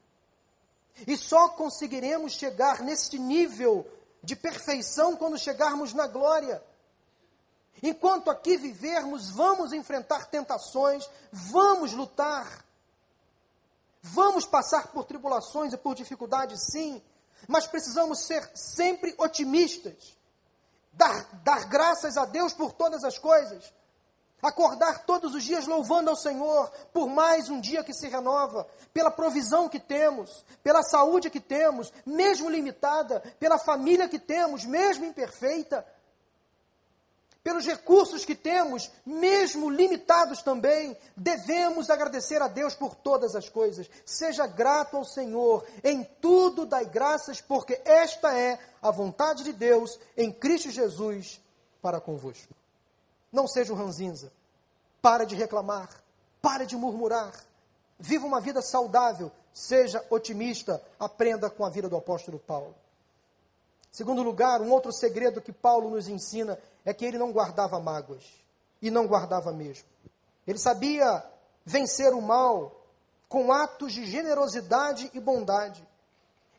E 1.06 1.18
só 1.18 1.50
conseguiremos 1.50 2.32
chegar 2.32 2.82
nesse 2.82 3.20
nível 3.20 3.86
de 4.24 4.38
perfeição 4.38 5.18
quando 5.18 5.38
chegarmos 5.38 5.94
na 5.94 6.08
glória. 6.08 6.64
Enquanto 7.84 8.32
aqui 8.32 8.56
vivermos, 8.56 9.32
vamos 9.32 9.74
enfrentar 9.74 10.28
tentações, 10.28 11.10
vamos 11.30 11.92
lutar, 11.92 12.69
vamos 14.02 14.46
passar 14.46 14.88
por 14.88 15.06
tribulações 15.06 15.74
e 15.74 15.78
por 15.78 15.96
dificuldades, 15.96 16.60
sim, 16.72 17.02
mas 17.48 17.68
precisamos 17.68 18.26
ser 18.26 18.50
sempre 18.56 19.14
otimistas, 19.18 20.18
dar, 20.94 21.28
dar 21.44 21.66
graças 21.66 22.18
a 22.18 22.26
Deus 22.26 22.54
por 22.54 22.74
todas 22.74 23.04
as 23.04 23.18
coisas, 23.18 23.74
Acordar 24.42 25.04
todos 25.06 25.36
os 25.36 25.44
dias 25.44 25.68
louvando 25.68 26.10
ao 26.10 26.16
Senhor 26.16 26.72
por 26.94 27.10
mais 27.10 27.50
um 27.50 27.60
dia 27.60 27.84
que 27.84 27.94
se 27.94 28.08
renova, 28.08 28.66
pela 28.94 29.12
provisão 29.12 29.68
que 29.68 29.80
temos, 29.80 30.46
pela 30.64 30.82
saúde 30.82 31.30
que 31.30 31.42
temos, 31.42 31.92
mesmo 32.06 32.50
limitada, 32.50 33.20
pela 33.38 33.58
família 33.58 34.08
que 34.08 34.18
temos, 34.18 34.64
mesmo 34.64 35.04
imperfeita, 35.04 35.86
pelos 37.50 37.66
recursos 37.66 38.24
que 38.24 38.36
temos, 38.36 38.92
mesmo 39.04 39.72
limitados 39.72 40.44
também, 40.44 40.96
devemos 41.18 41.90
agradecer 41.90 42.40
a 42.44 42.48
Deus 42.48 42.76
por 42.76 42.94
todas 42.94 43.36
as 43.36 43.50
coisas. 43.50 43.90
Seja 44.06 44.46
grato 44.46 44.96
ao 44.96 45.04
Senhor, 45.04 45.66
em 45.84 46.04
tudo 46.22 46.64
dai 46.64 46.86
graças, 46.86 47.42
porque 47.42 47.82
esta 47.84 48.38
é 48.38 48.60
a 48.80 48.92
vontade 48.92 49.44
de 49.44 49.52
Deus 49.52 50.00
em 50.16 50.32
Cristo 50.32 50.70
Jesus 50.70 51.42
para 51.82 52.00
convosco. 52.00 52.54
Não 53.32 53.48
seja 53.48 53.74
um 53.74 53.76
ranzinza. 53.76 54.32
Para 55.02 55.26
de 55.26 55.36
reclamar. 55.36 55.90
Para 56.44 56.68
de 56.68 56.78
murmurar. 56.78 57.34
Viva 57.98 58.28
uma 58.28 58.40
vida 58.40 58.62
saudável. 58.62 59.32
Seja 59.52 60.06
otimista. 60.12 60.80
Aprenda 61.00 61.50
com 61.50 61.66
a 61.66 61.70
vida 61.72 61.90
do 61.90 61.98
apóstolo 61.98 62.38
Paulo. 62.38 62.76
Segundo 63.92 64.22
lugar, 64.22 64.62
um 64.62 64.72
outro 64.72 64.92
segredo 64.92 65.42
que 65.42 65.52
Paulo 65.52 65.90
nos 65.90 66.08
ensina 66.08 66.60
é 66.90 66.94
que 66.94 67.06
ele 67.06 67.18
não 67.18 67.32
guardava 67.32 67.80
mágoas. 67.80 68.24
E 68.82 68.90
não 68.90 69.08
guardava 69.08 69.52
mesmo. 69.52 69.88
Ele 70.48 70.58
sabia 70.58 71.24
vencer 71.66 72.14
o 72.14 72.22
mal 72.22 72.84
com 73.28 73.52
atos 73.52 73.94
de 73.94 74.06
generosidade 74.06 75.12
e 75.14 75.20
bondade. 75.20 75.88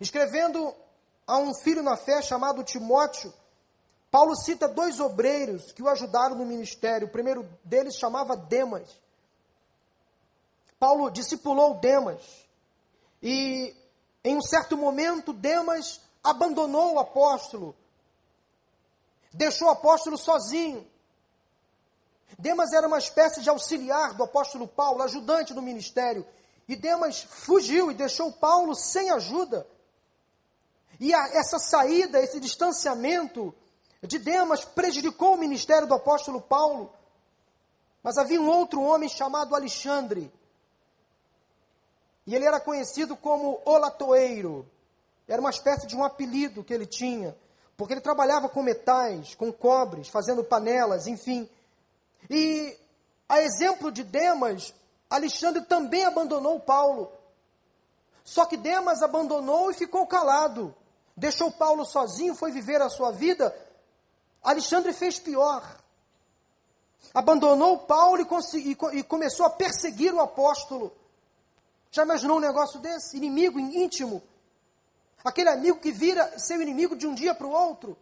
Escrevendo 0.00 0.74
a 1.26 1.38
um 1.38 1.52
filho 1.54 1.82
na 1.82 1.96
fé 1.96 2.22
chamado 2.22 2.62
Timóteo, 2.62 3.32
Paulo 4.10 4.36
cita 4.36 4.68
dois 4.68 5.00
obreiros 5.00 5.72
que 5.72 5.82
o 5.82 5.88
ajudaram 5.88 6.36
no 6.36 6.44
ministério. 6.44 7.08
O 7.08 7.10
primeiro 7.10 7.48
deles 7.64 7.96
chamava 7.96 8.36
Demas. 8.36 8.88
Paulo 10.78 11.10
discipulou 11.10 11.74
Demas. 11.74 12.22
E 13.22 13.74
em 14.22 14.36
um 14.36 14.42
certo 14.42 14.76
momento, 14.76 15.32
Demas 15.32 16.00
abandonou 16.22 16.94
o 16.94 16.98
apóstolo. 16.98 17.74
Deixou 19.32 19.68
o 19.68 19.70
apóstolo 19.70 20.18
sozinho. 20.18 20.86
Demas 22.38 22.72
era 22.72 22.86
uma 22.86 22.98
espécie 22.98 23.40
de 23.40 23.50
auxiliar 23.50 24.14
do 24.14 24.24
apóstolo 24.24 24.66
Paulo, 24.66 25.02
ajudante 25.02 25.54
do 25.54 25.62
ministério. 25.62 26.26
E 26.68 26.76
Demas 26.76 27.22
fugiu 27.22 27.90
e 27.90 27.94
deixou 27.94 28.32
Paulo 28.32 28.74
sem 28.74 29.10
ajuda. 29.10 29.66
E 30.98 31.14
a, 31.14 31.28
essa 31.34 31.58
saída, 31.58 32.20
esse 32.20 32.38
distanciamento, 32.38 33.54
de 34.02 34.18
Demas 34.18 34.64
prejudicou 34.64 35.34
o 35.34 35.38
ministério 35.38 35.86
do 35.86 35.94
apóstolo 35.94 36.40
Paulo. 36.40 36.92
Mas 38.02 38.16
havia 38.16 38.40
um 38.40 38.48
outro 38.48 38.82
homem 38.82 39.08
chamado 39.08 39.54
Alexandre. 39.54 40.32
E 42.26 42.34
ele 42.34 42.44
era 42.44 42.60
conhecido 42.60 43.16
como 43.16 43.60
Olatoeiro. 43.64 44.66
Era 45.26 45.40
uma 45.40 45.50
espécie 45.50 45.86
de 45.86 45.96
um 45.96 46.04
apelido 46.04 46.64
que 46.64 46.72
ele 46.72 46.86
tinha, 46.86 47.36
porque 47.80 47.94
ele 47.94 48.02
trabalhava 48.02 48.46
com 48.46 48.62
metais, 48.62 49.34
com 49.34 49.50
cobres, 49.50 50.08
fazendo 50.08 50.44
panelas, 50.44 51.06
enfim. 51.06 51.48
E 52.28 52.76
a 53.26 53.40
exemplo 53.40 53.90
de 53.90 54.04
Demas, 54.04 54.74
Alexandre 55.08 55.64
também 55.64 56.04
abandonou 56.04 56.60
Paulo. 56.60 57.10
Só 58.22 58.44
que 58.44 58.58
Demas 58.58 59.02
abandonou 59.02 59.70
e 59.70 59.74
ficou 59.74 60.06
calado. 60.06 60.74
Deixou 61.16 61.50
Paulo 61.50 61.86
sozinho, 61.86 62.34
foi 62.34 62.52
viver 62.52 62.82
a 62.82 62.90
sua 62.90 63.12
vida, 63.12 63.50
Alexandre 64.42 64.92
fez 64.92 65.18
pior. 65.18 65.64
Abandonou 67.14 67.78
Paulo 67.78 68.20
e, 68.20 68.76
e 68.98 69.02
começou 69.02 69.46
a 69.46 69.50
perseguir 69.50 70.12
o 70.12 70.20
apóstolo. 70.20 70.92
Já 71.90 72.02
imaginou 72.02 72.36
um 72.36 72.40
negócio 72.40 72.78
desse? 72.78 73.16
Inimigo 73.16 73.58
íntimo. 73.58 74.22
Aquele 75.24 75.48
amigo 75.48 75.78
que 75.78 75.92
vira 75.92 76.38
seu 76.38 76.60
inimigo 76.60 76.96
de 76.96 77.06
um 77.06 77.14
dia 77.14 77.34
para 77.34 77.46
o 77.46 77.50
outro. 77.50 77.96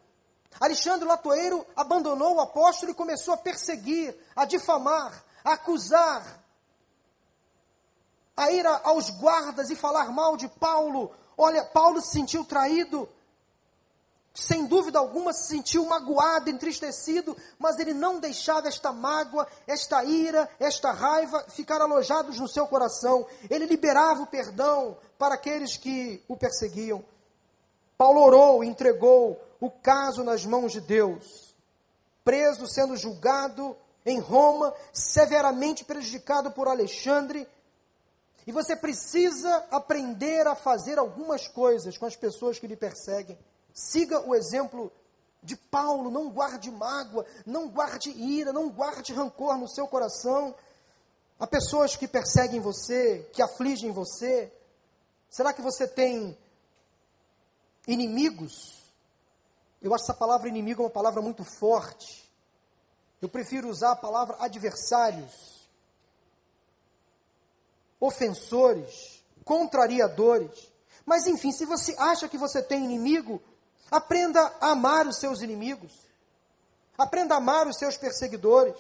Alexandre 0.61 1.07
Latoeiro 1.07 1.65
abandonou 1.77 2.37
o 2.37 2.41
apóstolo 2.41 2.93
e 2.93 2.95
começou 2.95 3.35
a 3.35 3.39
perseguir, 3.39 4.17
a 4.35 4.45
difamar, 4.45 5.25
a 5.45 5.53
acusar, 5.53 6.43
a 8.37 8.51
ir 8.51 8.67
aos 8.67 9.11
guardas 9.11 9.71
e 9.71 9.77
falar 9.77 10.11
mal 10.11 10.37
de 10.37 10.49
Paulo. 10.49 11.13
Olha, 11.37 11.65
Paulo 11.65 12.01
se 12.01 12.13
sentiu 12.13 12.45
traído 12.45 13.09
sem 14.39 14.67
dúvida 14.67 15.01
alguma 15.01 15.33
se 15.33 15.49
sentiu 15.49 15.85
magoado, 15.85 16.49
entristecido, 16.49 17.37
mas 17.59 17.77
ele 17.81 17.93
não 17.93 18.21
deixava 18.21 18.69
esta 18.69 18.93
mágoa, 18.93 19.49
esta 19.67 20.05
ira, 20.05 20.49
esta 20.61 20.93
raiva 20.93 21.45
ficar 21.49 21.83
alojados 21.83 22.39
no 22.39 22.47
seu 22.47 22.65
coração. 22.69 23.27
Ele 23.51 23.67
liberava 23.67 24.23
o 24.23 24.27
perdão 24.29 24.97
para 25.19 25.35
aqueles 25.35 25.77
que 25.77 26.23
o 26.29 26.37
perseguiam. 26.37 27.05
Paulo 27.97 28.21
orou, 28.21 28.63
entregou 28.63 29.43
o 29.61 29.69
caso 29.69 30.23
nas 30.23 30.47
mãos 30.47 30.71
de 30.71 30.81
Deus. 30.81 31.53
Preso, 32.23 32.69
sendo 32.69 32.97
julgado 32.97 33.77
em 34.07 34.21
Roma, 34.21 34.73
severamente 34.93 35.85
prejudicado 35.85 36.53
por 36.53 36.69
Alexandre. 36.69 37.47
E 38.47 38.53
você 38.53 38.77
precisa 38.77 39.67
aprender 39.69 40.47
a 40.47 40.55
fazer 40.55 40.97
algumas 40.97 41.49
coisas 41.49 41.99
com 41.99 42.07
as 42.07 42.15
pessoas 42.15 42.57
que 42.57 42.69
lhe 42.69 42.77
perseguem. 42.77 43.37
Siga 43.79 44.21
o 44.27 44.35
exemplo 44.35 44.93
de 45.41 45.57
Paulo, 45.57 46.11
não 46.11 46.29
guarde 46.31 46.69
mágoa, 46.69 47.25
não 47.47 47.69
guarde 47.69 48.11
ira, 48.11 48.53
não 48.53 48.69
guarde 48.69 49.13
rancor 49.13 49.57
no 49.57 49.69
seu 49.69 49.87
coração. 49.87 50.53
Há 51.39 51.47
pessoas 51.47 51.95
que 51.95 52.09
perseguem 52.09 52.61
você, 52.61 53.21
que 53.33 53.41
afligem 53.41 53.93
você. 53.93 54.53
Será 55.31 55.53
que 55.53 55.63
você 55.63 55.87
tem 55.87 56.37
inimigos? 57.87 58.83
Eu 59.81 59.95
acho 59.95 60.03
essa 60.03 60.15
palavra 60.15 60.49
inimigo 60.49 60.83
uma 60.83 60.91
palavra 60.91 61.23
muito 61.23 61.45
forte. 61.45 62.29
Eu 63.23 63.29
prefiro 63.29 63.69
usar 63.69 63.93
a 63.93 63.97
palavra 63.97 64.39
adversários, 64.41 65.69
ofensores, 68.01 69.23
contrariadores. 69.45 70.69
Mas 71.07 71.29
enfim, 71.29 71.53
se 71.53 71.65
você 71.65 71.95
acha 71.97 72.29
que 72.29 72.37
você 72.37 72.61
tem 72.61 72.85
inimigo, 72.85 73.41
Aprenda 73.91 74.41
a 74.61 74.71
amar 74.71 75.07
os 75.07 75.17
seus 75.17 75.41
inimigos. 75.41 75.93
Aprenda 76.97 77.35
a 77.35 77.39
amar 77.39 77.67
os 77.67 77.79
seus 77.79 77.97
perseguidores. 77.97 78.77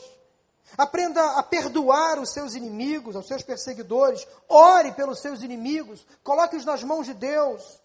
Aprenda 0.76 1.38
a 1.38 1.42
perdoar 1.42 2.18
os 2.18 2.32
seus 2.32 2.54
inimigos, 2.54 3.16
os 3.16 3.26
seus 3.26 3.42
perseguidores. 3.42 4.26
Ore 4.48 4.92
pelos 4.92 5.20
seus 5.20 5.42
inimigos. 5.42 6.06
Coloque-os 6.22 6.64
nas 6.64 6.82
mãos 6.82 7.06
de 7.06 7.14
Deus. 7.14 7.80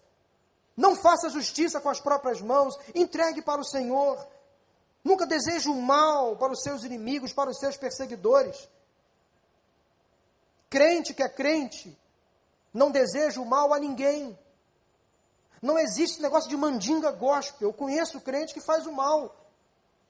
Não 0.76 0.96
faça 0.96 1.30
justiça 1.30 1.80
com 1.80 1.88
as 1.88 2.00
próprias 2.00 2.40
mãos. 2.40 2.74
Entregue 2.94 3.40
para 3.40 3.60
o 3.60 3.64
Senhor. 3.64 4.18
Nunca 5.04 5.26
deseje 5.26 5.68
o 5.68 5.74
mal 5.74 6.36
para 6.36 6.52
os 6.52 6.62
seus 6.62 6.82
inimigos, 6.82 7.32
para 7.32 7.50
os 7.50 7.58
seus 7.58 7.76
perseguidores. 7.76 8.68
Crente 10.70 11.14
que 11.14 11.22
é 11.22 11.28
crente, 11.28 11.96
não 12.72 12.90
deseja 12.90 13.40
o 13.40 13.46
mal 13.46 13.72
a 13.72 13.78
ninguém. 13.78 14.36
Não 15.64 15.78
existe 15.78 16.20
negócio 16.20 16.50
de 16.50 16.58
mandinga 16.58 17.10
gospel. 17.10 17.70
Eu 17.70 17.72
conheço 17.72 18.20
crente 18.20 18.52
que 18.52 18.60
faz 18.60 18.86
o 18.86 18.92
mal, 18.92 19.34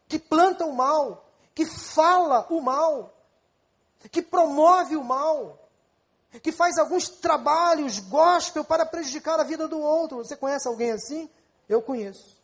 que 0.08 0.18
planta 0.18 0.66
o 0.66 0.72
mal, 0.72 1.30
que 1.54 1.64
fala 1.64 2.44
o 2.50 2.60
mal, 2.60 3.14
que 4.10 4.20
promove 4.20 4.96
o 4.96 5.04
mal, 5.04 5.68
que 6.42 6.50
faz 6.50 6.76
alguns 6.76 7.08
trabalhos 7.08 8.00
gospel 8.00 8.64
para 8.64 8.84
prejudicar 8.84 9.38
a 9.38 9.44
vida 9.44 9.68
do 9.68 9.78
outro. 9.78 10.16
Você 10.16 10.36
conhece 10.36 10.66
alguém 10.66 10.90
assim? 10.90 11.30
Eu 11.68 11.80
conheço. 11.80 12.36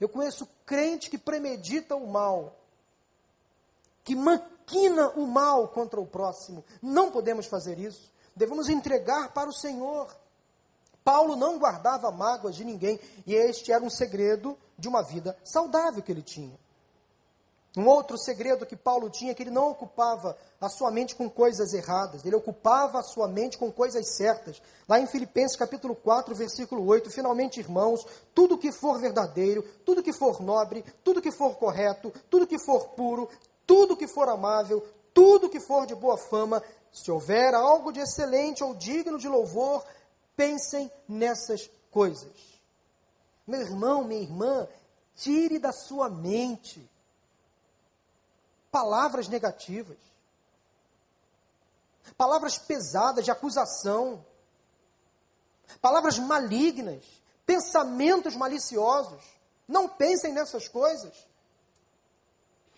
Eu 0.00 0.08
conheço 0.08 0.48
crente 0.64 1.10
que 1.10 1.18
premedita 1.18 1.96
o 1.96 2.06
mal, 2.06 2.56
que 4.02 4.16
maquina 4.16 5.10
o 5.10 5.26
mal 5.26 5.68
contra 5.68 6.00
o 6.00 6.06
próximo. 6.06 6.64
Não 6.80 7.10
podemos 7.10 7.44
fazer 7.44 7.78
isso. 7.78 8.10
Devemos 8.34 8.70
entregar 8.70 9.34
para 9.34 9.50
o 9.50 9.54
Senhor. 9.54 10.16
Paulo 11.06 11.36
não 11.36 11.56
guardava 11.56 12.10
mágoas 12.10 12.56
de 12.56 12.64
ninguém, 12.64 12.98
e 13.24 13.32
este 13.32 13.70
era 13.70 13.84
um 13.84 13.88
segredo 13.88 14.58
de 14.76 14.88
uma 14.88 15.04
vida 15.04 15.38
saudável 15.44 16.02
que 16.02 16.10
ele 16.10 16.20
tinha. 16.20 16.58
Um 17.76 17.86
outro 17.86 18.18
segredo 18.18 18.66
que 18.66 18.74
Paulo 18.74 19.08
tinha 19.08 19.30
é 19.30 19.34
que 19.34 19.44
ele 19.44 19.52
não 19.52 19.70
ocupava 19.70 20.36
a 20.60 20.68
sua 20.68 20.90
mente 20.90 21.14
com 21.14 21.30
coisas 21.30 21.72
erradas, 21.72 22.24
ele 22.24 22.34
ocupava 22.34 22.98
a 22.98 23.04
sua 23.04 23.28
mente 23.28 23.56
com 23.56 23.70
coisas 23.70 24.16
certas. 24.16 24.60
Lá 24.88 24.98
em 24.98 25.06
Filipenses 25.06 25.56
capítulo 25.56 25.94
4, 25.94 26.34
versículo 26.34 26.84
8, 26.84 27.08
finalmente, 27.08 27.60
irmãos, 27.60 28.04
tudo 28.34 28.58
que 28.58 28.72
for 28.72 28.98
verdadeiro, 28.98 29.62
tudo 29.84 30.02
que 30.02 30.12
for 30.12 30.42
nobre, 30.42 30.84
tudo 31.04 31.22
que 31.22 31.30
for 31.30 31.54
correto, 31.54 32.12
tudo 32.28 32.48
que 32.48 32.58
for 32.58 32.88
puro, 32.96 33.28
tudo 33.64 33.96
que 33.96 34.08
for 34.08 34.28
amável, 34.28 34.84
tudo 35.14 35.48
que 35.48 35.60
for 35.60 35.86
de 35.86 35.94
boa 35.94 36.18
fama, 36.18 36.60
se 36.90 37.12
houver 37.12 37.54
algo 37.54 37.92
de 37.92 38.00
excelente 38.00 38.64
ou 38.64 38.74
digno 38.74 39.18
de 39.18 39.28
louvor, 39.28 39.84
pensem 40.36 40.90
nessas 41.08 41.70
coisas. 41.90 42.36
Meu 43.46 43.60
irmão, 43.60 44.04
minha 44.04 44.20
irmã, 44.20 44.68
tire 45.14 45.58
da 45.58 45.72
sua 45.72 46.08
mente 46.08 46.88
palavras 48.70 49.28
negativas, 49.28 49.96
palavras 52.16 52.58
pesadas 52.58 53.24
de 53.24 53.30
acusação, 53.30 54.24
palavras 55.80 56.18
malignas, 56.18 57.02
pensamentos 57.46 58.36
maliciosos. 58.36 59.22
Não 59.66 59.88
pensem 59.88 60.32
nessas 60.32 60.68
coisas. 60.68 61.26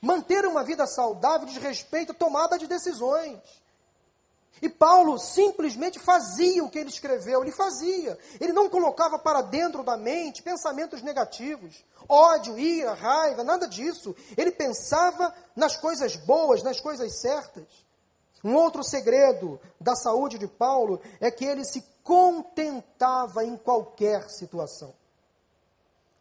Manter 0.00 0.46
uma 0.46 0.62
vida 0.62 0.86
saudável 0.86 1.46
diz 1.46 1.56
respeito 1.56 2.12
à 2.12 2.14
tomada 2.14 2.56
de 2.56 2.66
decisões. 2.66 3.40
E 4.61 4.68
Paulo 4.68 5.18
simplesmente 5.18 5.98
fazia 5.98 6.64
o 6.64 6.70
que 6.70 6.78
ele 6.78 6.88
escreveu, 6.88 7.42
ele 7.42 7.52
fazia. 7.52 8.18
Ele 8.40 8.52
não 8.52 8.68
colocava 8.68 9.18
para 9.18 9.42
dentro 9.42 9.82
da 9.82 9.96
mente 9.96 10.42
pensamentos 10.42 11.02
negativos, 11.02 11.84
ódio, 12.09 12.59
ira, 12.59 12.94
raiva, 12.94 13.44
nada 13.44 13.66
disso. 13.68 14.14
Ele 14.36 14.50
pensava 14.50 15.32
nas 15.54 15.76
coisas 15.76 16.16
boas, 16.16 16.62
nas 16.62 16.80
coisas 16.80 17.20
certas. 17.20 17.66
Um 18.42 18.54
outro 18.54 18.84
segredo 18.84 19.61
da 19.80 19.94
saúde 19.94 20.38
de 20.38 20.46
Paulo 20.46 21.00
é 21.20 21.30
que 21.30 21.44
ele 21.44 21.64
se 21.64 21.84
contentava 22.02 23.44
em 23.44 23.56
qualquer 23.56 24.28
situação. 24.30 24.94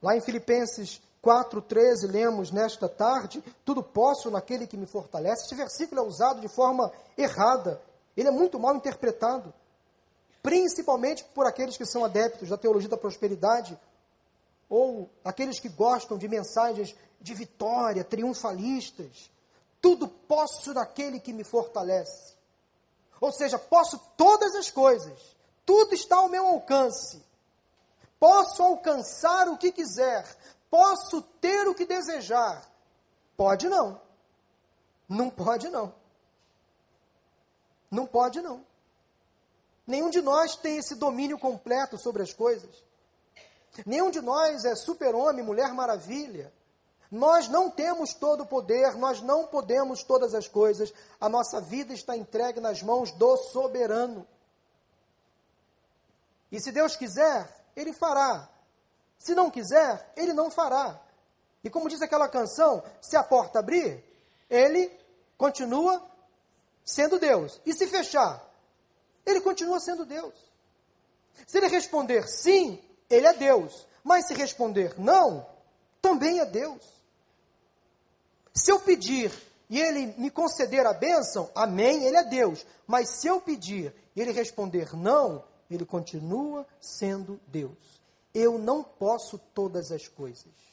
Lá 0.02 0.16
em 0.16 0.22
Filipenses 0.22 1.02
4,13, 1.24 2.10
lemos 2.10 2.52
nesta 2.52 2.88
tarde: 2.88 3.44
Tudo 3.66 3.84
posso 3.84 4.32
naquele 4.32 4.68
que 4.68 4.78
me 4.78 4.86
fortalece. 4.86 5.46
Esse 5.46 5.56
versículo 5.56 6.02
é 6.02 6.04
usado 6.04 6.40
de 6.40 6.48
forma 6.48 6.92
errada 7.18 7.82
ele 8.18 8.30
é 8.30 8.32
muito 8.32 8.60
mal 8.60 8.76
interpretado, 8.76 9.54
principalmente 10.42 11.24
por 11.36 11.46
aqueles 11.46 11.78
que 11.78 11.86
são 11.86 12.04
adeptos 12.04 12.50
da 12.50 12.58
teologia 12.58 12.90
da 12.90 12.98
prosperidade, 12.98 13.80
ou 14.70 15.10
aqueles 15.24 15.60
que 15.60 15.70
gostam 15.70 16.18
de 16.18 16.28
mensagens 16.28 16.96
de 17.22 17.34
vitória, 17.34 18.04
triunfalistas. 18.04 19.32
Tudo 19.82 20.08
posso 20.08 20.74
naquele 20.74 21.20
que 21.20 21.32
me 21.32 21.44
fortalece. 21.44 22.36
Ou 23.22 23.32
seja, 23.32 23.58
posso 23.58 24.00
todas 24.16 24.56
as 24.56 24.70
coisas, 24.70 25.36
tudo 25.66 25.94
está 25.94 26.18
ao 26.18 26.30
meu 26.30 26.46
alcance. 26.46 27.24
Posso 28.20 28.64
alcançar 28.64 29.48
o 29.48 29.58
que 29.58 29.72
quiser, 29.72 30.26
posso 30.70 31.22
ter 31.40 31.68
o 31.68 31.76
que 31.76 31.86
desejar. 31.86 32.68
Pode 33.36 33.70
não. 33.70 34.02
Não 35.08 35.30
pode 35.30 35.70
não. 35.70 35.94
Não 37.90 38.06
pode, 38.06 38.42
não. 38.42 38.66
Nenhum 39.86 40.10
de 40.10 40.22
nós 40.22 40.56
tem 40.56 40.78
esse 40.78 40.96
domínio 40.96 41.40
completo 41.40 41.98
sobre 41.98 42.22
as 42.22 42.34
coisas. 42.34 42.84
Nenhum 43.86 44.12
de 44.12 44.22
nós 44.22 44.66
é 44.66 44.76
super-homem, 44.76 45.44
mulher 45.44 45.74
maravilha. 45.74 46.52
Nós 47.10 47.48
não 47.48 47.70
temos 47.70 48.14
todo 48.14 48.44
o 48.44 48.46
poder, 48.46 48.96
nós 48.96 49.22
não 49.22 49.48
podemos 49.48 50.04
todas 50.04 50.34
as 50.34 50.48
coisas. 50.48 50.94
A 51.22 51.30
nossa 51.30 51.62
vida 51.62 51.94
está 51.94 52.18
entregue 52.18 52.60
nas 52.60 52.82
mãos 52.82 53.12
do 53.14 53.38
soberano. 53.38 54.28
E 56.52 56.60
se 56.60 56.72
Deus 56.72 56.96
quiser, 56.98 57.48
Ele 57.76 57.94
fará. 57.94 58.50
Se 59.18 59.34
não 59.34 59.50
quiser, 59.50 60.12
Ele 60.18 60.34
não 60.34 60.52
fará. 60.52 61.00
E 61.64 61.70
como 61.70 61.90
diz 61.90 62.02
aquela 62.02 62.28
canção, 62.28 62.84
se 63.02 63.16
a 63.16 63.24
porta 63.24 63.60
abrir, 63.60 64.04
Ele 64.50 64.92
continua 65.38 66.04
sendo 66.88 67.20
Deus. 67.20 67.60
E 67.66 67.74
se 67.74 67.86
fechar? 67.86 68.42
Ele 69.26 69.42
continua 69.42 69.80
sendo 69.80 70.06
Deus. 70.06 70.34
Se 71.46 71.58
ele 71.58 71.68
responder 71.68 72.28
sim, 72.28 72.82
ele 73.10 73.28
é 73.28 73.34
Deus. 73.34 73.86
Mas 74.04 74.26
se 74.26 74.34
responder 74.34 74.98
não, 74.98 75.46
também 76.02 76.40
é 76.40 76.46
Deus. 76.46 76.82
Se 78.54 78.72
eu 78.72 78.80
pedir 78.80 79.32
e 79.70 79.80
ele 79.80 80.08
me 80.18 80.32
conceder 80.32 80.86
a 80.86 80.94
bênção, 80.94 81.52
amém, 81.54 82.06
ele 82.06 82.16
é 82.16 82.24
Deus. 82.24 82.66
Mas 82.88 83.10
se 83.20 83.28
eu 83.28 83.42
pedir 83.42 83.94
e 84.16 84.22
ele 84.22 84.32
responder 84.32 84.96
não, 84.96 85.44
ele 85.70 85.86
continua 85.86 86.66
sendo 86.80 87.40
Deus. 87.48 88.02
Eu 88.34 88.58
não 88.58 88.82
posso 88.82 89.38
todas 89.54 89.92
as 89.92 90.08
coisas. 90.08 90.67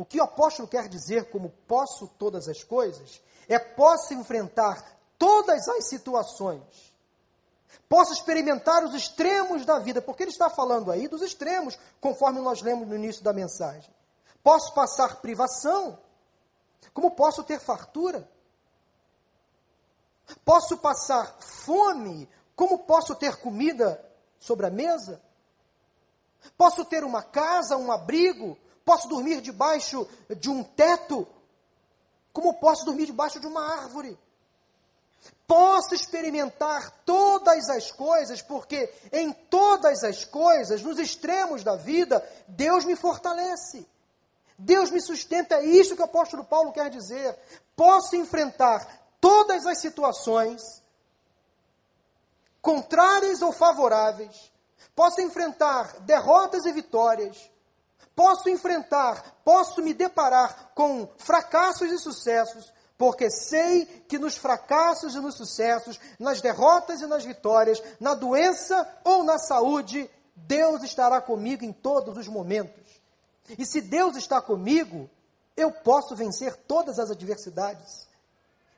O 0.00 0.04
que 0.06 0.18
o 0.18 0.24
apóstolo 0.24 0.66
quer 0.66 0.88
dizer 0.88 1.28
como 1.28 1.50
posso 1.68 2.06
todas 2.18 2.48
as 2.48 2.64
coisas 2.64 3.20
é 3.46 3.58
posso 3.58 4.14
enfrentar 4.14 4.82
todas 5.18 5.68
as 5.68 5.90
situações. 5.90 6.90
Posso 7.86 8.14
experimentar 8.14 8.82
os 8.82 8.94
extremos 8.94 9.66
da 9.66 9.78
vida, 9.78 10.00
porque 10.00 10.22
ele 10.22 10.30
está 10.30 10.48
falando 10.48 10.90
aí 10.90 11.06
dos 11.06 11.20
extremos, 11.20 11.78
conforme 12.00 12.40
nós 12.40 12.62
lemos 12.62 12.88
no 12.88 12.94
início 12.94 13.22
da 13.22 13.34
mensagem. 13.34 13.94
Posso 14.42 14.72
passar 14.72 15.20
privação, 15.20 15.98
como 16.94 17.10
posso 17.10 17.44
ter 17.44 17.60
fartura. 17.60 18.26
Posso 20.46 20.78
passar 20.78 21.36
fome, 21.40 22.26
como 22.56 22.78
posso 22.78 23.14
ter 23.16 23.36
comida 23.36 24.02
sobre 24.38 24.64
a 24.64 24.70
mesa. 24.70 25.20
Posso 26.56 26.86
ter 26.86 27.04
uma 27.04 27.22
casa, 27.22 27.76
um 27.76 27.92
abrigo, 27.92 28.56
Posso 28.84 29.08
dormir 29.08 29.40
debaixo 29.40 30.06
de 30.36 30.50
um 30.50 30.62
teto, 30.62 31.26
como 32.32 32.58
posso 32.58 32.84
dormir 32.84 33.06
debaixo 33.06 33.40
de 33.40 33.46
uma 33.46 33.62
árvore. 33.62 34.18
Posso 35.46 35.94
experimentar 35.94 36.90
todas 37.04 37.68
as 37.68 37.90
coisas, 37.90 38.40
porque 38.40 38.92
em 39.12 39.32
todas 39.32 40.04
as 40.04 40.24
coisas, 40.24 40.82
nos 40.82 40.98
extremos 40.98 41.64
da 41.64 41.76
vida, 41.76 42.24
Deus 42.46 42.84
me 42.84 42.96
fortalece. 42.96 43.86
Deus 44.56 44.90
me 44.90 45.00
sustenta, 45.00 45.56
é 45.56 45.64
isso 45.64 45.96
que 45.96 46.02
o 46.02 46.04
apóstolo 46.04 46.44
Paulo 46.44 46.72
quer 46.72 46.90
dizer. 46.90 47.36
Posso 47.74 48.14
enfrentar 48.14 48.86
todas 49.20 49.66
as 49.66 49.78
situações, 49.78 50.62
contrárias 52.60 53.40
ou 53.42 53.52
favoráveis, 53.52 54.52
posso 54.94 55.20
enfrentar 55.20 56.00
derrotas 56.00 56.64
e 56.66 56.72
vitórias, 56.72 57.50
posso 58.20 58.50
enfrentar, 58.50 59.40
posso 59.42 59.80
me 59.80 59.94
deparar 59.94 60.72
com 60.74 61.08
fracassos 61.16 61.90
e 61.90 61.96
sucessos, 61.96 62.70
porque 62.98 63.30
sei 63.30 63.86
que 63.86 64.18
nos 64.18 64.36
fracassos 64.36 65.14
e 65.14 65.20
nos 65.20 65.36
sucessos, 65.36 65.98
nas 66.18 66.42
derrotas 66.42 67.00
e 67.00 67.06
nas 67.06 67.24
vitórias, 67.24 67.82
na 67.98 68.12
doença 68.12 68.86
ou 69.04 69.24
na 69.24 69.38
saúde, 69.38 70.10
Deus 70.36 70.82
estará 70.82 71.18
comigo 71.22 71.64
em 71.64 71.72
todos 71.72 72.18
os 72.18 72.28
momentos. 72.28 73.00
E 73.58 73.64
se 73.64 73.80
Deus 73.80 74.14
está 74.16 74.38
comigo, 74.42 75.08
eu 75.56 75.72
posso 75.72 76.14
vencer 76.14 76.54
todas 76.54 76.98
as 76.98 77.10
adversidades 77.10 78.06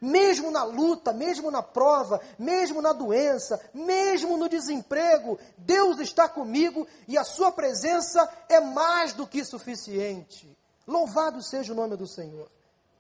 mesmo 0.03 0.51
na 0.51 0.65
luta, 0.65 1.13
mesmo 1.13 1.49
na 1.49 1.63
prova, 1.63 2.21
mesmo 2.37 2.83
na 2.83 2.93
doença, 2.93 3.61
mesmo 3.73 4.37
no 4.37 4.49
desemprego, 4.49 5.39
Deus 5.57 6.01
está 6.01 6.29
comigo 6.29 6.89
e 7.07 7.17
a 7.17 7.23
sua 7.23 7.53
presença 7.53 8.29
é 8.49 8.59
mais 8.59 9.13
do 9.13 9.29
que 9.29 9.45
suficiente. 9.45 10.59
Louvado 10.85 11.41
seja 11.41 11.73
o 11.73 11.77
nome 11.77 11.97
do 11.97 12.09
Senhor. 12.09 12.51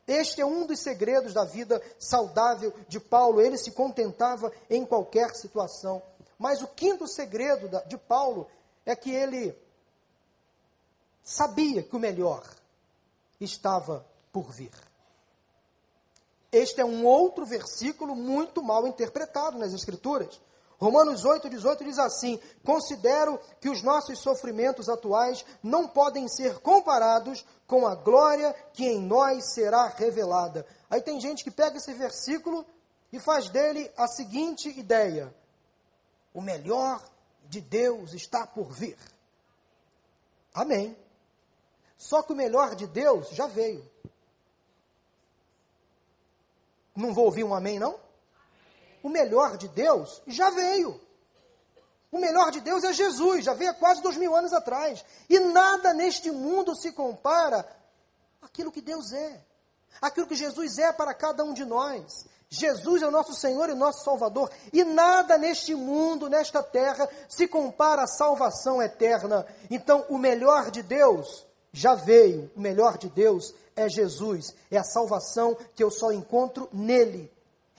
Este 0.06 0.40
é 0.40 0.46
um 0.46 0.64
dos 0.64 0.78
segredos 0.78 1.34
da 1.34 1.44
vida 1.44 1.82
saudável 1.98 2.72
de 2.88 3.00
Paulo. 3.00 3.40
Ele 3.40 3.58
se 3.58 3.72
contentava 3.72 4.52
em 4.70 4.86
qualquer 4.86 5.34
situação. 5.34 6.00
Mas 6.38 6.62
o 6.62 6.68
quinto 6.68 7.08
segredo 7.08 7.68
de 7.86 7.98
Paulo 7.98 8.48
é 8.86 8.94
que 8.94 9.10
ele 9.10 9.56
sabia 11.24 11.82
que 11.82 11.96
o 11.96 12.00
melhor 12.00 12.44
estava 13.40 14.06
por 14.32 14.50
vir. 14.52 14.91
Este 16.52 16.82
é 16.82 16.84
um 16.84 17.06
outro 17.06 17.46
versículo 17.46 18.14
muito 18.14 18.62
mal 18.62 18.86
interpretado 18.86 19.58
nas 19.58 19.72
Escrituras. 19.72 20.38
Romanos 20.78 21.24
8, 21.24 21.48
18 21.48 21.84
diz 21.84 21.98
assim: 21.98 22.38
Considero 22.62 23.40
que 23.58 23.70
os 23.70 23.82
nossos 23.82 24.18
sofrimentos 24.18 24.88
atuais 24.88 25.44
não 25.62 25.88
podem 25.88 26.28
ser 26.28 26.58
comparados 26.58 27.46
com 27.66 27.86
a 27.86 27.94
glória 27.94 28.52
que 28.74 28.84
em 28.84 29.00
nós 29.00 29.54
será 29.54 29.86
revelada. 29.88 30.66
Aí 30.90 31.00
tem 31.00 31.18
gente 31.20 31.42
que 31.42 31.50
pega 31.50 31.78
esse 31.78 31.94
versículo 31.94 32.66
e 33.12 33.18
faz 33.18 33.48
dele 33.48 33.90
a 33.96 34.06
seguinte 34.08 34.68
ideia: 34.78 35.32
o 36.34 36.42
melhor 36.42 37.02
de 37.44 37.60
Deus 37.60 38.12
está 38.12 38.46
por 38.46 38.72
vir. 38.72 38.98
Amém. 40.52 40.96
Só 41.96 42.22
que 42.22 42.32
o 42.32 42.36
melhor 42.36 42.74
de 42.74 42.86
Deus 42.86 43.28
já 43.30 43.46
veio. 43.46 43.88
Não 46.94 47.14
vou 47.14 47.26
ouvir 47.26 47.44
um 47.44 47.54
amém, 47.54 47.78
não? 47.78 47.98
O 49.02 49.08
melhor 49.08 49.56
de 49.56 49.68
Deus 49.68 50.22
já 50.26 50.50
veio. 50.50 51.00
O 52.10 52.18
melhor 52.18 52.50
de 52.50 52.60
Deus 52.60 52.84
é 52.84 52.92
Jesus, 52.92 53.44
já 53.44 53.54
veio 53.54 53.70
há 53.70 53.74
quase 53.74 54.02
dois 54.02 54.18
mil 54.18 54.36
anos 54.36 54.52
atrás. 54.52 55.02
E 55.30 55.40
nada 55.40 55.94
neste 55.94 56.30
mundo 56.30 56.76
se 56.76 56.92
compara 56.92 57.66
àquilo 58.42 58.70
que 58.70 58.82
Deus 58.82 59.12
é, 59.12 59.40
aquilo 60.00 60.26
que 60.26 60.34
Jesus 60.34 60.78
é 60.78 60.92
para 60.92 61.14
cada 61.14 61.42
um 61.42 61.54
de 61.54 61.64
nós. 61.64 62.26
Jesus 62.50 63.00
é 63.00 63.06
o 63.06 63.10
nosso 63.10 63.32
Senhor 63.32 63.70
e 63.70 63.74
nosso 63.74 64.04
Salvador, 64.04 64.50
e 64.74 64.84
nada 64.84 65.38
neste 65.38 65.74
mundo, 65.74 66.28
nesta 66.28 66.62
terra, 66.62 67.08
se 67.26 67.48
compara 67.48 68.02
à 68.02 68.06
salvação 68.06 68.82
eterna. 68.82 69.46
Então, 69.70 70.04
o 70.10 70.18
melhor 70.18 70.70
de 70.70 70.82
Deus 70.82 71.46
já 71.72 71.94
veio, 71.94 72.50
o 72.54 72.60
melhor 72.60 72.98
de 72.98 73.08
Deus 73.08 73.54
é 73.74 73.88
Jesus, 73.88 74.54
é 74.70 74.76
a 74.76 74.84
salvação 74.84 75.56
que 75.74 75.82
eu 75.82 75.90
só 75.90 76.12
encontro 76.12 76.68
nele. 76.72 77.32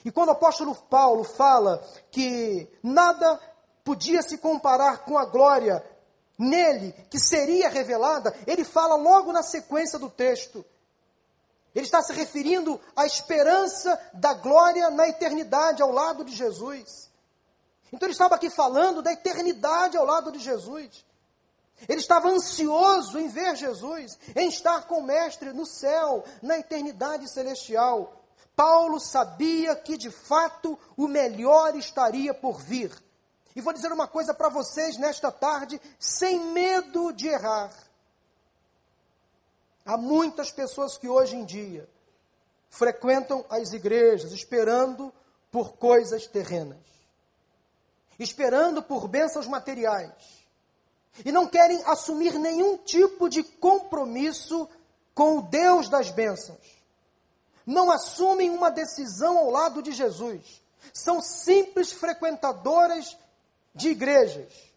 E 0.03 0.11
quando 0.11 0.29
o 0.29 0.33
apóstolo 0.33 0.75
Paulo 0.75 1.23
fala 1.23 1.81
que 2.11 2.67
nada 2.81 3.39
podia 3.83 4.21
se 4.21 4.37
comparar 4.37 5.05
com 5.05 5.17
a 5.17 5.25
glória 5.25 5.83
nele, 6.37 6.93
que 7.09 7.19
seria 7.19 7.69
revelada, 7.69 8.35
ele 8.47 8.63
fala 8.63 8.95
logo 8.95 9.31
na 9.31 9.43
sequência 9.43 9.99
do 9.99 10.09
texto. 10.09 10.65
Ele 11.75 11.85
está 11.85 12.01
se 12.01 12.13
referindo 12.13 12.79
à 12.95 13.05
esperança 13.05 13.99
da 14.13 14.33
glória 14.33 14.89
na 14.89 15.07
eternidade 15.07 15.81
ao 15.81 15.91
lado 15.91 16.23
de 16.23 16.35
Jesus. 16.35 17.09
Então 17.91 18.07
ele 18.07 18.13
estava 18.13 18.35
aqui 18.35 18.49
falando 18.49 19.01
da 19.01 19.13
eternidade 19.13 19.97
ao 19.97 20.05
lado 20.05 20.31
de 20.31 20.39
Jesus. 20.39 21.05
Ele 21.87 21.99
estava 21.99 22.29
ansioso 22.29 23.19
em 23.19 23.27
ver 23.27 23.55
Jesus, 23.55 24.17
em 24.35 24.47
estar 24.47 24.87
com 24.87 24.99
o 24.99 25.03
Mestre 25.03 25.51
no 25.51 25.65
céu, 25.65 26.23
na 26.41 26.57
eternidade 26.57 27.29
celestial. 27.29 28.23
Paulo 28.55 28.99
sabia 28.99 29.75
que 29.75 29.97
de 29.97 30.11
fato 30.11 30.79
o 30.95 31.07
melhor 31.07 31.75
estaria 31.75 32.33
por 32.33 32.61
vir. 32.61 32.91
E 33.55 33.61
vou 33.61 33.73
dizer 33.73 33.91
uma 33.91 34.07
coisa 34.07 34.33
para 34.33 34.49
vocês 34.49 34.97
nesta 34.97 35.31
tarde, 35.31 35.79
sem 35.99 36.39
medo 36.39 37.11
de 37.11 37.27
errar. 37.27 37.71
Há 39.85 39.97
muitas 39.97 40.51
pessoas 40.51 40.97
que 40.97 41.09
hoje 41.09 41.35
em 41.35 41.45
dia 41.45 41.89
frequentam 42.69 43.45
as 43.49 43.73
igrejas 43.73 44.31
esperando 44.31 45.13
por 45.51 45.73
coisas 45.73 46.25
terrenas, 46.25 46.79
esperando 48.17 48.81
por 48.81 49.07
bênçãos 49.07 49.45
materiais, 49.45 50.42
e 51.23 51.31
não 51.31 51.47
querem 51.47 51.81
assumir 51.85 52.37
nenhum 52.39 52.77
tipo 52.77 53.29
de 53.29 53.43
compromisso 53.43 54.67
com 55.13 55.37
o 55.37 55.41
Deus 55.41 55.89
das 55.89 56.09
bênçãos. 56.09 56.81
Não 57.65 57.91
assumem 57.91 58.49
uma 58.49 58.69
decisão 58.69 59.37
ao 59.37 59.49
lado 59.49 59.81
de 59.81 59.91
Jesus. 59.91 60.61
São 60.93 61.21
simples 61.21 61.91
frequentadoras 61.91 63.17
de 63.73 63.89
igrejas 63.89 64.73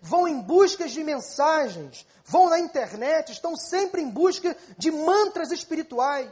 vão 0.00 0.26
em 0.26 0.40
busca 0.40 0.88
de 0.88 1.02
mensagens, 1.02 2.06
vão 2.24 2.48
na 2.48 2.58
internet, 2.58 3.32
estão 3.32 3.56
sempre 3.56 4.00
em 4.00 4.08
busca 4.08 4.56
de 4.78 4.90
mantras 4.90 5.50
espirituais. 5.50 6.30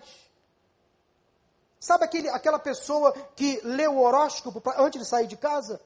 Sabe 1.78 2.04
aquele, 2.04 2.28
aquela 2.28 2.58
pessoa 2.58 3.12
que 3.34 3.60
lê 3.64 3.88
o 3.88 3.98
horóscopo 3.98 4.60
pra, 4.60 4.80
antes 4.80 5.00
de 5.00 5.08
sair 5.08 5.26
de 5.26 5.36
casa? 5.36 5.80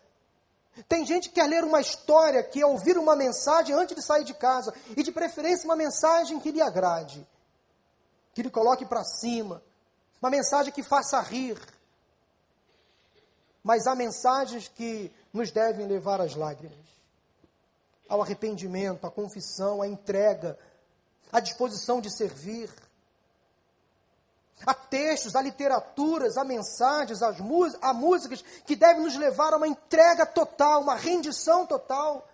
Tem 0.88 1.06
gente 1.06 1.28
que 1.28 1.36
quer 1.36 1.46
ler 1.46 1.64
uma 1.64 1.80
história, 1.80 2.42
que 2.42 2.60
é 2.60 2.66
ouvir 2.66 2.98
uma 2.98 3.14
mensagem 3.14 3.74
antes 3.74 3.94
de 3.94 4.02
sair 4.02 4.24
de 4.24 4.34
casa, 4.34 4.74
e 4.96 5.02
de 5.02 5.12
preferência 5.12 5.64
uma 5.64 5.76
mensagem 5.76 6.40
que 6.40 6.50
lhe 6.50 6.60
agrade, 6.60 7.26
que 8.34 8.42
lhe 8.42 8.50
coloque 8.50 8.84
para 8.84 9.04
cima, 9.04 9.62
uma 10.20 10.30
mensagem 10.30 10.72
que 10.72 10.82
faça 10.82 11.20
rir. 11.20 11.58
Mas 13.62 13.86
há 13.86 13.94
mensagens 13.94 14.68
que 14.68 15.12
nos 15.32 15.50
devem 15.50 15.86
levar 15.86 16.20
às 16.20 16.34
lágrimas 16.34 16.84
ao 18.08 18.22
arrependimento, 18.22 19.06
à 19.06 19.10
confissão, 19.10 19.82
à 19.82 19.88
entrega, 19.88 20.58
à 21.32 21.40
disposição 21.40 22.00
de 22.00 22.10
servir. 22.10 22.70
Há 24.66 24.72
textos, 24.72 25.34
há 25.34 25.42
literaturas, 25.42 26.36
há 26.36 26.44
mensagens, 26.44 27.22
há, 27.22 27.34
há 27.82 27.92
músicas 27.92 28.42
que 28.66 28.76
devem 28.76 29.02
nos 29.02 29.16
levar 29.16 29.52
a 29.52 29.56
uma 29.56 29.68
entrega 29.68 30.24
total, 30.24 30.82
uma 30.82 30.94
rendição 30.94 31.66
total. 31.66 32.26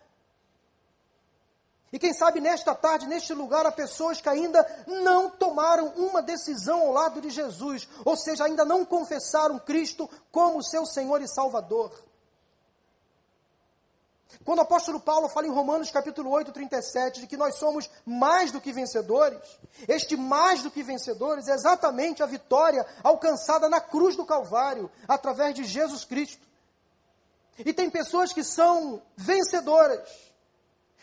E 1.93 1.99
quem 1.99 2.13
sabe 2.13 2.41
nesta 2.41 2.73
tarde, 2.75 3.09
neste 3.09 3.35
lugar, 3.35 3.67
há 3.67 3.73
pessoas 3.73 4.21
que 4.21 4.29
ainda 4.29 4.65
não 4.87 5.29
tomaram 5.29 5.89
uma 5.97 6.23
decisão 6.23 6.81
ao 6.83 6.93
lado 6.93 7.21
de 7.21 7.31
Jesus, 7.31 7.89
ou 8.05 8.17
seja, 8.17 8.45
ainda 8.45 8.65
não 8.65 8.85
confessaram 8.85 9.59
Cristo 9.59 10.09
como 10.31 10.63
seu 10.63 10.87
Senhor 10.87 11.21
e 11.21 11.27
Salvador. 11.27 11.93
Quando 14.45 14.61
o 14.61 14.63
apóstolo 14.63 15.01
Paulo 15.01 15.29
fala 15.29 15.47
em 15.47 15.51
Romanos 15.51 15.91
capítulo 15.91 16.31
8, 16.31 16.53
37, 16.53 17.21
de 17.21 17.27
que 17.27 17.37
nós 17.37 17.57
somos 17.57 17.91
mais 18.07 18.51
do 18.51 18.61
que 18.61 18.73
vencedores, 18.73 19.39
este 19.89 20.17
mais 20.17 20.63
do 20.63 20.71
que 20.71 20.83
vencedores 20.83 21.49
é 21.49 21.55
exatamente 21.55 22.23
a 22.23 22.27
vitória 22.27 22.87
alcançada 23.03 23.69
na 23.69 23.81
cruz 23.81 24.17
do 24.17 24.25
Calvário, 24.25 24.91
através 25.07 25.55
de 25.55 25.65
Jesus 25.65 26.05
Cristo. 26.05 26.47
E 27.59 27.73
tem 27.73 27.91
pessoas 27.91 28.33
que 28.33 28.43
são 28.43 29.03
vencedoras, 29.17 30.09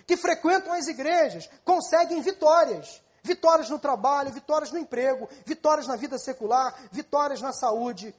que 0.06 0.18
frequentam 0.18 0.74
as 0.74 0.88
igrejas, 0.88 1.50
conseguem 1.64 2.22
vitórias. 2.22 3.02
Vitórias 3.24 3.70
no 3.70 3.78
trabalho, 3.78 4.32
vitórias 4.32 4.72
no 4.72 4.80
emprego, 4.80 5.28
vitórias 5.46 5.86
na 5.86 5.98
vida 5.98 6.18
secular, 6.18 6.74
vitórias 6.92 7.42
na 7.42 7.52
saúde, 7.52 8.16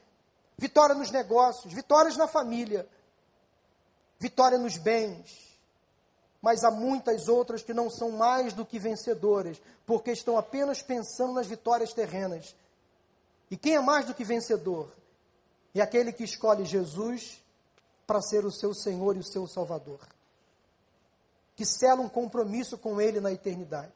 vitória 0.59 0.95
nos 0.95 1.11
negócios, 1.11 1.73
vitórias 1.73 2.15
na 2.15 2.29
família 2.29 2.87
vitória 4.19 4.59
nos 4.59 4.77
bens. 4.77 5.49
Mas 6.41 6.63
há 6.63 6.71
muitas 6.71 7.29
outras 7.29 7.63
que 7.63 7.75
não 7.75 7.91
são 7.91 8.11
mais 8.11 8.53
do 8.53 8.65
que 8.65 8.79
vencedoras, 8.79 9.61
porque 9.85 10.13
estão 10.13 10.39
apenas 10.39 10.83
pensando 10.83 11.33
nas 11.33 11.47
vitórias 11.47 11.93
terrenas. 11.93 12.55
E 13.51 13.57
quem 13.57 13.75
é 13.75 13.81
mais 13.81 14.07
do 14.07 14.15
que 14.15 14.25
vencedor? 14.25 14.93
É 15.75 15.81
aquele 15.81 16.13
que 16.13 16.25
escolhe 16.25 16.65
Jesus 16.65 17.43
para 18.07 18.23
ser 18.23 18.45
o 18.45 18.51
seu 18.51 18.75
Senhor 18.75 19.17
e 19.17 19.21
o 19.21 19.25
seu 19.25 19.47
Salvador. 19.47 20.01
Que 21.57 21.65
sela 21.65 22.01
um 22.01 22.09
compromisso 22.09 22.79
com 22.79 23.01
Ele 23.01 23.21
na 23.21 23.33
eternidade. 23.33 23.93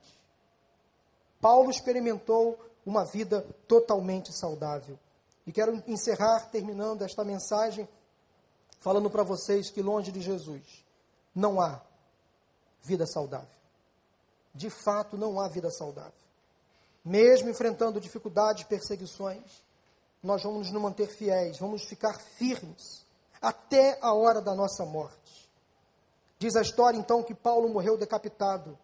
Paulo 1.41 1.71
experimentou 1.71 2.59
uma 2.85 3.05
vida 3.05 3.47
totalmente 3.67 4.33
saudável. 4.33 4.99
E 5.47 5.53
quero 5.53 5.83
encerrar 5.87 6.51
terminando 6.51 7.03
esta 7.03 7.25
mensagem 7.25 7.89
falando 8.83 9.09
para 9.09 9.23
vocês 9.23 9.71
que 9.71 9.81
longe 9.81 10.11
de 10.11 10.21
Jesus 10.21 10.85
não 11.35 11.61
há 11.61 11.81
vida 12.83 13.07
saudável. 13.07 13.47
De 14.53 14.69
fato, 14.69 15.17
não 15.17 15.41
há 15.41 15.49
vida 15.49 15.71
saudável. 15.71 16.13
Mesmo 17.05 17.49
enfrentando 17.49 18.01
dificuldades, 18.01 18.65
perseguições, 18.65 19.63
nós 20.21 20.43
vamos 20.43 20.71
nos 20.71 20.83
manter 20.83 21.07
fiéis, 21.07 21.59
vamos 21.59 21.85
ficar 21.85 22.19
firmes 22.37 23.07
até 23.41 23.99
a 24.03 24.13
hora 24.13 24.41
da 24.41 24.55
nossa 24.55 24.85
morte. 24.85 25.49
Diz 26.39 26.57
a 26.57 26.61
história 26.63 26.99
então 26.99 27.23
que 27.23 27.35
Paulo 27.35 27.69
morreu 27.69 27.97
decapitado, 27.97 28.77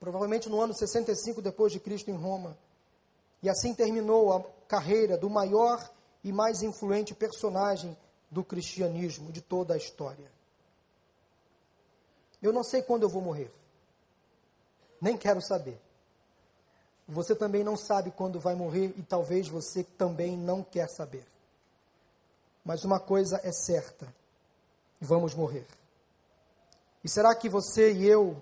provavelmente 0.00 0.48
no 0.48 0.60
ano 0.62 0.74
65 0.74 1.42
depois 1.42 1.72
de 1.72 1.78
Cristo 1.78 2.10
em 2.10 2.16
Roma. 2.16 2.56
E 3.42 3.50
assim 3.50 3.74
terminou 3.74 4.32
a 4.32 4.42
carreira 4.66 5.18
do 5.18 5.28
maior 5.28 5.78
e 6.24 6.32
mais 6.32 6.62
influente 6.62 7.14
personagem 7.14 7.96
do 8.30 8.44
cristianismo, 8.44 9.32
de 9.32 9.40
toda 9.40 9.74
a 9.74 9.76
história. 9.76 10.30
Eu 12.42 12.52
não 12.52 12.62
sei 12.62 12.82
quando 12.82 13.02
eu 13.02 13.08
vou 13.08 13.22
morrer. 13.22 13.50
Nem 15.00 15.16
quero 15.16 15.40
saber. 15.40 15.80
Você 17.08 17.34
também 17.34 17.64
não 17.64 17.76
sabe 17.76 18.10
quando 18.10 18.38
vai 18.38 18.54
morrer 18.54 18.92
e 18.96 19.02
talvez 19.02 19.48
você 19.48 19.82
também 19.82 20.36
não 20.36 20.62
quer 20.62 20.88
saber. 20.88 21.26
Mas 22.64 22.84
uma 22.84 23.00
coisa 23.00 23.40
é 23.42 23.50
certa: 23.50 24.06
vamos 25.00 25.34
morrer. 25.34 25.66
E 27.02 27.08
será 27.08 27.34
que 27.34 27.48
você 27.48 27.92
e 27.92 28.06
eu 28.06 28.40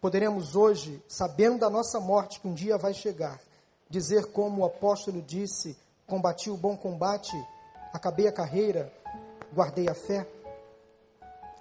poderemos 0.00 0.56
hoje, 0.56 1.02
sabendo 1.08 1.60
da 1.60 1.70
nossa 1.70 2.00
morte 2.00 2.40
que 2.40 2.48
um 2.48 2.52
dia 2.52 2.76
vai 2.76 2.92
chegar, 2.92 3.40
dizer 3.88 4.32
como 4.32 4.62
o 4.62 4.64
apóstolo 4.64 5.22
disse: 5.22 5.78
combati 6.06 6.50
o 6.50 6.56
bom 6.56 6.76
combate, 6.76 7.32
acabei 7.92 8.26
a 8.26 8.32
carreira, 8.32 8.92
guardei 9.54 9.88
a 9.88 9.94
fé. 9.94 10.26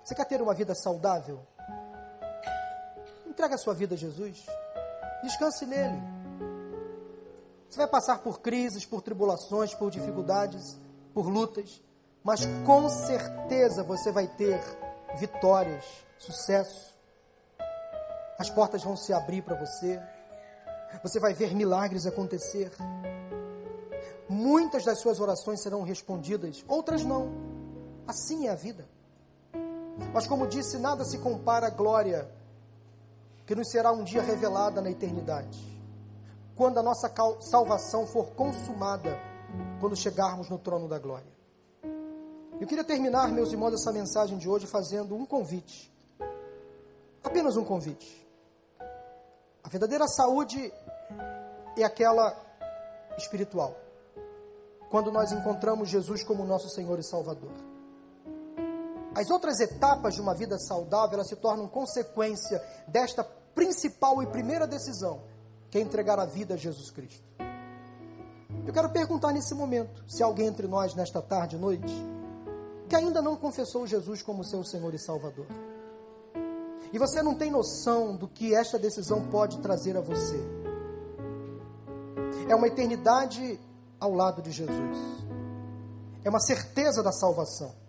Você 0.03 0.15
quer 0.15 0.25
ter 0.25 0.41
uma 0.41 0.53
vida 0.53 0.75
saudável? 0.75 1.39
Entrega 3.25 3.55
a 3.55 3.57
sua 3.57 3.73
vida 3.73 3.95
a 3.95 3.97
Jesus. 3.97 4.45
Descanse 5.23 5.65
nele. 5.65 6.01
Você 7.69 7.77
vai 7.77 7.87
passar 7.87 8.19
por 8.19 8.41
crises, 8.41 8.85
por 8.85 9.01
tribulações, 9.01 9.73
por 9.73 9.89
dificuldades, 9.89 10.77
por 11.13 11.27
lutas, 11.27 11.81
mas 12.23 12.41
com 12.65 12.87
certeza 12.89 13.83
você 13.83 14.11
vai 14.11 14.27
ter 14.27 14.59
vitórias, 15.17 15.83
sucesso. 16.17 16.93
As 18.37 18.49
portas 18.49 18.83
vão 18.83 18.95
se 18.95 19.13
abrir 19.13 19.41
para 19.41 19.55
você. 19.55 19.99
Você 21.01 21.19
vai 21.19 21.33
ver 21.33 21.55
milagres 21.55 22.05
acontecer. 22.05 22.71
Muitas 24.29 24.83
das 24.83 24.99
suas 24.99 25.19
orações 25.19 25.61
serão 25.61 25.81
respondidas, 25.81 26.63
outras 26.67 27.03
não. 27.03 27.52
Assim 28.07 28.47
é 28.47 28.51
a 28.51 28.55
vida. 28.55 28.87
Mas, 30.13 30.27
como 30.27 30.47
disse, 30.47 30.77
nada 30.77 31.03
se 31.05 31.17
compara 31.19 31.67
à 31.67 31.69
glória 31.69 32.29
que 33.45 33.55
nos 33.55 33.69
será 33.69 33.91
um 33.91 34.03
dia 34.03 34.21
revelada 34.21 34.81
na 34.81 34.89
eternidade. 34.89 35.59
Quando 36.55 36.79
a 36.79 36.83
nossa 36.83 37.11
salvação 37.41 38.07
for 38.07 38.27
consumada, 38.31 39.19
quando 39.79 39.95
chegarmos 39.95 40.49
no 40.49 40.57
trono 40.57 40.87
da 40.87 40.97
glória. 40.97 41.31
Eu 42.59 42.67
queria 42.67 42.83
terminar, 42.83 43.29
meus 43.31 43.51
irmãos, 43.51 43.73
essa 43.73 43.91
mensagem 43.91 44.37
de 44.37 44.47
hoje 44.47 44.67
fazendo 44.67 45.15
um 45.15 45.25
convite. 45.25 45.91
Apenas 47.23 47.57
um 47.57 47.65
convite. 47.65 48.27
A 49.63 49.69
verdadeira 49.69 50.07
saúde 50.07 50.71
é 51.77 51.83
aquela 51.83 52.35
espiritual. 53.17 53.75
Quando 54.89 55.11
nós 55.11 55.31
encontramos 55.31 55.89
Jesus 55.89 56.23
como 56.23 56.45
nosso 56.45 56.69
Senhor 56.69 56.99
e 56.99 57.03
Salvador. 57.03 57.72
As 59.15 59.29
outras 59.29 59.59
etapas 59.59 60.15
de 60.15 60.21
uma 60.21 60.33
vida 60.33 60.57
saudável, 60.57 61.15
elas 61.15 61.27
se 61.27 61.35
tornam 61.35 61.67
consequência 61.67 62.63
desta 62.87 63.23
principal 63.23 64.23
e 64.23 64.27
primeira 64.27 64.65
decisão, 64.65 65.21
que 65.69 65.77
é 65.77 65.81
entregar 65.81 66.19
a 66.19 66.25
vida 66.25 66.55
a 66.55 66.57
Jesus 66.57 66.89
Cristo. 66.89 67.23
Eu 68.65 68.73
quero 68.73 68.89
perguntar 68.89 69.31
nesse 69.31 69.53
momento, 69.53 70.03
se 70.07 70.23
alguém 70.23 70.47
entre 70.47 70.67
nós 70.67 70.95
nesta 70.95 71.21
tarde 71.21 71.55
e 71.55 71.59
noite, 71.59 71.93
que 72.89 72.95
ainda 72.95 73.21
não 73.21 73.35
confessou 73.35 73.85
Jesus 73.85 74.23
como 74.23 74.43
seu 74.43 74.63
Senhor 74.63 74.93
e 74.93 74.99
Salvador. 74.99 75.45
E 76.91 76.97
você 76.97 77.21
não 77.21 77.35
tem 77.35 77.51
noção 77.51 78.15
do 78.15 78.27
que 78.27 78.53
esta 78.53 78.77
decisão 78.79 79.27
pode 79.29 79.59
trazer 79.59 79.97
a 79.97 80.01
você. 80.01 80.39
É 82.47 82.55
uma 82.55 82.67
eternidade 82.67 83.59
ao 83.99 84.13
lado 84.13 84.41
de 84.41 84.51
Jesus. 84.51 84.97
É 86.23 86.29
uma 86.29 86.39
certeza 86.39 87.01
da 87.01 87.11
salvação. 87.11 87.82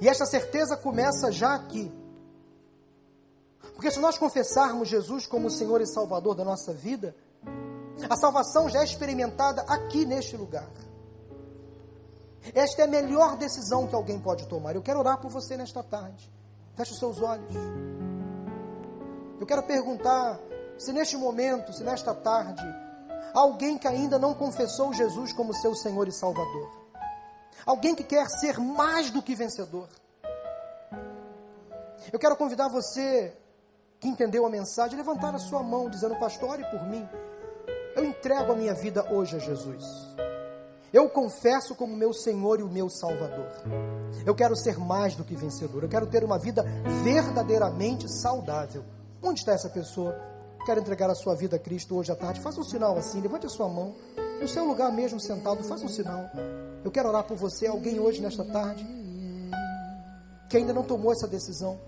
E 0.00 0.08
esta 0.08 0.26
certeza 0.26 0.76
começa 0.76 1.30
já 1.30 1.54
aqui. 1.54 1.92
Porque 3.74 3.90
se 3.90 4.00
nós 4.00 4.18
confessarmos 4.18 4.88
Jesus 4.88 5.26
como 5.26 5.50
Senhor 5.50 5.80
e 5.80 5.86
Salvador 5.86 6.34
da 6.34 6.44
nossa 6.44 6.72
vida, 6.72 7.14
a 8.08 8.16
salvação 8.16 8.68
já 8.68 8.80
é 8.80 8.84
experimentada 8.84 9.62
aqui 9.62 10.04
neste 10.04 10.36
lugar. 10.36 10.68
Esta 12.54 12.82
é 12.82 12.84
a 12.84 12.88
melhor 12.88 13.36
decisão 13.36 13.86
que 13.86 13.94
alguém 13.94 14.18
pode 14.18 14.46
tomar. 14.48 14.74
Eu 14.74 14.82
quero 14.82 14.98
orar 14.98 15.20
por 15.20 15.30
você 15.30 15.56
nesta 15.56 15.82
tarde. 15.82 16.30
Feche 16.74 16.92
os 16.92 16.98
seus 16.98 17.20
olhos. 17.20 17.54
Eu 19.38 19.46
quero 19.46 19.62
perguntar 19.62 20.40
se 20.78 20.92
neste 20.92 21.16
momento, 21.16 21.72
se 21.72 21.84
nesta 21.84 22.14
tarde, 22.14 22.62
alguém 23.32 23.78
que 23.78 23.86
ainda 23.86 24.18
não 24.18 24.34
confessou 24.34 24.92
Jesus 24.92 25.32
como 25.32 25.54
seu 25.54 25.74
Senhor 25.74 26.08
e 26.08 26.12
Salvador. 26.12 26.81
Alguém 27.64 27.94
que 27.94 28.04
quer 28.04 28.28
ser 28.28 28.58
mais 28.58 29.10
do 29.10 29.22
que 29.22 29.34
vencedor. 29.34 29.88
Eu 32.12 32.18
quero 32.18 32.36
convidar 32.36 32.68
você 32.68 33.36
que 34.00 34.08
entendeu 34.08 34.44
a 34.44 34.50
mensagem, 34.50 34.94
a 34.94 34.98
levantar 34.98 35.34
a 35.34 35.38
sua 35.38 35.62
mão, 35.62 35.88
dizendo: 35.88 36.16
Pastor, 36.16 36.50
ore 36.50 36.64
por 36.64 36.82
mim. 36.84 37.08
Eu 37.94 38.04
entrego 38.04 38.52
a 38.52 38.56
minha 38.56 38.74
vida 38.74 39.06
hoje 39.12 39.36
a 39.36 39.38
Jesus. 39.38 39.84
Eu 40.92 41.08
confesso 41.08 41.74
como 41.74 41.96
meu 41.96 42.12
Senhor 42.12 42.60
e 42.60 42.62
o 42.62 42.68
meu 42.68 42.90
Salvador. 42.90 43.48
Eu 44.26 44.34
quero 44.34 44.54
ser 44.54 44.78
mais 44.78 45.14
do 45.14 45.24
que 45.24 45.34
vencedor. 45.34 45.82
Eu 45.82 45.88
quero 45.88 46.06
ter 46.06 46.22
uma 46.22 46.38
vida 46.38 46.64
verdadeiramente 47.02 48.10
saudável. 48.10 48.84
Onde 49.22 49.40
está 49.40 49.52
essa 49.52 49.70
pessoa? 49.70 50.14
Quer 50.66 50.76
entregar 50.78 51.08
a 51.08 51.14
sua 51.14 51.34
vida 51.34 51.56
a 51.56 51.58
Cristo 51.58 51.96
hoje 51.96 52.12
à 52.12 52.16
tarde? 52.16 52.40
Faça 52.40 52.60
um 52.60 52.64
sinal 52.64 52.96
assim, 52.98 53.20
levante 53.20 53.46
a 53.46 53.48
sua 53.48 53.68
mão. 53.68 53.94
No 54.40 54.46
seu 54.46 54.64
lugar 54.64 54.92
mesmo 54.92 55.18
sentado, 55.18 55.62
faça 55.64 55.84
um 55.84 55.88
sinal. 55.88 56.30
Eu 56.84 56.90
quero 56.90 57.08
orar 57.08 57.24
por 57.24 57.36
você, 57.36 57.66
alguém 57.66 58.00
hoje 58.00 58.20
nesta 58.20 58.44
tarde 58.44 58.84
que 60.48 60.56
ainda 60.56 60.72
não 60.72 60.82
tomou 60.82 61.12
essa 61.12 61.26
decisão 61.26 61.80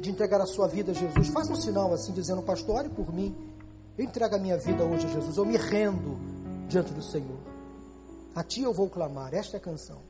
de 0.00 0.10
entregar 0.10 0.40
a 0.40 0.46
sua 0.46 0.66
vida 0.66 0.90
a 0.90 0.94
Jesus. 0.94 1.28
Faça 1.28 1.52
um 1.52 1.56
sinal 1.56 1.92
assim, 1.94 2.12
dizendo: 2.12 2.42
Pastor, 2.42 2.76
ore 2.76 2.88
por 2.88 3.12
mim. 3.12 3.34
Eu 3.96 4.04
entrego 4.04 4.34
a 4.34 4.38
minha 4.38 4.56
vida 4.56 4.82
hoje 4.82 5.06
a 5.06 5.10
Jesus. 5.10 5.36
Eu 5.36 5.44
me 5.44 5.56
rendo 5.56 6.18
diante 6.68 6.92
do 6.92 7.02
Senhor. 7.02 7.38
A 8.34 8.42
Ti 8.42 8.62
eu 8.62 8.72
vou 8.72 8.88
clamar. 8.88 9.32
Esta 9.34 9.56
é 9.56 9.58
a 9.58 9.60
canção. 9.60 10.00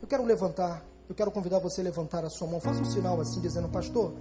Eu 0.00 0.08
quero 0.08 0.24
levantar, 0.24 0.84
eu 1.08 1.14
quero 1.14 1.30
convidar 1.30 1.60
você 1.60 1.80
a 1.80 1.84
levantar 1.84 2.24
a 2.24 2.30
sua 2.30 2.48
mão. 2.48 2.58
Faça 2.58 2.80
um 2.80 2.84
sinal 2.84 3.20
assim, 3.20 3.40
dizendo: 3.40 3.68
Pastor, 3.68 4.12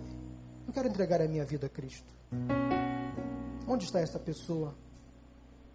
eu 0.67 0.73
quero 0.73 0.87
entregar 0.87 1.21
a 1.21 1.27
minha 1.27 1.43
vida 1.45 1.65
a 1.65 1.69
Cristo. 1.69 2.13
Onde 3.67 3.85
está 3.85 3.99
esta 3.99 4.19
pessoa 4.19 4.75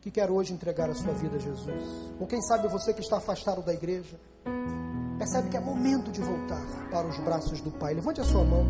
que 0.06 0.10
quer 0.12 0.30
hoje 0.30 0.52
entregar 0.52 0.88
a 0.88 0.94
sua 0.94 1.12
vida 1.14 1.34
a 1.34 1.38
Jesus? 1.40 1.82
Ou 2.20 2.28
quem 2.28 2.40
sabe 2.40 2.68
você 2.68 2.94
que 2.94 3.00
está 3.00 3.16
afastado 3.16 3.60
da 3.60 3.74
igreja, 3.74 4.16
percebe 5.18 5.48
que 5.48 5.56
é 5.56 5.60
momento 5.60 6.12
de 6.12 6.20
voltar 6.20 6.62
para 6.92 7.08
os 7.08 7.18
braços 7.18 7.60
do 7.60 7.72
Pai. 7.72 7.92
Levante 7.92 8.20
a 8.20 8.24
sua 8.24 8.44
mão. 8.44 8.64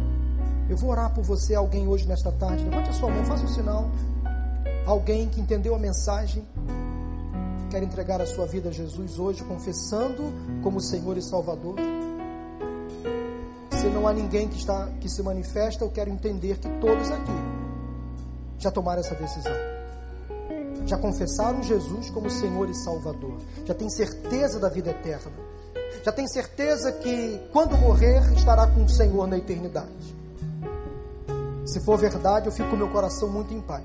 Eu 0.66 0.78
vou 0.78 0.88
orar 0.88 1.12
por 1.12 1.22
você, 1.22 1.54
alguém 1.54 1.86
hoje 1.86 2.08
nesta 2.08 2.32
tarde. 2.32 2.64
Levante 2.64 2.88
a 2.88 2.92
sua 2.94 3.10
mão, 3.10 3.22
faça 3.26 3.44
um 3.44 3.48
sinal. 3.48 3.90
Alguém 4.86 5.28
que 5.28 5.38
entendeu 5.38 5.74
a 5.74 5.78
mensagem, 5.78 6.42
quer 7.70 7.82
entregar 7.82 8.22
a 8.22 8.26
sua 8.26 8.46
vida 8.46 8.70
a 8.70 8.72
Jesus 8.72 9.18
hoje, 9.18 9.44
confessando 9.44 10.32
como 10.62 10.80
Senhor 10.80 11.18
e 11.18 11.22
Salvador. 11.22 11.76
Se 13.72 13.88
não 13.88 14.08
há 14.08 14.14
ninguém 14.14 14.48
que 14.48 14.56
está 14.56 14.88
que 15.02 15.08
se 15.10 15.22
manifesta, 15.22 15.84
eu 15.84 15.90
quero 15.90 16.08
entender 16.08 16.56
que 16.56 16.68
todos 16.80 17.10
aqui 17.10 17.36
já 18.56 18.70
tomaram 18.70 19.00
essa 19.00 19.14
decisão. 19.14 19.75
Já 20.86 20.96
confessaram 20.96 21.64
Jesus 21.64 22.10
como 22.10 22.30
Senhor 22.30 22.70
e 22.70 22.74
Salvador. 22.74 23.38
Já 23.64 23.74
tem 23.74 23.90
certeza 23.90 24.60
da 24.60 24.68
vida 24.68 24.90
eterna. 24.90 25.32
Já 26.04 26.12
tem 26.12 26.28
certeza 26.28 26.92
que 26.92 27.40
quando 27.52 27.76
morrer 27.76 28.22
estará 28.32 28.68
com 28.68 28.84
o 28.84 28.88
Senhor 28.88 29.26
na 29.26 29.36
eternidade. 29.36 30.16
Se 31.66 31.80
for 31.80 31.98
verdade, 31.98 32.46
eu 32.46 32.52
fico 32.52 32.70
com 32.70 32.76
meu 32.76 32.88
coração 32.88 33.28
muito 33.28 33.52
em 33.52 33.60
paz. 33.60 33.82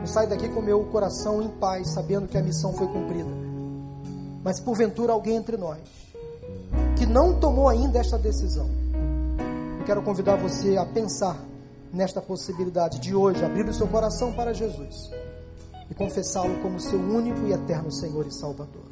Eu 0.00 0.06
saio 0.06 0.28
daqui 0.28 0.48
com 0.48 0.62
meu 0.62 0.84
coração 0.84 1.42
em 1.42 1.48
paz, 1.48 1.92
sabendo 1.92 2.28
que 2.28 2.38
a 2.38 2.42
missão 2.42 2.72
foi 2.72 2.86
cumprida. 2.86 3.28
Mas 4.44 4.60
porventura 4.60 5.12
alguém 5.12 5.34
entre 5.34 5.56
nós 5.56 5.80
que 6.96 7.04
não 7.04 7.40
tomou 7.40 7.68
ainda 7.68 7.98
esta 7.98 8.16
decisão, 8.16 8.70
eu 9.80 9.84
quero 9.84 10.00
convidar 10.02 10.36
você 10.36 10.76
a 10.76 10.86
pensar 10.86 11.36
nesta 11.92 12.22
possibilidade 12.22 13.00
de 13.00 13.14
hoje 13.14 13.44
abrir 13.44 13.68
o 13.68 13.74
seu 13.74 13.88
coração 13.88 14.32
para 14.32 14.54
Jesus 14.54 15.10
e 15.90 15.94
confessá-lo 15.94 16.60
como 16.60 16.80
seu 16.80 16.98
único 16.98 17.46
e 17.46 17.52
eterno 17.52 17.90
Senhor 17.90 18.26
e 18.26 18.32
Salvador. 18.32 18.86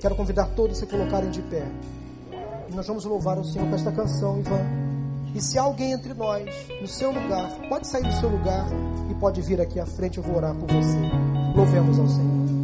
Quero 0.00 0.16
convidar 0.16 0.46
todos 0.56 0.78
a 0.78 0.80
se 0.80 0.86
colocarem 0.86 1.30
de 1.30 1.42
pé. 1.42 1.66
E 2.68 2.74
nós 2.74 2.86
vamos 2.86 3.04
louvar 3.04 3.38
o 3.38 3.44
Senhor 3.44 3.68
com 3.68 3.74
esta 3.74 3.92
canção, 3.92 4.38
Ivan. 4.38 4.64
E 5.34 5.40
se 5.40 5.58
alguém 5.58 5.92
entre 5.92 6.14
nós, 6.14 6.48
no 6.80 6.86
seu 6.86 7.12
lugar, 7.12 7.50
pode 7.68 7.86
sair 7.86 8.02
do 8.02 8.12
seu 8.14 8.28
lugar 8.28 8.66
e 9.10 9.14
pode 9.14 9.40
vir 9.42 9.60
aqui 9.60 9.78
à 9.78 9.86
frente, 9.86 10.18
eu 10.18 10.24
vou 10.24 10.36
orar 10.36 10.54
por 10.54 10.68
você. 10.68 10.98
Louvemos 11.54 11.98
ao 11.98 12.08
Senhor. 12.08 12.59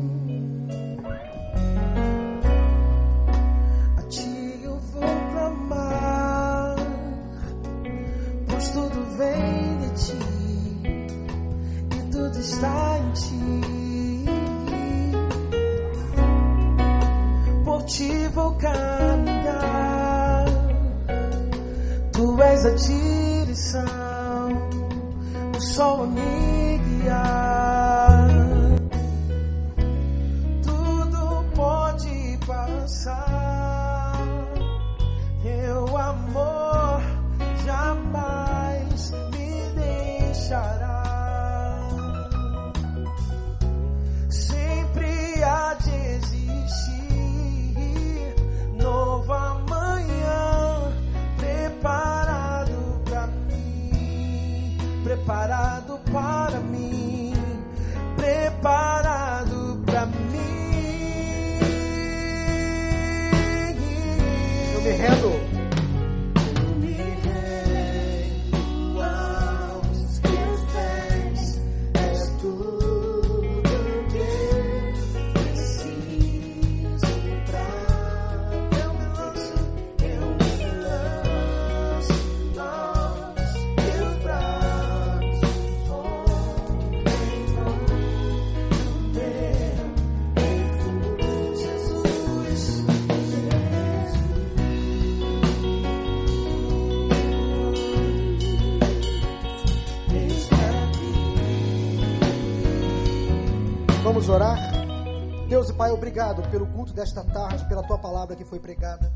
Obrigado 105.96 106.42
pelo 106.50 106.66
culto 106.66 106.92
desta 106.92 107.24
tarde, 107.24 107.66
pela 107.66 107.82
tua 107.82 107.98
palavra 107.98 108.36
que 108.36 108.44
foi 108.44 108.60
pregada. 108.60 109.10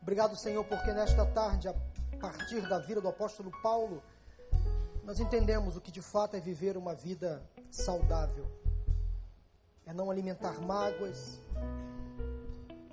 Obrigado, 0.00 0.34
Senhor, 0.36 0.64
porque 0.64 0.90
nesta 0.90 1.26
tarde, 1.26 1.68
a 1.68 1.74
partir 2.18 2.66
da 2.66 2.78
vida 2.78 2.98
do 2.98 3.08
apóstolo 3.08 3.50
Paulo, 3.62 4.02
nós 5.04 5.20
entendemos 5.20 5.76
o 5.76 5.82
que 5.82 5.92
de 5.92 6.00
fato 6.00 6.34
é 6.34 6.40
viver 6.40 6.78
uma 6.78 6.94
vida 6.94 7.42
saudável. 7.70 8.46
É 9.84 9.92
não 9.92 10.10
alimentar 10.10 10.58
mágoas, 10.62 11.38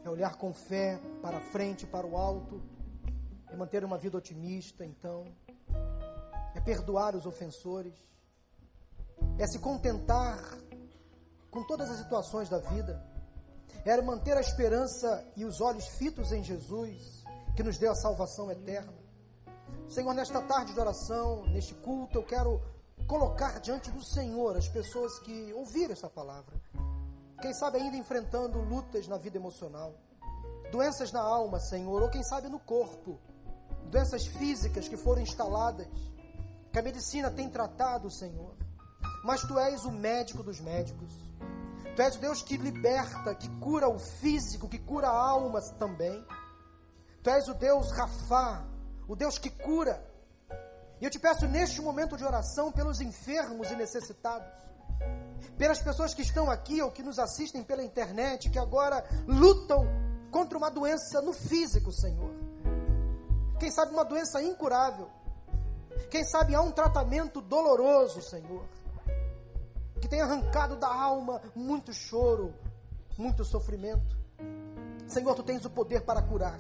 é 0.03 0.09
olhar 0.09 0.35
com 0.35 0.53
fé 0.53 0.99
para 1.21 1.39
frente, 1.39 1.87
para 1.87 2.05
o 2.05 2.17
alto, 2.17 2.61
é 3.49 3.55
manter 3.55 3.85
uma 3.85 3.97
vida 3.97 4.17
otimista, 4.17 4.85
então, 4.85 5.23
é 6.53 6.59
perdoar 6.59 7.15
os 7.15 7.25
ofensores, 7.25 7.93
é 9.39 9.47
se 9.47 9.57
contentar 9.57 10.37
com 11.51 11.63
todas 11.63 11.89
as 11.91 11.97
situações 11.97 12.49
da 12.49 12.57
vida, 12.57 13.05
é 13.85 14.01
manter 14.01 14.37
a 14.37 14.41
esperança 14.41 15.23
e 15.35 15.43
os 15.43 15.59
olhos 15.59 15.85
fitos 15.87 16.31
em 16.31 16.43
Jesus, 16.43 17.23
que 17.55 17.61
nos 17.61 17.77
deu 17.77 17.91
a 17.91 17.95
salvação 17.95 18.49
eterna. 18.49 18.93
Senhor, 19.89 20.13
nesta 20.13 20.41
tarde 20.41 20.73
de 20.73 20.79
oração, 20.79 21.45
neste 21.47 21.73
culto, 21.75 22.17
eu 22.17 22.23
quero 22.23 22.61
colocar 23.07 23.59
diante 23.59 23.91
do 23.91 24.03
Senhor 24.03 24.55
as 24.55 24.69
pessoas 24.69 25.19
que 25.19 25.53
ouviram 25.53 25.91
esta 25.91 26.09
palavra. 26.09 26.55
Quem 27.41 27.53
sabe 27.53 27.77
ainda 27.77 27.97
enfrentando 27.97 28.59
lutas 28.59 29.07
na 29.07 29.17
vida 29.17 29.37
emocional, 29.37 29.93
doenças 30.71 31.11
na 31.11 31.21
alma, 31.21 31.59
Senhor, 31.59 32.01
ou 32.01 32.09
quem 32.09 32.23
sabe 32.23 32.47
no 32.47 32.59
corpo, 32.59 33.19
doenças 33.89 34.25
físicas 34.25 34.87
que 34.87 34.95
foram 34.95 35.21
instaladas, 35.21 35.87
que 36.71 36.79
a 36.79 36.81
medicina 36.81 37.29
tem 37.29 37.49
tratado, 37.49 38.09
Senhor. 38.09 38.55
Mas 39.23 39.41
tu 39.41 39.59
és 39.59 39.83
o 39.83 39.91
médico 39.91 40.41
dos 40.41 40.61
médicos. 40.61 41.30
Tu 41.95 42.01
és 42.01 42.15
o 42.15 42.19
Deus 42.19 42.41
que 42.41 42.57
liberta, 42.57 43.35
que 43.35 43.49
cura 43.59 43.89
o 43.89 43.99
físico, 43.99 44.69
que 44.69 44.79
cura 44.79 45.07
a 45.07 45.29
alma 45.29 45.61
também. 45.77 46.25
Tu 47.21 47.29
és 47.29 47.47
o 47.47 47.53
Deus 47.53 47.91
Rafá, 47.91 48.63
o 49.07 49.15
Deus 49.15 49.37
que 49.37 49.49
cura. 49.49 50.03
E 50.99 51.05
eu 51.05 51.09
te 51.09 51.19
peço 51.19 51.47
neste 51.47 51.81
momento 51.81 52.15
de 52.15 52.23
oração 52.23 52.71
pelos 52.71 53.01
enfermos 53.01 53.69
e 53.71 53.75
necessitados, 53.75 54.47
pelas 55.57 55.81
pessoas 55.81 56.13
que 56.13 56.21
estão 56.21 56.49
aqui 56.49 56.81
ou 56.81 56.91
que 56.91 57.03
nos 57.03 57.19
assistem 57.19 57.63
pela 57.63 57.83
internet, 57.83 58.49
que 58.49 58.59
agora 58.59 59.03
lutam 59.27 59.85
contra 60.31 60.57
uma 60.57 60.71
doença 60.71 61.21
no 61.21 61.33
físico, 61.33 61.91
Senhor. 61.91 62.31
Quem 63.59 63.69
sabe 63.69 63.91
uma 63.91 64.05
doença 64.05 64.41
incurável. 64.41 65.09
Quem 66.09 66.23
sabe 66.23 66.55
há 66.55 66.61
um 66.61 66.71
tratamento 66.71 67.41
doloroso, 67.41 68.21
Senhor, 68.21 68.65
que 70.01 70.07
tem 70.07 70.19
arrancado 70.21 70.75
da 70.75 70.87
alma 70.93 71.41
muito 71.55 71.93
choro, 71.93 72.53
muito 73.17 73.45
sofrimento. 73.45 74.17
Senhor, 75.07 75.35
tu 75.35 75.43
tens 75.43 75.63
o 75.65 75.69
poder 75.69 76.01
para 76.01 76.21
curar. 76.21 76.57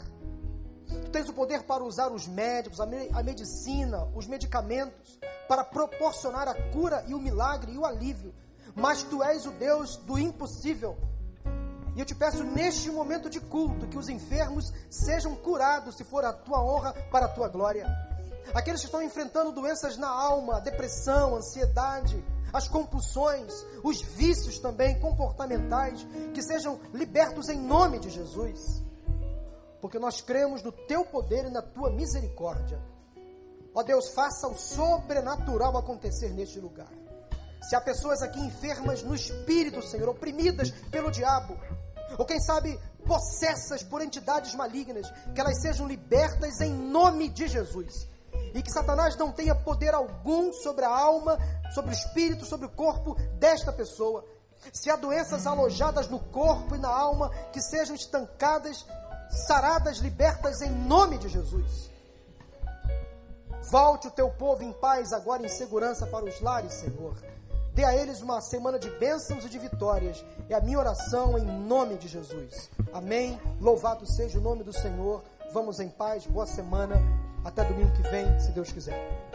Tu 0.87 1.09
tens 1.09 1.27
o 1.29 1.33
poder 1.33 1.63
para 1.63 1.83
usar 1.83 2.11
os 2.11 2.27
médicos, 2.27 2.79
a, 2.79 2.85
me- 2.85 3.09
a 3.13 3.23
medicina, 3.23 4.07
os 4.13 4.27
medicamentos, 4.27 5.19
para 5.47 5.63
proporcionar 5.63 6.47
a 6.47 6.53
cura 6.71 7.03
e 7.07 7.13
o 7.13 7.19
milagre 7.19 7.71
e 7.71 7.77
o 7.77 7.85
alívio. 7.85 8.33
Mas 8.75 9.03
tu 9.03 9.23
és 9.23 9.45
o 9.45 9.51
Deus 9.51 9.97
do 9.97 10.19
impossível. 10.19 10.97
E 11.95 11.99
eu 11.99 12.05
te 12.05 12.15
peço 12.15 12.43
neste 12.43 12.89
momento 12.89 13.29
de 13.29 13.39
culto 13.41 13.87
que 13.87 13.97
os 13.97 14.07
enfermos 14.07 14.71
sejam 14.89 15.35
curados, 15.35 15.95
se 15.95 16.03
for 16.03 16.23
a 16.23 16.31
tua 16.31 16.61
honra, 16.63 16.93
para 17.11 17.25
a 17.25 17.29
tua 17.29 17.49
glória. 17.49 17.85
Aqueles 18.53 18.81
que 18.81 18.87
estão 18.87 19.01
enfrentando 19.01 19.51
doenças 19.51 19.97
na 19.97 20.09
alma, 20.09 20.59
depressão, 20.61 21.35
ansiedade, 21.35 22.23
as 22.53 22.67
compulsões, 22.67 23.53
os 23.83 24.01
vícios 24.01 24.59
também 24.59 24.99
comportamentais, 24.99 26.05
que 26.33 26.41
sejam 26.41 26.79
libertos 26.93 27.49
em 27.49 27.59
nome 27.59 27.99
de 27.99 28.09
Jesus. 28.09 28.83
Porque 29.79 29.97
nós 29.97 30.21
cremos 30.21 30.61
no 30.61 30.71
teu 30.71 31.05
poder 31.05 31.45
e 31.45 31.49
na 31.49 31.61
tua 31.61 31.89
misericórdia. 31.89 32.79
Ó 33.73 33.81
Deus, 33.83 34.09
faça 34.13 34.47
o 34.47 34.57
sobrenatural 34.57 35.77
acontecer 35.77 36.29
neste 36.33 36.59
lugar. 36.59 36.91
Se 37.61 37.75
há 37.75 37.81
pessoas 37.81 38.21
aqui 38.21 38.39
enfermas 38.39 39.01
no 39.01 39.15
espírito, 39.15 39.81
Senhor, 39.81 40.09
oprimidas 40.09 40.71
pelo 40.91 41.11
diabo, 41.11 41.57
ou 42.17 42.25
quem 42.25 42.39
sabe 42.41 42.77
possessas 43.05 43.81
por 43.83 44.01
entidades 44.01 44.53
malignas, 44.55 45.09
que 45.33 45.39
elas 45.39 45.61
sejam 45.61 45.87
libertas 45.87 46.59
em 46.59 46.71
nome 46.71 47.29
de 47.29 47.47
Jesus. 47.47 48.07
E 48.53 48.61
que 48.61 48.71
Satanás 48.71 49.15
não 49.15 49.31
tenha 49.31 49.55
poder 49.55 49.93
algum 49.93 50.51
sobre 50.53 50.85
a 50.85 50.89
alma, 50.89 51.37
sobre 51.73 51.91
o 51.91 51.93
espírito, 51.93 52.45
sobre 52.45 52.65
o 52.65 52.69
corpo 52.69 53.15
desta 53.39 53.71
pessoa. 53.71 54.25
Se 54.71 54.89
há 54.89 54.95
doenças 54.95 55.47
alojadas 55.47 56.07
no 56.07 56.19
corpo 56.19 56.75
e 56.75 56.79
na 56.79 56.89
alma, 56.89 57.29
que 57.51 57.61
sejam 57.61 57.95
estancadas, 57.95 58.85
saradas, 59.47 59.97
libertas 59.97 60.61
em 60.61 60.69
nome 60.69 61.17
de 61.17 61.29
Jesus. 61.29 61.89
Volte 63.69 64.07
o 64.07 64.11
teu 64.11 64.29
povo 64.29 64.63
em 64.63 64.73
paz, 64.73 65.13
agora 65.13 65.45
em 65.45 65.49
segurança 65.49 66.05
para 66.05 66.25
os 66.25 66.39
lares, 66.41 66.73
Senhor. 66.73 67.15
Dê 67.73 67.85
a 67.85 67.95
eles 67.95 68.21
uma 68.21 68.41
semana 68.41 68.77
de 68.77 68.89
bênçãos 68.89 69.45
e 69.45 69.49
de 69.49 69.57
vitórias. 69.57 70.23
É 70.49 70.55
a 70.55 70.59
minha 70.59 70.77
oração 70.77 71.37
em 71.37 71.45
nome 71.45 71.97
de 71.97 72.07
Jesus. 72.07 72.69
Amém. 72.91 73.39
Louvado 73.61 74.05
seja 74.05 74.39
o 74.39 74.41
nome 74.41 74.63
do 74.63 74.73
Senhor. 74.73 75.23
Vamos 75.53 75.79
em 75.79 75.87
paz. 75.87 76.25
Boa 76.25 76.45
semana. 76.45 77.01
Até 77.43 77.63
domingo 77.63 77.91
que 77.93 78.03
vem, 78.03 78.39
se 78.39 78.51
Deus 78.51 78.71
quiser. 78.71 79.31